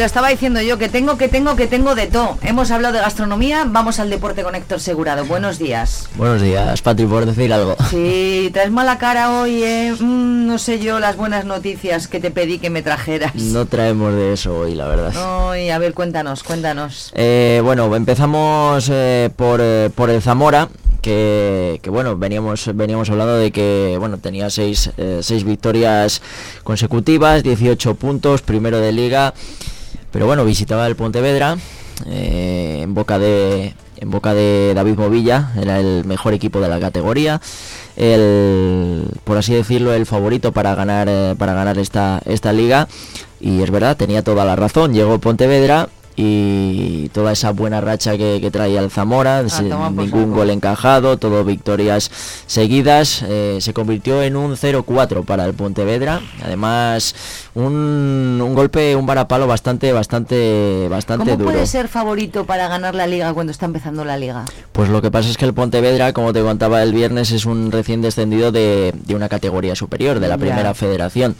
Lo 0.00 0.06
estaba 0.06 0.30
diciendo 0.30 0.62
yo, 0.62 0.78
que 0.78 0.88
tengo, 0.88 1.18
que 1.18 1.28
tengo, 1.28 1.56
que 1.56 1.66
tengo 1.66 1.94
de 1.94 2.06
todo. 2.06 2.38
Hemos 2.40 2.70
hablado 2.70 2.94
de 2.94 3.00
gastronomía, 3.00 3.64
vamos 3.66 4.00
al 4.00 4.08
deporte 4.08 4.42
con 4.42 4.54
Héctor 4.54 4.80
Segurado. 4.80 5.26
Buenos 5.26 5.58
días. 5.58 6.08
Buenos 6.16 6.40
días, 6.40 6.80
Patri, 6.80 7.04
por 7.04 7.26
decir 7.26 7.52
algo. 7.52 7.76
Sí, 7.90 8.48
traes 8.50 8.70
mala 8.70 8.96
cara 8.96 9.38
hoy, 9.38 9.62
¿eh? 9.62 9.92
Mm, 9.92 10.46
no 10.46 10.56
sé 10.56 10.78
yo 10.78 11.00
las 11.00 11.16
buenas 11.16 11.44
noticias 11.44 12.08
que 12.08 12.18
te 12.18 12.30
pedí 12.30 12.58
que 12.58 12.70
me 12.70 12.80
trajeras. 12.80 13.34
No 13.34 13.66
traemos 13.66 14.14
de 14.14 14.32
eso 14.32 14.56
hoy, 14.56 14.74
la 14.74 14.86
verdad. 14.86 15.12
Ay, 15.50 15.68
a 15.68 15.78
ver, 15.78 15.92
cuéntanos, 15.92 16.44
cuéntanos. 16.44 17.12
Eh, 17.14 17.60
bueno, 17.62 17.94
empezamos 17.94 18.88
eh, 18.90 19.28
por, 19.36 19.60
eh, 19.62 19.90
por 19.94 20.08
el 20.08 20.22
Zamora, 20.22 20.70
que, 21.02 21.78
que, 21.82 21.90
bueno, 21.90 22.16
veníamos, 22.16 22.74
veníamos 22.74 23.10
hablando 23.10 23.36
de 23.36 23.50
que 23.50 23.96
bueno, 23.98 24.16
tenía 24.16 24.48
seis, 24.48 24.92
eh, 24.96 25.20
seis 25.22 25.44
victorias 25.44 26.22
consecutivas, 26.64 27.42
18 27.42 27.96
puntos, 27.96 28.40
primero 28.40 28.80
de 28.80 28.92
liga, 28.92 29.34
pero 30.12 30.26
bueno, 30.26 30.44
visitaba 30.44 30.86
el 30.86 30.96
Pontevedra 30.96 31.56
eh, 32.06 32.80
en 32.82 32.94
boca 32.94 33.18
de 33.18 33.74
en 33.96 34.10
boca 34.10 34.32
de 34.32 34.72
David 34.74 34.96
Movilla, 34.96 35.52
era 35.60 35.78
el 35.78 36.06
mejor 36.06 36.32
equipo 36.32 36.60
de 36.60 36.68
la 36.68 36.80
categoría, 36.80 37.40
el 37.96 39.04
por 39.24 39.36
así 39.36 39.52
decirlo 39.52 39.92
el 39.92 40.06
favorito 40.06 40.52
para 40.52 40.74
ganar 40.74 41.08
eh, 41.10 41.34
para 41.38 41.52
ganar 41.52 41.78
esta 41.78 42.20
esta 42.24 42.52
liga. 42.52 42.88
Y 43.40 43.62
es 43.62 43.70
verdad, 43.70 43.96
tenía 43.96 44.22
toda 44.22 44.44
la 44.44 44.56
razón, 44.56 44.92
llegó 44.92 45.18
Pontevedra 45.18 45.88
y 46.22 47.08
toda 47.14 47.32
esa 47.32 47.50
buena 47.52 47.80
racha 47.80 48.16
que, 48.18 48.38
que 48.40 48.50
traía 48.50 48.80
el 48.80 48.90
Zamora, 48.90 49.42
toma 49.68 49.90
por 49.90 50.04
ningún 50.04 50.32
gol 50.32 50.50
encajado, 50.50 51.16
todo 51.16 51.44
victorias 51.44 52.10
seguidas, 52.46 53.24
eh, 53.26 53.58
se 53.60 53.72
convirtió 53.72 54.22
en 54.22 54.36
un 54.36 54.52
0-4 54.56 55.24
para 55.24 55.46
el 55.46 55.54
Pontevedra, 55.54 56.20
además 56.44 57.14
un, 57.54 58.40
un 58.42 58.54
golpe, 58.54 58.94
un 58.96 59.06
varapalo 59.06 59.46
bastante, 59.46 59.92
bastante, 59.92 60.86
bastante 60.90 61.24
¿Cómo 61.24 61.36
duro. 61.38 61.50
puede 61.52 61.66
ser 61.66 61.88
favorito 61.88 62.44
para 62.44 62.68
ganar 62.68 62.94
la 62.94 63.06
liga 63.06 63.32
cuando 63.32 63.50
está 63.50 63.66
empezando 63.66 64.04
la 64.04 64.16
liga? 64.16 64.44
Pues 64.72 64.88
lo 64.88 65.00
que 65.02 65.10
pasa 65.10 65.30
es 65.30 65.36
que 65.36 65.44
el 65.46 65.54
Pontevedra, 65.54 66.12
como 66.12 66.32
te 66.32 66.42
contaba 66.42 66.82
el 66.82 66.92
viernes, 66.92 67.30
es 67.32 67.46
un 67.46 67.72
recién 67.72 68.02
descendido 68.02 68.52
de, 68.52 68.92
de 69.06 69.14
una 69.14 69.28
categoría 69.28 69.74
superior, 69.74 70.20
de 70.20 70.28
la 70.28 70.36
Ya. 70.36 70.40
primera 70.40 70.74
federación. 70.74 71.34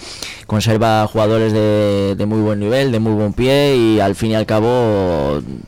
Conserva 0.46 1.06
jugadores 1.06 1.52
de, 1.52 2.14
de 2.16 2.26
muy 2.26 2.40
buen 2.40 2.58
nivel, 2.60 2.92
de 2.92 2.98
muy 3.00 3.12
buen 3.12 3.32
pie 3.32 3.76
y 3.76 4.00
al 4.00 4.14
fin 4.14 4.32
y 4.32 4.34
al 4.34 4.46
cabo 4.46 4.69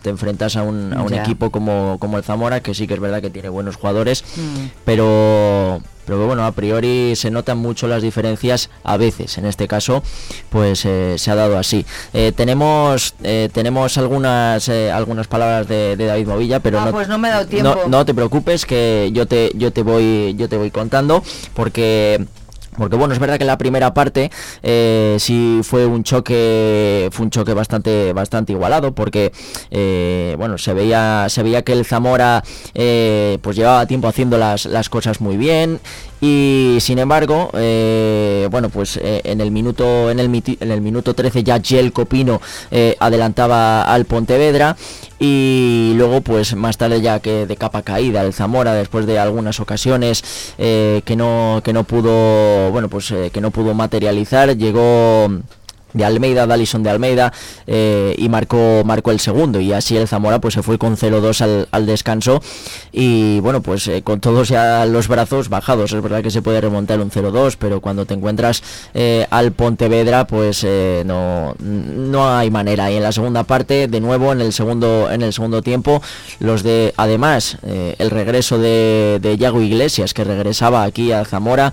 te 0.03 0.11
enfrentas 0.11 0.57
a 0.57 0.63
un, 0.63 0.93
a 0.93 1.03
un 1.03 1.11
Ya. 1.11 1.23
equipo 1.23 1.51
como, 1.51 1.97
como 1.99 2.19
el 2.19 2.25
Zamora, 2.25 2.61
que 2.61 2.75
sí 2.75 2.87
que 2.87 2.95
es 2.95 3.01
verdad 3.01 3.21
que 3.21 3.31
tiene 3.31 3.49
buenos 3.49 3.77
jugadores, 3.77 4.25
Mm. 4.37 4.67
pero 4.85 5.81
pero 6.05 6.27
bueno 6.27 6.45
a 6.45 6.51
priori 6.51 7.15
se 7.15 7.31
notan 7.31 7.59
mucho 7.59 7.87
las 7.87 8.03
diferencias 8.03 8.71
a 8.83 8.97
veces 8.97 9.39
en 9.39 9.47
este 9.47 9.69
caso 9.69 10.03
pues 10.51 10.85
eh, 10.85 11.15
se 11.17 11.31
ha 11.31 11.37
dado 11.37 11.57
así 11.57 11.87
Eh, 12.13 12.33
tenemos 12.35 13.15
eh, 13.23 13.49
tenemos 13.53 13.97
algunas 13.99 14.69
algunas 14.69 15.29
palabras 15.29 15.69
de, 15.69 15.97
de 15.97 16.07
David 16.07 16.27
Movilla 16.27 16.59
pero 16.59 16.81
Ah, 16.81 16.87
no 16.87 16.91
pues 16.91 17.07
no 17.07 17.19
me 17.19 17.29
he 17.29 17.31
dado 17.31 17.45
no- 17.45 17.49
tiempo. 17.49 17.79
no 17.87 18.05
te 18.05 18.15
preocupes 18.15 18.67
que 18.67 19.11
yo 19.13 19.27
te 19.27 19.53
yo 19.55 19.73
te 19.73 19.83
voy 19.85 20.35
yo 20.37 20.49
te 20.49 20.57
voy 20.57 20.73
contando 20.73 21.23
porque 21.55 22.27
porque 22.77 22.97
bueno, 22.97 23.13
es 23.13 23.21
verdad 23.21 23.39
que 23.39 23.45
la 23.45 23.59
primera 23.59 23.93
parte 23.93 24.31
eh, 24.63 25.17
sí 25.19 25.61
fue 25.63 25.85
un 25.85 26.05
choque, 26.05 27.09
fue 27.13 27.25
un 27.25 27.31
choque 27.31 27.53
bastante, 27.53 28.13
bastante 28.13 28.53
igualado, 28.53 28.93
porque 28.93 29.33
eh, 29.71 30.35
bueno, 30.39 30.57
se 30.57 30.73
veía, 30.73 31.27
se 31.29 31.43
veía 31.43 31.63
que 31.63 31.73
el 31.73 31.85
Zamora 31.85 32.43
eh, 32.75 33.39
pues 33.43 33.57
llevaba 33.57 33.87
tiempo 33.87 34.09
haciendo 34.09 34.39
las, 34.39 34.65
las 34.67 34.89
cosas 34.89 35.21
muy 35.21 35.37
bien 35.37 35.81
y 36.21 36.79
sin 36.81 37.01
embargo, 37.01 37.51
bueno, 37.53 38.69
pues 38.73 38.99
en 39.03 39.41
el 39.41 39.51
minuto, 39.51 40.09
en 40.09 40.21
el 40.21 40.33
en 40.61 40.71
el 40.71 40.81
minuto 40.81 41.15
13 41.15 41.43
ya 41.43 41.61
Gel 41.61 41.93
Copino 41.93 42.41
adelantaba 43.01 43.83
al 43.83 44.05
Pontevedra 44.05 44.77
y 45.25 45.93
luego 45.95 46.21
pues 46.21 46.57
más 46.57 46.77
tarde 46.79 47.01
ya 47.01 47.21
que 47.21 47.47
de 47.47 47.57
capa 47.57 47.83
caída 47.83 48.23
el 48.23 48.33
Zamora 48.33 48.75
después 48.75 49.07
de 49.07 49.21
algunas 49.21 49.61
ocasiones 49.61 50.53
eh, 50.59 51.03
que 51.05 51.15
no 51.15 51.61
que 51.65 51.73
no 51.73 51.85
pudo 51.85 52.73
bueno 52.73 52.89
pues 52.89 53.09
eh, 53.13 53.31
que 53.33 53.41
no 53.41 53.53
pudo 53.53 53.73
materializar 53.73 54.57
llegó 54.57 55.31
de 55.93 56.05
Almeida, 56.05 56.47
Dalison 56.47 56.83
de 56.83 56.91
Almeida 56.91 57.33
eh, 57.67 58.15
y 58.19 58.29
marcó 58.29 58.83
marcó 58.85 59.11
el 59.11 59.21
segundo. 59.21 59.61
Y 59.61 59.73
así 59.73 59.97
el 59.97 60.09
Zamora 60.09 60.41
pues 60.41 60.55
se 60.55 60.63
fue 60.63 60.79
con 60.79 60.97
0-2 60.97 61.41
al, 61.41 61.69
al 61.71 61.87
descanso. 61.87 62.43
Y 62.93 63.41
bueno 63.41 63.63
pues 63.63 63.87
eh, 63.89 64.03
con 64.03 64.21
todos 64.21 64.49
ya 64.49 64.85
los 64.87 65.09
brazos 65.09 65.49
bajados. 65.49 65.93
Es 65.93 66.03
verdad 66.03 66.23
que 66.23 66.31
se 66.31 66.43
puede 66.43 66.61
remontar 66.61 67.01
un 67.01 67.11
0-2 67.11 67.57
pero 67.59 67.81
cuando 67.81 68.07
te 68.07 68.15
encuentras 68.15 68.63
eh, 68.95 69.27
al 69.31 69.53
Pontevedra 69.53 70.27
pues 70.27 70.67
no 71.05 71.55
no 71.59 72.37
hay 72.37 72.51
manera. 72.51 72.91
Y 72.91 72.97
en 72.97 73.03
la 73.03 73.13
segunda 73.13 73.45
parte 73.45 73.89
de 73.89 74.01
nuevo 74.01 74.33
en 74.33 74.41
el 74.41 74.53
segundo 74.53 75.11
en 75.11 75.23
el 75.23 75.33
segundo 75.33 75.63
tiempo 75.63 76.03
los 76.41 76.63
de 76.63 76.95
además 76.97 77.59
el 77.63 78.11
regreso 78.11 78.59
de, 78.59 79.19
de 79.21 79.37
Yago 79.37 79.61
Iglesias 79.61 80.15
que 80.15 80.25
regresaba 80.25 80.85
aquí 80.85 81.13
a 81.13 81.25
Zamora 81.25 81.73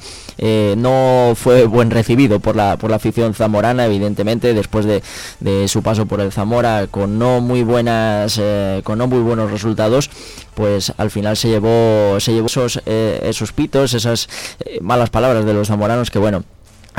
no 0.78 1.34
fue 1.36 1.65
buen 1.65 1.91
recibido 1.91 2.39
por 2.39 2.55
la 2.55 2.78
por 2.78 2.89
la 2.89 2.97
afición 2.97 3.34
zamorana 3.34 3.86
evidentemente 3.86 4.09
después 4.16 4.86
de, 4.86 5.01
de 5.39 5.68
su 5.68 5.82
paso 5.82 6.05
por 6.05 6.22
el 6.22 6.32
Zamora 6.32 6.88
con 6.88 7.20
no 7.20 7.41
muy 7.41 7.64
buenas 7.64 8.39
eh, 8.41 8.82
con 8.84 8.97
no 8.97 9.07
muy 9.07 9.20
buenos 9.20 9.51
resultados 9.51 10.10
pues 10.55 10.93
al 10.97 11.12
final 11.12 11.38
se 11.38 11.49
llevó 11.49 12.20
se 12.20 12.34
llevó 12.34 12.47
esos 12.47 12.82
eh, 12.86 13.20
esos 13.24 13.51
pitos 13.53 13.93
esas 13.93 14.30
eh, 14.66 14.80
malas 14.82 15.10
palabras 15.10 15.45
de 15.45 15.53
los 15.53 15.68
zamoranos 15.68 16.12
que 16.12 16.20
bueno 16.20 16.43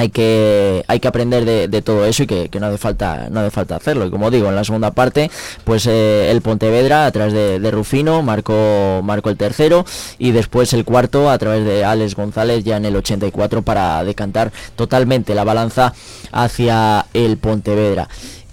hay 0.00 0.08
que 0.08 0.82
hay 0.88 0.98
que 0.98 1.08
aprender 1.08 1.44
de, 1.44 1.82
todo 1.82 2.06
eso 2.06 2.22
y 2.22 2.26
que, 2.26 2.48
no 2.58 2.66
hace 2.66 2.78
falta 2.78 3.28
no 3.30 3.40
hace 3.40 3.50
falta 3.50 3.76
hacerlo. 3.76 4.06
Y 4.06 4.10
como 4.10 4.30
digo 4.30 4.48
en 4.48 4.54
la 4.54 4.64
segunda 4.64 4.92
parte 4.92 5.30
pues 5.64 5.86
eh, 5.86 6.30
el 6.30 6.40
Pontevedra 6.40 7.04
a 7.04 7.12
través 7.12 7.34
de, 7.34 7.60
de 7.60 7.70
Rufino 7.70 8.22
marcó 8.22 9.02
marcó 9.04 9.28
el 9.28 9.36
tercero 9.36 9.84
y 10.18 10.30
después 10.32 10.72
el 10.72 10.86
cuarto 10.86 11.28
a 11.30 11.36
través 11.36 11.66
de 11.66 11.84
Alex 11.84 12.14
González 12.14 12.64
ya 12.64 12.78
en 12.78 12.86
el 12.86 12.96
84 12.96 13.60
para 13.60 14.02
decantar 14.02 14.52
totalmente 14.74 15.34
la 15.34 15.44
balanza 15.44 15.92
hacia 16.32 17.04
el 17.12 17.36
Pontevedra 17.36 18.08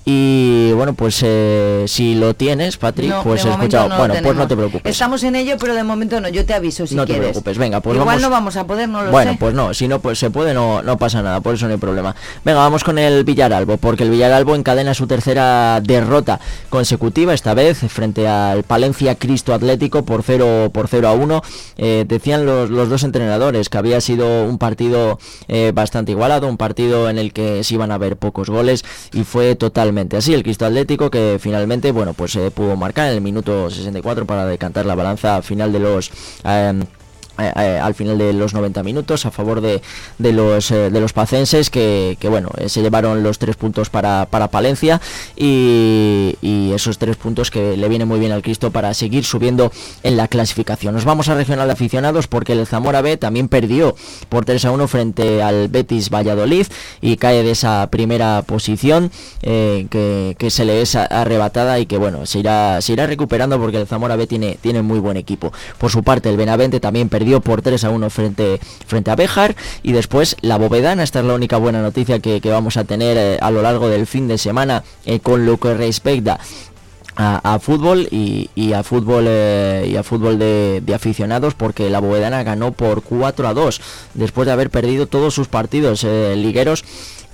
y 0.10 0.72
bueno 0.72 0.94
pues 0.94 1.20
eh, 1.22 1.84
si 1.86 2.16
lo 2.16 2.34
tienes 2.34 2.78
Patrick 2.78 3.10
No, 3.10 3.24
pues 3.24 3.44
he 3.44 3.50
escuchado 3.50 3.90
no 3.90 3.98
bueno 3.98 4.14
pues 4.24 4.38
no 4.38 4.48
te 4.48 4.56
preocupes 4.56 4.90
Estamos 4.90 5.22
en 5.24 5.36
ello, 5.36 5.58
pero 5.60 5.76
de 5.76 5.84
momento 5.84 6.22
no. 6.22 6.30
Yo 6.30 6.46
te 6.46 6.54
aviso 6.54 6.88
si 6.88 6.96
no 6.96 7.02
te 7.06 7.12
quieres. 7.12 7.32
preocupes 7.32 7.58
venga 7.58 7.82
pues 7.82 7.96
Igual 7.98 8.08
vamos 8.08 8.22
no 8.22 8.30
vamos 8.30 8.56
a 8.56 8.66
poder, 8.66 8.88
no 8.88 9.04
lo 9.04 9.12
bueno, 9.12 9.34
sé. 9.34 9.38
pues 9.38 9.54
no, 9.54 9.74
si 9.74 9.90
no 9.90 10.00
pues 10.00 10.18
se 10.18 10.30
puede, 10.30 10.54
no, 10.54 10.82
no 10.82 10.98
pasa 10.98 11.22
nada, 11.22 11.42
por 11.42 11.56
eso 11.56 11.66
no 11.68 11.74
hay 11.74 11.78
problema. 11.80 12.16
Venga, 12.46 12.60
vamos 12.60 12.86
con 12.86 12.98
el 12.98 13.26
Villaralbo, 13.26 13.76
porque 13.76 14.04
el 14.04 14.10
Villaralbo 14.10 14.56
encadena 14.56 14.94
su 14.94 15.08
tercera 15.08 15.82
derrota 15.82 16.40
consecutiva, 16.70 17.34
esta 17.34 17.54
vez 17.54 17.80
frente 17.90 18.30
al 18.30 18.64
Palencia 18.64 19.16
Cristo 19.16 19.54
Atlético 19.54 20.06
por 20.06 20.24
0 20.24 20.70
por 20.74 20.88
0 20.88 21.08
a 21.10 21.12
1. 21.14 21.42
Eh, 21.80 22.06
decían 22.08 22.46
los, 22.46 22.70
los 22.70 22.88
dos 22.88 23.04
entrenadores 23.04 23.68
que 23.68 23.78
había 23.78 24.00
sido 24.00 24.46
un 24.46 24.58
partido 24.58 25.20
eh, 25.50 25.74
bastante 25.76 26.14
igualado, 26.14 26.48
un 26.48 26.58
partido 26.58 27.10
en 27.10 27.18
el 27.18 27.34
que 27.34 27.64
se 27.66 27.74
iban 27.74 27.92
a 27.92 27.98
ver 27.98 28.16
pocos 28.16 28.50
goles 28.50 28.86
y 29.12 29.24
fue 29.26 29.56
totalmente 29.56 29.97
así. 30.18 30.34
El 30.34 30.44
Cristo 30.44 30.66
Atlético 30.66 31.10
que 31.10 31.38
finalmente, 31.40 31.92
bueno, 31.92 32.14
pues 32.14 32.36
eh, 32.36 32.52
pudo 32.52 32.76
marcar 32.76 33.08
en 33.10 33.16
el 33.16 33.22
minuto 33.22 33.70
64 33.70 34.26
para 34.26 34.46
decantar 34.46 34.86
la 34.86 34.96
balanza 34.96 35.42
final 35.42 35.72
de 35.72 35.80
los... 35.80 36.12
em, 36.44 36.84
al 37.38 37.94
final 37.94 38.18
de 38.18 38.34
los 38.34 38.54
90 38.54 38.84
minutos 38.84 39.26
a 39.26 39.32
favor 39.32 39.62
de, 39.62 39.82
de 40.18 40.32
los 40.34 40.72
eh, 40.72 40.90
de 40.90 41.00
los 41.00 41.14
pacenses 41.14 41.70
que, 41.70 42.18
que, 42.20 42.30
bueno 42.30 42.50
eh, 42.58 42.70
se 42.70 42.82
llevaron 42.82 43.24
los 43.24 43.40
tres 43.40 43.56
puntos 43.56 43.90
para, 43.90 44.28
para 44.30 44.48
Palencia 44.48 45.02
y, 45.36 46.36
y 46.42 46.72
esos 46.74 46.98
tres 46.98 47.16
puntos 47.16 47.52
que 47.52 47.78
le 47.78 47.90
vienen 47.90 48.08
muy 48.08 48.20
bien 48.20 48.32
al 48.32 48.42
Cristo 48.42 48.72
para 48.72 48.94
seguir 48.94 49.26
subiendo 49.26 49.72
en 50.04 50.18
la 50.18 50.28
clasificación. 50.28 50.96
Nos 50.96 51.06
vamos 51.06 51.30
a 51.30 51.36
regional 51.36 51.68
de 51.68 51.74
aficionados 51.74 52.28
porque 52.28 52.54
el 52.54 52.66
Zamora 52.66 53.02
B 53.02 53.18
también 53.18 53.48
perdió 53.50 53.96
por 54.30 54.46
3 54.46 54.66
a 54.66 54.72
1 54.72 54.88
frente 54.88 55.42
al 55.42 55.68
Betis 55.68 56.10
Valladolid 56.10 56.66
y 57.02 57.18
cae 57.18 57.44
de 57.44 57.52
esa 57.52 57.88
primera 57.92 58.42
posición 58.42 59.12
eh, 59.44 59.88
que, 59.90 60.36
que 60.40 60.50
se 60.50 60.66
le 60.66 60.82
es 60.82 60.96
arrebatada 60.96 61.80
y 61.80 61.86
que 61.86 61.98
bueno 61.98 62.26
se 62.26 62.40
irá 62.40 62.82
se 62.82 62.94
irá 62.94 63.06
recuperando 63.06 63.60
porque 63.60 63.78
el 63.78 63.88
Zamora 63.88 64.16
B 64.16 64.28
tiene 64.28 64.58
tiene 64.62 64.82
muy 64.82 65.00
buen 65.00 65.18
equipo. 65.18 65.52
Por 65.78 65.92
su 65.92 66.04
parte 66.04 66.30
el 66.30 66.38
Benavente 66.38 66.80
también 66.80 67.10
perdió 67.10 67.27
por 67.42 67.62
3 67.62 67.84
a 67.84 67.90
1 67.90 68.10
frente 68.10 68.60
frente 68.86 69.12
a 69.12 69.16
Béjar. 69.16 69.56
Y 69.84 69.92
después 69.92 70.36
la 70.42 70.58
Bovedana 70.58 71.04
esta 71.04 71.20
es 71.20 71.26
la 71.26 71.34
única 71.34 71.58
buena 71.58 71.82
noticia 71.82 72.20
que, 72.20 72.42
vamos 72.48 72.78
a 72.78 72.86
tener 72.86 73.18
eh, 73.18 73.38
a 73.42 73.52
lo 73.52 73.62
largo 73.62 73.90
del 73.90 74.08
fin 74.08 74.28
de 74.28 74.38
semana 74.38 74.84
eh, 75.06 75.20
con 75.20 75.46
lo 75.46 75.58
que 75.58 75.74
respecta 75.74 76.40
a, 77.20 77.58
fútbol 77.60 78.08
y, 78.12 78.52
y 78.54 78.74
a 78.74 78.84
fútbol 78.84 79.26
eh, 79.28 79.88
y 79.92 79.96
a 79.96 80.04
fútbol 80.04 80.38
de, 80.38 80.84
aficionados 80.94 81.56
porque 81.56 81.90
la 81.90 82.00
Bovedana 82.00 82.44
ganó 82.44 82.74
por 82.74 83.02
4 83.02 83.48
a 83.48 83.54
2 83.56 83.82
después 84.14 84.46
de 84.46 84.52
haber 84.52 84.70
perdido 84.70 85.08
todos 85.08 85.34
sus 85.34 85.48
partidos 85.48 86.04
ligueros 86.04 86.86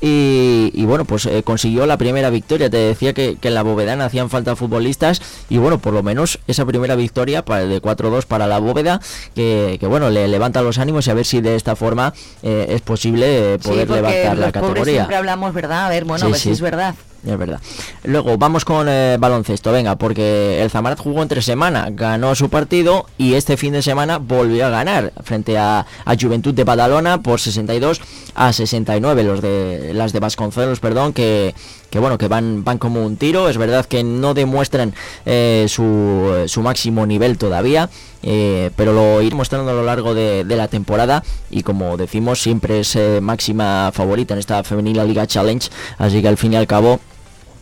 y, 0.06 0.70
y 0.74 0.84
bueno 0.84 1.06
pues 1.06 1.26
eh, 1.28 1.44
consiguió 1.44 1.86
la 1.86 1.98
primera 1.98 2.30
victoria 2.30 2.70
te 2.70 2.76
decía 2.76 3.14
que, 3.14 3.38
que 3.40 3.48
en 3.48 3.54
la 3.54 3.64
Bovedana 3.64 4.04
hacían 4.04 4.30
falta 4.30 4.58
futbolistas 4.58 5.22
y 5.48 5.60
bueno 5.60 5.78
por 5.78 5.94
lo 5.94 6.04
menos 6.04 6.40
esa 6.46 6.66
primera 6.66 6.96
victoria 6.96 7.46
para 7.46 7.64
de 7.64 7.82
4-2 7.82 8.26
para 8.26 8.46
la 8.46 8.60
Bóveda 8.60 9.00
que, 9.34 9.78
que, 9.80 9.88
bueno 9.88 10.10
le 10.10 10.28
levanta 10.28 10.62
los 10.62 10.78
ánimos 10.78 11.08
y 11.08 11.12
a 11.12 11.14
ver 11.14 11.26
si 11.26 11.40
de 11.40 11.56
esta 11.56 11.78
forma 11.78 12.14
eh, 12.42 12.66
es 12.72 12.82
posible 12.82 13.54
eh, 13.54 13.58
Sí, 13.62 13.70
poder 13.70 13.90
levantar 13.90 14.38
la 14.38 14.52
pobres 14.52 14.54
categoría 14.54 14.94
siempre 14.94 15.16
hablamos, 15.16 15.54
¿verdad? 15.54 15.86
A 15.86 15.90
ver, 15.90 16.04
bueno, 16.04 16.20
Sí, 16.20 16.26
a 16.26 16.30
ver 16.32 16.40
si 16.40 16.50
es 16.50 16.60
verdad. 16.60 16.96
Es 17.26 17.38
verdad. 17.38 17.62
Luego 18.04 18.38
vamos 18.38 18.66
con 18.66 18.88
eh, 18.90 19.18
baloncesto, 19.20 19.72
venga, 19.72 19.96
porque 19.96 20.62
el 20.62 20.70
Zamarat 20.70 21.00
jugó 21.00 21.22
entre 21.22 21.42
semana, 21.42 21.88
ganó 21.92 22.36
su 22.36 22.50
partido 22.50 23.06
y 23.18 23.36
este 23.36 23.58
fin 23.58 23.74
de 23.74 23.82
semana 23.82 24.18
volvió 24.18 24.66
a 24.66 24.70
ganar 24.70 25.14
frente 25.24 25.58
a, 25.58 25.86
a 26.06 26.16
Juventud 26.20 26.54
de 26.54 26.64
Badalona 26.64 27.22
por 27.22 27.40
62 27.40 28.02
a 28.36 28.52
69, 28.52 29.24
los 29.24 29.42
de 29.42 29.92
las 29.94 30.14
de 30.14 30.20
Vasconcelos, 30.20 30.80
perdón, 30.80 31.14
que 31.14 31.54
que 31.94 32.00
bueno, 32.00 32.18
que 32.18 32.28
van, 32.28 32.64
van 32.64 32.80
como 32.80 33.06
un 33.06 33.18
tiro, 33.18 33.50
es 33.50 33.60
verdad 33.60 33.86
que 33.86 34.04
no 34.04 34.34
demuestran 34.34 34.96
eh, 35.28 35.68
su, 35.70 36.46
su 36.48 36.64
máximo 36.64 37.06
nivel 37.06 37.38
todavía, 37.38 37.88
eh, 38.24 38.72
pero 38.76 38.94
lo 38.94 39.22
irán 39.22 39.38
mostrando 39.38 39.70
a 39.70 39.76
lo 39.76 39.84
largo 39.84 40.16
de, 40.16 40.44
de 40.44 40.56
la 40.56 40.68
temporada 40.68 41.24
y 41.52 41.62
como 41.62 41.96
decimos 41.96 42.42
siempre 42.42 42.80
es 42.80 42.96
eh, 42.96 43.20
máxima 43.22 43.92
favorita 43.94 44.34
en 44.34 44.40
esta 44.40 44.64
femenina 44.64 45.04
Liga 45.04 45.28
Challenge, 45.28 45.70
así 46.00 46.24
que 46.24 46.28
al 46.30 46.38
fin 46.38 46.54
y 46.54 46.56
al 46.56 46.66
cabo 46.66 47.00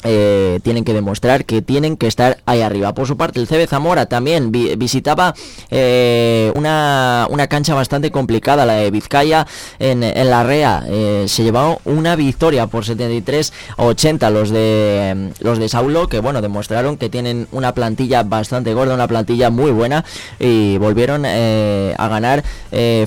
eh, 0.04 0.60
tienen 0.64 0.84
que 0.84 0.94
demostrar 0.94 1.46
que 1.46 1.62
tienen 1.62 1.98
que 1.98 2.08
estar 2.08 2.38
ahí 2.46 2.62
arriba. 2.62 2.94
Por 2.94 3.08
su 3.08 3.18
parte, 3.18 3.40
el 3.40 3.48
CB 3.48 3.68
Zamora 3.68 4.06
también 4.08 4.52
vi- 4.52 4.76
visitaba 4.76 5.34
eh, 5.70 6.52
una, 6.56 7.28
una 7.30 7.48
cancha 7.48 7.74
bastante 7.74 8.12
complicada, 8.12 8.66
la 8.66 8.74
de 8.74 8.92
Vizcaya 8.92 9.46
en, 9.80 10.04
en 10.04 10.30
la 10.30 10.44
Rea. 10.44 10.84
Eh, 10.88 11.26
se 11.28 11.44
llevó 11.44 11.80
una 11.86 12.16
victoria 12.16 12.68
por 12.68 12.86
73 12.86 13.54
a 13.78 13.84
80 13.86 14.30
los 14.30 14.50
de 14.50 15.32
los 15.40 15.60
de 15.60 15.70
Saulo, 15.70 16.08
que 16.08 16.20
bueno, 16.20 16.42
demostraron 16.42 16.98
que 16.98 17.10
tienen 17.10 17.48
una 17.52 17.74
plantilla 17.74 18.24
bastante 18.24 18.74
gorda, 18.74 18.94
una 18.94 19.08
plantilla 19.08 19.50
muy 19.50 19.72
buena 19.72 20.04
y 20.40 20.78
volvieron 20.78 21.26
a 21.26 22.08
ganar 22.08 22.44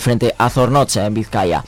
frente 0.01 0.35
a 0.39 0.51
Zornocha 0.51 1.07
en 1.07 1.15
Vizcaya. 1.15 1.65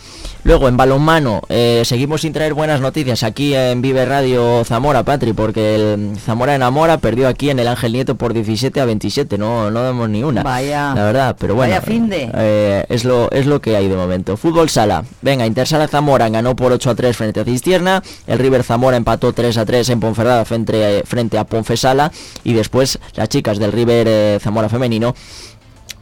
Luego 0.47 0.69
en 0.69 0.77
balonmano 0.77 1.43
eh, 1.49 1.83
seguimos 1.85 2.21
sin 2.21 2.33
traer 2.33 2.55
buenas 2.55 2.81
noticias 2.81 3.25
aquí 3.25 3.53
en 3.53 3.83
Vive 3.83 4.07
Radio 4.07 4.63
Zamora, 4.65 5.03
Patri, 5.03 5.33
porque 5.33 5.75
el 5.75 6.17
Zamora 6.25 6.55
enamora 6.55 6.99
perdió 6.99 7.27
aquí 7.27 7.51
en 7.51 7.59
el 7.59 7.67
Ángel 7.67 7.93
Nieto 7.93 8.15
por 8.15 8.33
17 8.33 8.81
a 8.81 8.85
27, 8.85 9.39
no, 9.39 9.73
no 9.73 9.83
damos 9.83 10.09
ni 10.09 10.23
una. 10.23 10.45
Vaya. 10.45 10.95
La 10.95 11.03
verdad, 11.03 11.37
pero 11.37 11.57
bueno. 11.57 11.75
Vaya 11.75 11.83
finde. 11.85 12.31
eh, 12.33 12.85
es 12.89 13.05
lo 13.05 13.29
es 13.33 13.47
lo 13.47 13.61
que 13.61 13.75
hay 13.75 13.89
de 13.89 13.97
momento. 13.97 14.37
Fútbol 14.37 14.71
sala. 14.71 15.03
Venga, 15.21 15.47
Intersala 15.47 15.89
Zamora 15.89 16.29
ganó 16.29 16.55
por 16.55 16.71
8 16.71 16.91
a 16.91 16.95
3 16.95 17.17
frente 17.17 17.41
a 17.41 17.45
Cistierna. 17.45 18.05
El 18.29 18.39
River 18.39 18.63
Zamora 18.63 18.97
empató 18.97 19.33
3 19.33 19.59
a 19.59 19.67
3 19.67 19.89
en 19.89 19.99
Ponferrada 19.99 20.45
frente, 20.45 21.03
frente 21.07 21.39
a 21.39 21.45
Ponfesala. 21.45 22.13
Y 22.45 22.53
después 22.53 23.01
las 23.17 23.29
chicas 23.29 23.59
del 23.59 23.73
River 23.73 24.07
eh, 24.09 24.39
Zamora 24.41 24.69
femenino 24.69 25.13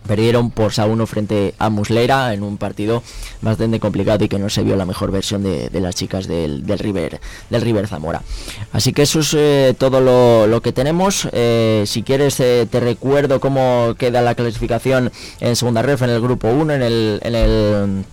perdieron 0.06 0.50
por 0.50 0.72
6 0.72 0.80
a 0.80 0.86
1 0.86 1.06
frente 1.06 1.54
a 1.58 1.70
Muslera 1.70 2.34
en 2.34 2.42
un 2.42 2.56
partido 2.56 3.02
bastante 3.42 3.80
complicado 3.80 4.24
y 4.24 4.28
que 4.28 4.38
no 4.38 4.48
se 4.48 4.62
vio 4.62 4.76
la 4.76 4.86
mejor 4.86 5.10
versión 5.10 5.42
de, 5.42 5.70
las 5.72 5.94
chicas 5.94 6.26
del, 6.26 6.64
River 6.78 7.20
del 7.50 7.62
River 7.62 7.88
Zamora. 7.88 8.22
Así 8.72 8.92
que 8.92 9.02
eso 9.02 9.20
es 9.20 9.34
eh, 9.34 9.74
todo 9.76 10.00
lo, 10.00 10.46
lo 10.46 10.60
que 10.60 10.72
tenemos. 10.72 11.28
Eh, 11.32 11.84
si 11.86 12.02
quieres 12.02 12.40
eh, 12.40 12.66
te 12.70 12.80
recuerdo 12.80 13.40
cómo 13.40 13.94
queda 13.98 14.22
la 14.22 14.34
clasificación 14.34 15.12
en 15.40 15.56
segunda 15.56 15.82
ref 15.82 16.02
en 16.02 16.10
el 16.10 16.20
grupo 16.20 16.48
1 16.48 16.74
en 16.74 16.82
el, 16.82 17.20
en 17.22 17.34
el 17.34 18.04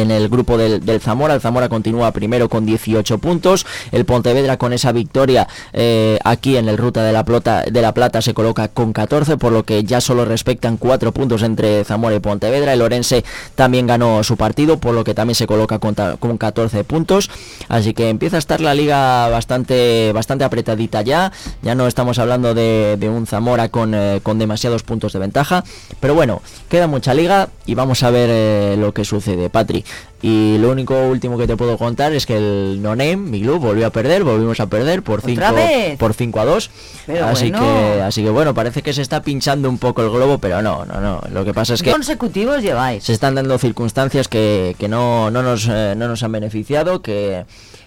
en 0.00 0.10
el 0.10 0.28
grupo 0.28 0.58
del, 0.58 1.00
Zamora. 1.00 1.34
El 1.34 1.40
Zamora 1.40 1.68
continúa 1.68 2.10
primero 2.12 2.48
con 2.48 2.66
18 2.66 3.18
puntos. 3.18 3.66
El 3.92 4.04
Pontevedra 4.04 4.56
con 4.56 4.72
esa 4.72 4.92
victoria 4.92 5.48
eh, 5.72 6.18
aquí 6.24 6.56
en 6.56 6.68
el 6.68 6.78
Ruta 6.78 7.02
de 7.02 7.12
la, 7.12 7.24
Plata, 7.24 7.62
de 7.62 7.82
la 7.82 7.92
Plata 7.92 8.22
se 8.22 8.34
coloca 8.34 8.68
con 8.68 8.92
14, 8.92 9.36
por 9.36 9.52
lo 9.52 9.64
que 9.64 9.84
ya 9.84 10.00
solo 10.00 10.24
respectan 10.24 10.76
4 10.76 11.12
puntos 11.12 11.42
entre 11.42 11.84
Zamora 11.84 12.16
y 12.16 12.20
Pontevedra. 12.20 12.72
El 12.72 12.82
Orense 12.82 13.24
también 13.54 13.86
ganó 13.86 14.22
su 14.22 14.36
partido, 14.36 14.78
por 14.78 14.94
lo 14.94 15.04
que 15.04 15.14
también 15.14 15.34
se 15.34 15.46
coloca 15.46 15.78
con, 15.78 15.94
con 15.94 16.38
14 16.38 16.84
puntos. 16.84 17.30
Así 17.68 17.94
que 17.94 18.08
empieza 18.08 18.36
a 18.36 18.38
estar 18.38 18.60
la 18.60 18.74
liga 18.74 19.28
bastante, 19.28 20.12
bastante 20.12 20.44
apretadita 20.44 21.02
ya. 21.02 21.32
Ya 21.62 21.74
no 21.74 21.86
estamos 21.86 22.18
hablando 22.18 22.54
de, 22.54 22.96
de 22.98 23.08
un 23.08 23.26
Zamora 23.26 23.68
con, 23.68 23.94
eh, 23.94 24.20
con 24.22 24.38
demasiados 24.38 24.82
puntos 24.82 25.12
de 25.12 25.18
ventaja. 25.18 25.64
Pero 26.00 26.14
bueno, 26.14 26.42
queda 26.68 26.86
mucha 26.86 27.14
liga 27.14 27.48
y 27.64 27.74
vamos 27.74 28.02
a 28.02 28.10
ver 28.10 28.28
eh, 28.30 28.76
lo 28.78 28.92
que 28.92 29.04
sucede, 29.04 29.50
Patri. 29.50 29.84
Y 30.22 30.56
lo 30.58 30.70
único 30.70 30.98
último 31.08 31.36
que 31.36 31.46
te 31.46 31.56
puedo 31.56 31.76
contar 31.76 32.12
es 32.14 32.24
que 32.24 32.36
el 32.36 32.80
No 32.80 32.96
Name, 32.96 33.16
mi 33.16 33.42
club, 33.42 33.60
volvió 33.60 33.86
a 33.86 33.90
perder, 33.90 34.24
volvimos 34.24 34.58
a 34.60 34.66
perder 34.66 35.02
por 35.02 35.20
5 35.20 35.32
¿Otra 35.32 35.52
vez? 35.52 35.98
por 35.98 36.14
5 36.14 36.40
a 36.40 36.44
2. 36.46 36.70
Pero 37.06 37.26
así 37.26 37.50
bueno. 37.50 37.64
que 37.64 38.02
así 38.02 38.22
que 38.24 38.30
bueno, 38.30 38.54
parece 38.54 38.82
que 38.82 38.92
se 38.92 39.02
está 39.02 39.22
pinchando 39.22 39.68
un 39.68 39.78
poco 39.78 40.02
el 40.02 40.10
globo, 40.10 40.38
pero 40.38 40.62
no, 40.62 40.84
no, 40.86 41.00
no. 41.00 41.20
Lo 41.30 41.44
que 41.44 41.52
pasa 41.52 41.74
es 41.74 41.82
que 41.82 41.92
consecutivos 41.92 42.62
lleváis. 42.62 43.04
se 43.04 43.12
están 43.12 43.34
dando 43.34 43.58
circunstancias 43.58 44.26
que, 44.26 44.74
que 44.78 44.88
no, 44.88 45.30
no, 45.30 45.42
nos, 45.42 45.68
eh, 45.70 45.94
no 45.96 46.08
nos 46.08 46.22
han 46.22 46.32
beneficiado, 46.32 47.02
que, 47.02 47.44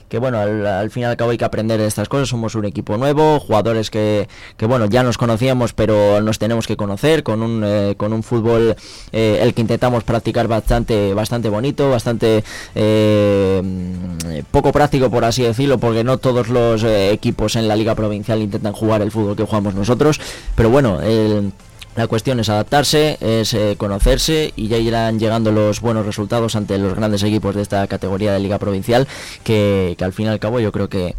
que 0.10 0.18
bueno, 0.18 0.40
al, 0.40 0.66
al 0.66 0.90
fin 0.90 1.04
y 1.04 1.06
al 1.06 1.16
cabo 1.16 1.32
hay 1.32 1.38
que 1.38 1.46
aprender 1.46 1.80
de 1.80 1.86
estas 1.88 2.10
cosas, 2.10 2.28
somos 2.30 2.56
un 2.56 2.66
equipo 2.66 2.98
nuevo, 2.98 3.40
jugadores 3.40 3.90
que, 3.90 4.28
que 4.58 4.66
bueno, 4.66 4.88
ya 4.88 5.04
nos 5.04 5.18
conocíamos, 5.18 5.74
pero 5.74 6.22
nos 6.22 6.40
tenemos 6.40 6.68
que 6.68 6.76
conocer 6.76 7.24
con 7.24 7.44
un, 7.44 7.64
eh, 7.64 7.94
con 7.96 8.12
un 8.12 8.24
fútbol 8.24 8.76
eh, 9.12 9.40
el 9.42 9.54
que 9.54 9.62
intentamos 9.62 10.04
practicar 10.04 10.48
bastante, 10.48 11.14
bastante 11.14 11.50
bonito, 11.50 11.90
bastante 11.90 12.44
eh, 12.76 14.44
poco 14.52 14.72
práctico 14.72 15.10
por 15.10 15.24
así 15.24 15.44
decirlo, 15.44 15.78
porque 15.78 16.04
no 16.04 16.18
todos 16.18 16.50
los 16.50 16.84
eh, 16.84 17.12
equipos 17.12 17.56
en 17.56 17.68
la 17.68 17.76
liga 17.76 17.96
provincial 17.96 18.42
intentan 18.42 18.74
jugar 18.74 19.02
el 19.02 19.12
fútbol 19.12 19.36
que 19.36 19.44
jugamos 19.44 19.76
nosotros, 19.76 20.20
pero 20.56 20.70
bueno, 20.70 21.02
el... 21.02 21.52
La 21.96 22.08
cuestión 22.08 22.40
es 22.40 22.48
adaptarse, 22.50 23.18
es 23.20 23.54
eh, 23.54 23.76
conocerse 23.78 24.54
y 24.56 24.68
ya 24.70 24.78
irán 24.78 25.20
llegando 25.20 25.52
los 25.52 25.82
buenos 25.82 26.06
resultados 26.06 26.56
ante 26.56 26.78
los 26.78 26.96
grandes 26.96 27.24
equipos 27.24 27.56
de 27.56 27.62
esta 27.62 27.86
categoría 27.88 28.32
de 28.32 28.40
liga 28.40 28.58
provincial, 28.58 29.08
que, 29.44 29.96
que 29.98 30.04
al 30.06 30.14
fin 30.14 30.28
y 30.28 30.30
al 30.30 30.40
cabo 30.40 30.60
yo 30.62 30.72
creo 30.72 30.88
que, 30.88 31.16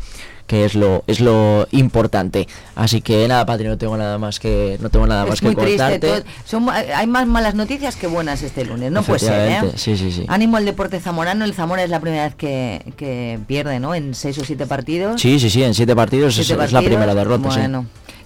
que 0.47 0.65
es 0.65 0.75
lo 0.75 1.05
es 1.07 1.21
lo 1.21 1.69
importante. 1.73 2.49
Así 2.77 3.03
que 3.03 3.29
nada, 3.29 3.45
Patri, 3.45 3.69
no 3.69 3.77
tengo 3.77 3.97
nada 3.99 4.17
más 4.17 4.41
que 4.41 4.79
no 4.81 4.89
tengo 4.89 5.07
nada 5.07 5.27
más 5.27 5.41
que 5.41 5.55
triste. 5.55 5.77
contarte. 6.01 6.25
son- 6.47 6.71
hay 6.71 7.07
más 7.07 7.27
malas 7.27 7.55
noticias 7.55 7.97
que 7.97 8.07
buenas 8.07 8.43
este 8.43 8.65
lunes. 8.65 8.91
No 8.91 9.03
puede 9.03 9.19
ser, 9.19 9.51
¿eh? 9.51 9.73
Sí, 9.77 9.99
sí, 9.99 10.11
sí. 10.11 10.25
Ánimo 10.29 10.57
al 10.57 10.65
deporte 10.65 10.99
zamorano. 10.99 11.45
El 11.45 11.53
Zamora 11.53 11.83
es 11.85 11.91
la 11.91 12.01
primera 12.01 12.25
vez 12.25 12.35
que, 12.37 12.93
que 12.97 13.39
pierde, 13.47 13.81
¿no? 13.81 13.95
En 13.95 14.15
seis 14.15 14.39
o 14.39 14.45
siete 14.45 14.67
partidos. 14.67 15.21
Sí, 15.21 15.39
sí, 15.39 15.51
sí, 15.51 15.63
en 15.63 15.75
siete 15.75 15.95
partidos 15.95 16.39
es, 16.39 16.49
la 16.73 16.81
primera 16.81 17.15
derrota, 17.15 17.51
sí. 17.51 17.61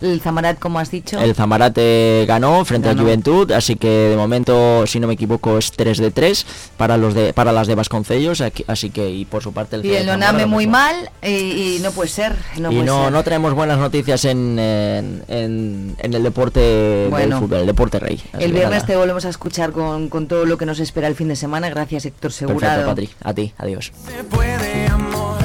El 0.05 0.21
Zamarat, 0.21 0.59
como 0.59 0.79
has 0.79 0.91
dicho. 0.91 1.19
El 1.19 1.35
Zamarate 1.35 2.25
ganó 2.29 2.65
frente 2.65 2.89
Ganó. 2.89 3.01
a 3.01 3.05
Juventud, 3.05 3.51
así 3.53 3.77
que 3.77 3.89
de 3.89 4.17
momento, 4.17 4.87
si 4.87 5.01
no 5.01 5.07
me 5.07 5.15
equivoco, 5.15 5.57
es 5.59 5.73
3 5.73 5.99
de 5.99 6.11
3 6.11 6.47
para 6.77 6.97
los 6.97 7.15
de 7.15 7.33
para 7.33 7.53
las 7.53 7.67
de 7.67 7.75
Vasconcellos, 7.75 8.41
aquí- 8.41 8.65
así 8.67 8.91
que 8.91 9.09
y 9.11 9.25
por 9.25 9.43
su 9.43 9.53
parte 9.53 9.77
el 9.77 9.85
y 9.87 9.95
el 9.95 10.07
lo 10.07 10.47
muy 10.49 10.67
mal 10.67 11.11
y, 11.23 11.29
y 11.29 11.79
no 11.83 11.91
puede 11.93 12.09
ser. 12.09 12.35
No 12.59 12.71
y 12.71 12.75
puede 12.77 12.87
no, 12.87 13.05
ser. 13.05 13.13
no 13.13 13.23
traemos 13.25 13.55
buenas 13.55 13.79
noticias 13.79 14.25
en, 14.25 14.59
en, 14.59 15.23
en- 15.29 15.97
en 15.99 16.15
el 16.15 16.23
deporte 16.23 17.09
Bueno. 17.11 17.37
del 17.37 17.45
fútbol, 17.45 17.59
el 17.61 17.67
deporte 17.67 17.99
rey. 17.99 18.21
El 18.39 18.53
viernes 18.53 18.83
nada. 18.83 18.87
te 18.87 18.97
volvemos 18.97 19.25
a 19.25 19.29
escuchar 19.31 19.73
con, 19.73 20.09
con 20.09 20.27
todo 20.29 20.45
lo 20.47 20.59
que 20.59 20.67
nos 20.67 20.79
espera 20.81 21.09
el 21.09 21.15
fin 21.15 21.29
de 21.29 21.37
semana. 21.37 21.69
Gracias, 21.71 22.05
Héctor 22.05 22.31
Perfecto, 22.31 22.49
Segurado. 22.49 22.87
Patri. 22.87 23.09
A 23.23 23.33
ti, 23.35 23.53
adiós. 23.59 23.93
I 24.09 25.44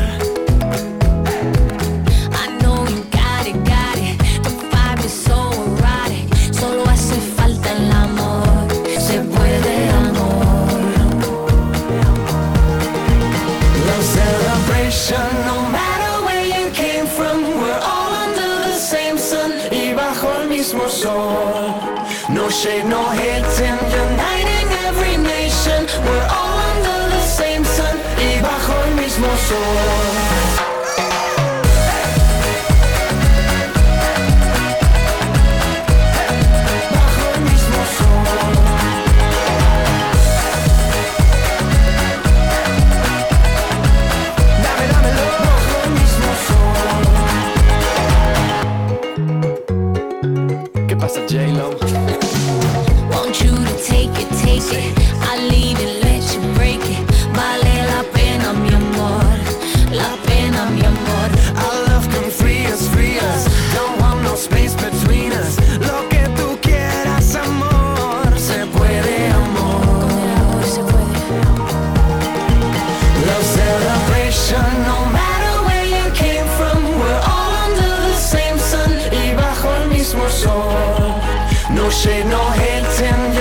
No 81.72 81.89
shade, 81.89 82.26
no 82.26 82.43
hating. 82.51 83.39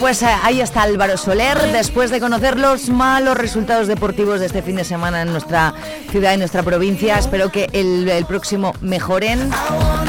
Pues 0.00 0.22
eh, 0.22 0.26
ahí 0.42 0.60
está 0.60 0.82
Álvaro 0.82 1.16
Soler. 1.16 1.58
Después 1.72 2.10
de 2.10 2.20
conocer 2.20 2.58
los 2.58 2.88
malos 2.88 3.36
resultados 3.36 3.86
deportivos 3.86 4.40
de 4.40 4.46
este 4.46 4.62
fin 4.62 4.76
de 4.76 4.84
semana 4.84 5.22
en 5.22 5.30
nuestra 5.30 5.74
ciudad 6.10 6.34
y 6.34 6.36
nuestra 6.36 6.62
provincia, 6.62 7.18
espero 7.18 7.50
que 7.50 7.68
el, 7.72 8.08
el 8.08 8.24
próximo 8.26 8.74
mejoren. 8.80 9.50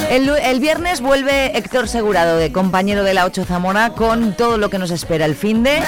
El, 0.09 0.29
el 0.29 0.59
viernes 0.59 1.01
vuelve 1.01 1.57
Héctor 1.57 1.87
Segurado, 1.87 2.37
de 2.37 2.51
compañero 2.51 3.03
de 3.03 3.13
la 3.13 3.25
8 3.25 3.45
Zamora, 3.45 3.91
con 3.91 4.33
todo 4.33 4.57
lo 4.57 4.69
que 4.69 4.77
nos 4.77 4.91
espera 4.91 5.25
el 5.25 5.35
fin 5.35 5.63
de. 5.63 5.81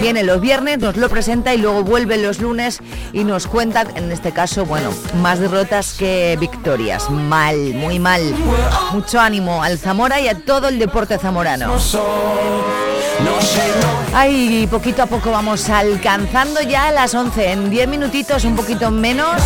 Viene 0.00 0.22
los 0.22 0.40
viernes, 0.40 0.78
nos 0.78 0.96
lo 0.96 1.08
presenta 1.08 1.54
y 1.54 1.58
luego 1.58 1.84
vuelve 1.84 2.18
los 2.18 2.40
lunes 2.40 2.80
y 3.12 3.24
nos 3.24 3.46
cuenta, 3.46 3.86
en 3.94 4.10
este 4.12 4.32
caso, 4.32 4.64
bueno, 4.64 4.90
más 5.20 5.38
derrotas 5.38 5.94
que 5.94 6.36
victorias. 6.40 7.10
Mal, 7.10 7.56
muy 7.74 7.98
mal. 7.98 8.22
Mucho 8.92 9.20
ánimo 9.20 9.62
al 9.62 9.78
Zamora 9.78 10.20
y 10.20 10.28
a 10.28 10.34
todo 10.44 10.68
el 10.68 10.78
deporte 10.78 11.18
zamorano. 11.18 11.74
Ay, 14.12 14.66
poquito 14.70 15.02
a 15.02 15.06
poco 15.06 15.30
vamos 15.30 15.68
alcanzando 15.68 16.60
ya 16.62 16.90
las 16.92 17.14
11. 17.14 17.50
En 17.50 17.70
10 17.70 17.88
minutitos, 17.88 18.44
un 18.44 18.54
poquito 18.54 18.90
menos, 18.90 19.42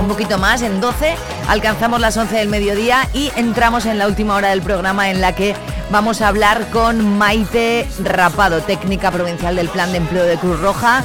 un 0.00 0.08
poquito 0.08 0.38
más, 0.38 0.62
en 0.62 0.80
12, 0.80 1.14
alcanzamos 1.48 2.00
las 2.00 2.16
11 2.16 2.34
del 2.36 2.48
mediodía 2.48 3.08
y 3.12 3.30
entramos 3.36 3.86
en 3.86 3.98
la 3.98 4.06
última 4.06 4.34
hora 4.34 4.50
del 4.50 4.60
programa 4.62 5.10
en 5.10 5.20
la 5.20 5.34
que 5.34 5.54
vamos 5.90 6.20
a 6.20 6.28
hablar 6.28 6.68
con 6.70 7.16
Maite 7.16 7.86
Rapado, 8.02 8.60
técnica 8.62 9.10
provincial 9.10 9.54
del 9.54 9.68
Plan 9.68 9.92
de 9.92 9.98
Empleo 9.98 10.24
de 10.24 10.36
Cruz 10.36 10.58
Roja, 10.60 11.04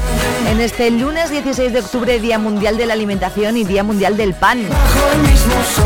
en 0.49 0.59
este 0.59 0.89
lunes 0.89 1.29
16 1.29 1.71
de 1.71 1.79
octubre, 1.79 2.19
Día 2.19 2.39
Mundial 2.39 2.77
de 2.77 2.87
la 2.87 2.93
Alimentación 2.93 3.57
y 3.57 3.63
Día 3.63 3.83
Mundial 3.83 4.17
del 4.17 4.33
Pan. 4.33 4.67
Bajo 4.67 5.11
el 5.13 5.19
mismo 5.19 5.53
sol, 5.75 5.85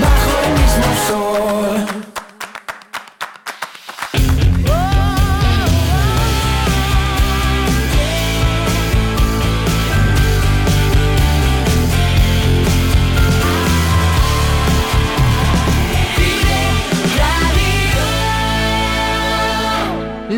bajo 0.00 0.46
el 0.46 0.52
mismo 0.54 1.86
sol. 1.96 2.07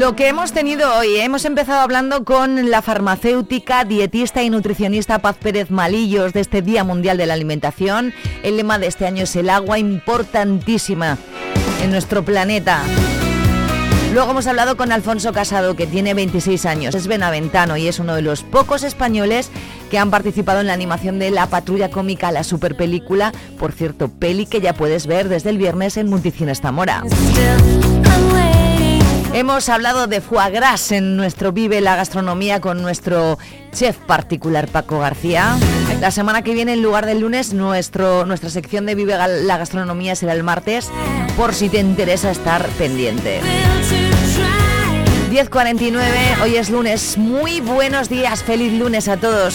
Lo 0.01 0.17
que 0.17 0.29
hemos 0.29 0.53
tenido 0.53 0.97
hoy, 0.97 1.17
¿eh? 1.17 1.25
hemos 1.25 1.45
empezado 1.45 1.81
hablando 1.81 2.25
con 2.25 2.71
la 2.71 2.81
farmacéutica, 2.81 3.85
dietista 3.85 4.43
y 4.43 4.49
nutricionista 4.49 5.19
Paz 5.19 5.37
Pérez 5.37 5.71
Malillos 5.71 6.33
de 6.33 6.41
este 6.41 6.63
Día 6.63 6.85
Mundial 6.85 7.19
de 7.19 7.27
la 7.27 7.35
Alimentación. 7.35 8.15
El 8.43 8.57
lema 8.57 8.79
de 8.79 8.87
este 8.87 9.05
año 9.05 9.25
es 9.25 9.37
el 9.37 9.51
agua 9.51 9.79
importantísima 9.79 11.19
en 11.83 11.91
nuestro 11.91 12.25
planeta. 12.25 12.83
Luego 14.15 14.31
hemos 14.31 14.47
hablado 14.47 14.79
con 14.79 14.91
Alfonso 14.91 15.35
Casado, 15.35 15.77
que 15.77 15.87
tiene 15.87 16.15
26 16.15 16.65
años, 16.65 16.95
es 16.95 17.07
benaventano 17.07 17.77
y 17.77 17.87
es 17.87 17.99
uno 17.99 18.15
de 18.15 18.23
los 18.23 18.43
pocos 18.43 18.85
españoles 18.85 19.51
que 19.91 19.99
han 19.99 20.11
participado 20.11 20.61
en 20.61 20.69
la 20.69 20.73
animación 20.73 21.19
de 21.19 21.31
la 21.31 21.47
patrulla 21.47 21.91
cómica 21.91 22.33
La 22.33 22.43
Superpelícula, 22.43 23.33
por 23.59 23.73
cierto, 23.73 24.09
peli 24.09 24.47
que 24.47 24.63
ya 24.63 24.73
puedes 24.73 25.07
ver 25.07 25.29
desde 25.29 25.51
el 25.51 25.59
viernes 25.59 25.99
en 25.99 26.09
Multicines 26.09 26.63
Zamora. 26.63 27.03
Hemos 29.33 29.69
hablado 29.69 30.09
de 30.09 30.21
foie 30.21 30.51
gras 30.51 30.91
en 30.91 31.17
nuestro 31.17 31.53
Vive 31.53 31.81
la 31.81 31.95
Gastronomía 31.95 32.61
con 32.61 32.83
nuestro 32.83 33.39
chef 33.73 33.97
particular 33.97 34.67
Paco 34.67 34.99
García. 34.99 35.57
La 36.01 36.11
semana 36.11 36.43
que 36.43 36.53
viene, 36.53 36.73
en 36.73 36.83
lugar 36.83 37.07
del 37.07 37.21
lunes, 37.21 37.55
nuestro, 37.55 38.27
nuestra 38.27 38.51
sección 38.51 38.87
de 38.87 38.97
Vive 38.97 39.17
la 39.17 39.57
Gastronomía 39.57 40.17
será 40.17 40.33
el 40.33 40.43
martes, 40.43 40.91
por 41.37 41.55
si 41.55 41.69
te 41.69 41.79
interesa 41.79 42.33
estar 42.33 42.67
pendiente. 42.71 43.41
10.49, 45.31 46.43
hoy 46.43 46.57
es 46.57 46.69
lunes. 46.69 47.17
Muy 47.17 47.61
buenos 47.61 48.09
días, 48.09 48.43
feliz 48.43 48.73
lunes 48.73 49.07
a 49.07 49.17
todos. 49.17 49.55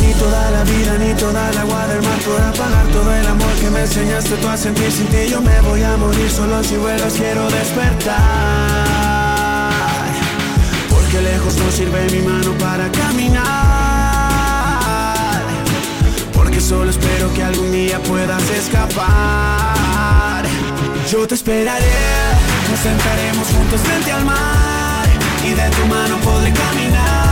Ni 0.00 0.12
toda 0.14 0.50
la 0.50 0.64
vida, 0.64 0.98
ni 0.98 1.14
toda 1.14 1.50
el 1.50 1.58
agua 1.58 1.86
del 1.86 2.02
mar 2.02 2.18
podrá 2.20 2.52
pagar 2.52 2.86
todo 2.88 3.14
el 3.14 3.26
amor 3.26 3.52
que 3.60 3.70
me 3.70 3.80
enseñaste 3.80 4.36
tú 4.36 4.48
a 4.48 4.56
sentir 4.56 4.90
sin 4.90 5.06
ti. 5.06 5.28
Yo 5.30 5.40
me 5.40 5.60
voy 5.60 5.82
a 5.82 5.96
morir 5.96 6.30
solo 6.30 6.62
si 6.64 6.76
vuelas, 6.76 7.12
quiero 7.14 7.50
despertar. 7.50 8.12
Porque 10.88 11.20
lejos 11.20 11.56
no 11.56 11.70
sirve 11.70 12.10
mi 12.10 12.20
mano 12.20 12.52
para 12.58 12.90
caminar. 12.90 13.42
Porque 16.32 16.60
solo 16.60 16.90
espero 16.90 17.32
que 17.34 17.42
algún 17.42 17.70
día 17.72 17.98
puedas 18.02 18.48
escapar. 18.50 20.44
Yo 21.10 21.26
te 21.26 21.34
esperaré, 21.34 21.84
nos 22.70 22.80
sentaremos 22.80 23.46
juntos 23.48 23.80
frente 23.82 24.12
al 24.12 24.24
mar 24.24 25.06
y 25.44 25.50
de 25.50 25.68
tu 25.70 25.86
mano 25.86 26.16
podré 26.18 26.52
caminar. 26.52 27.31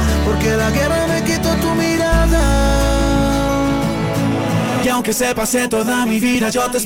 porque 0.31 0.55
la 0.55 0.69
guerra 0.71 1.07
me 1.07 1.23
quitó 1.23 1.49
tu 1.55 1.69
mirada. 1.75 2.41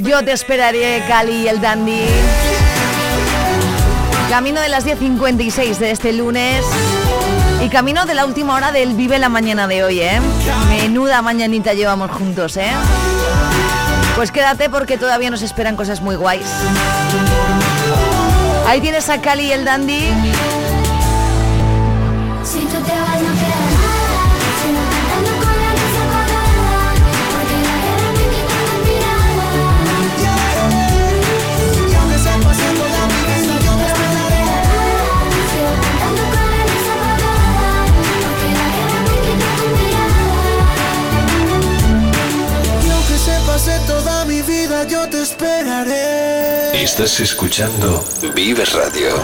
Yo 0.04 0.24
te 0.24 0.32
esperaré, 0.32 1.04
Cali 1.08 1.48
el 1.48 1.62
Dandy. 1.62 2.06
Camino 4.30 4.60
de 4.62 4.70
las 4.70 4.86
10.56 4.86 5.78
de 5.78 5.92
este 5.92 6.14
lunes. 6.14 6.66
Y 7.64 7.70
camino 7.70 8.06
de 8.06 8.16
la 8.16 8.26
última 8.26 8.56
hora 8.56 8.72
del 8.72 8.96
Vive 8.96 9.20
la 9.20 9.30
Mañana 9.30 9.68
de 9.68 9.84
hoy, 9.84 10.02
¿eh? 10.02 10.20
Menuda 10.68 11.22
mañanita 11.22 11.74
llevamos 11.74 12.12
juntos, 12.12 12.58
¿eh? 12.58 12.72
Pues 14.16 14.32
quédate 14.32 14.70
porque 14.70 14.98
todavía 14.98 15.30
nos 15.30 15.42
esperan 15.42 15.76
cosas 15.76 16.02
muy 16.02 16.16
guays. 16.16 16.48
Ahí 18.68 18.82
tienes 18.82 19.10
a 19.10 19.22
Cali 19.22 19.46
y 19.46 19.52
el 19.52 19.66
Dandy. 19.66 20.10
Yo 44.84 45.08
te 45.10 45.22
esperaré. 45.22 46.84
Estás 46.84 47.20
escuchando 47.20 48.04
Vive 48.36 48.66
Radio. 48.66 49.16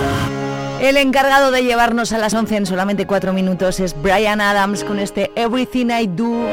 El 0.79 0.97
encargado 0.97 1.51
de 1.51 1.63
llevarnos 1.63 2.11
a 2.13 2.17
las 2.17 2.33
11 2.33 2.55
en 2.55 2.65
solamente 2.65 3.05
4 3.05 3.33
minutos 3.33 3.79
es 3.79 3.99
Brian 4.01 4.41
Adams 4.41 4.83
con 4.83 4.99
este 4.99 5.31
Everything 5.35 5.87
I 5.87 6.07
Do. 6.07 6.47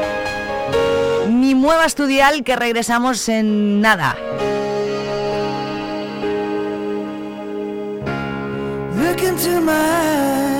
Mi 1.29 1.53
nueva 1.53 1.85
estudial 1.85 2.43
que 2.43 2.55
regresamos 2.55 3.27
en 3.29 3.81
nada. 3.81 4.15
Look 8.95 9.23
into 9.23 9.61
my 9.61 10.58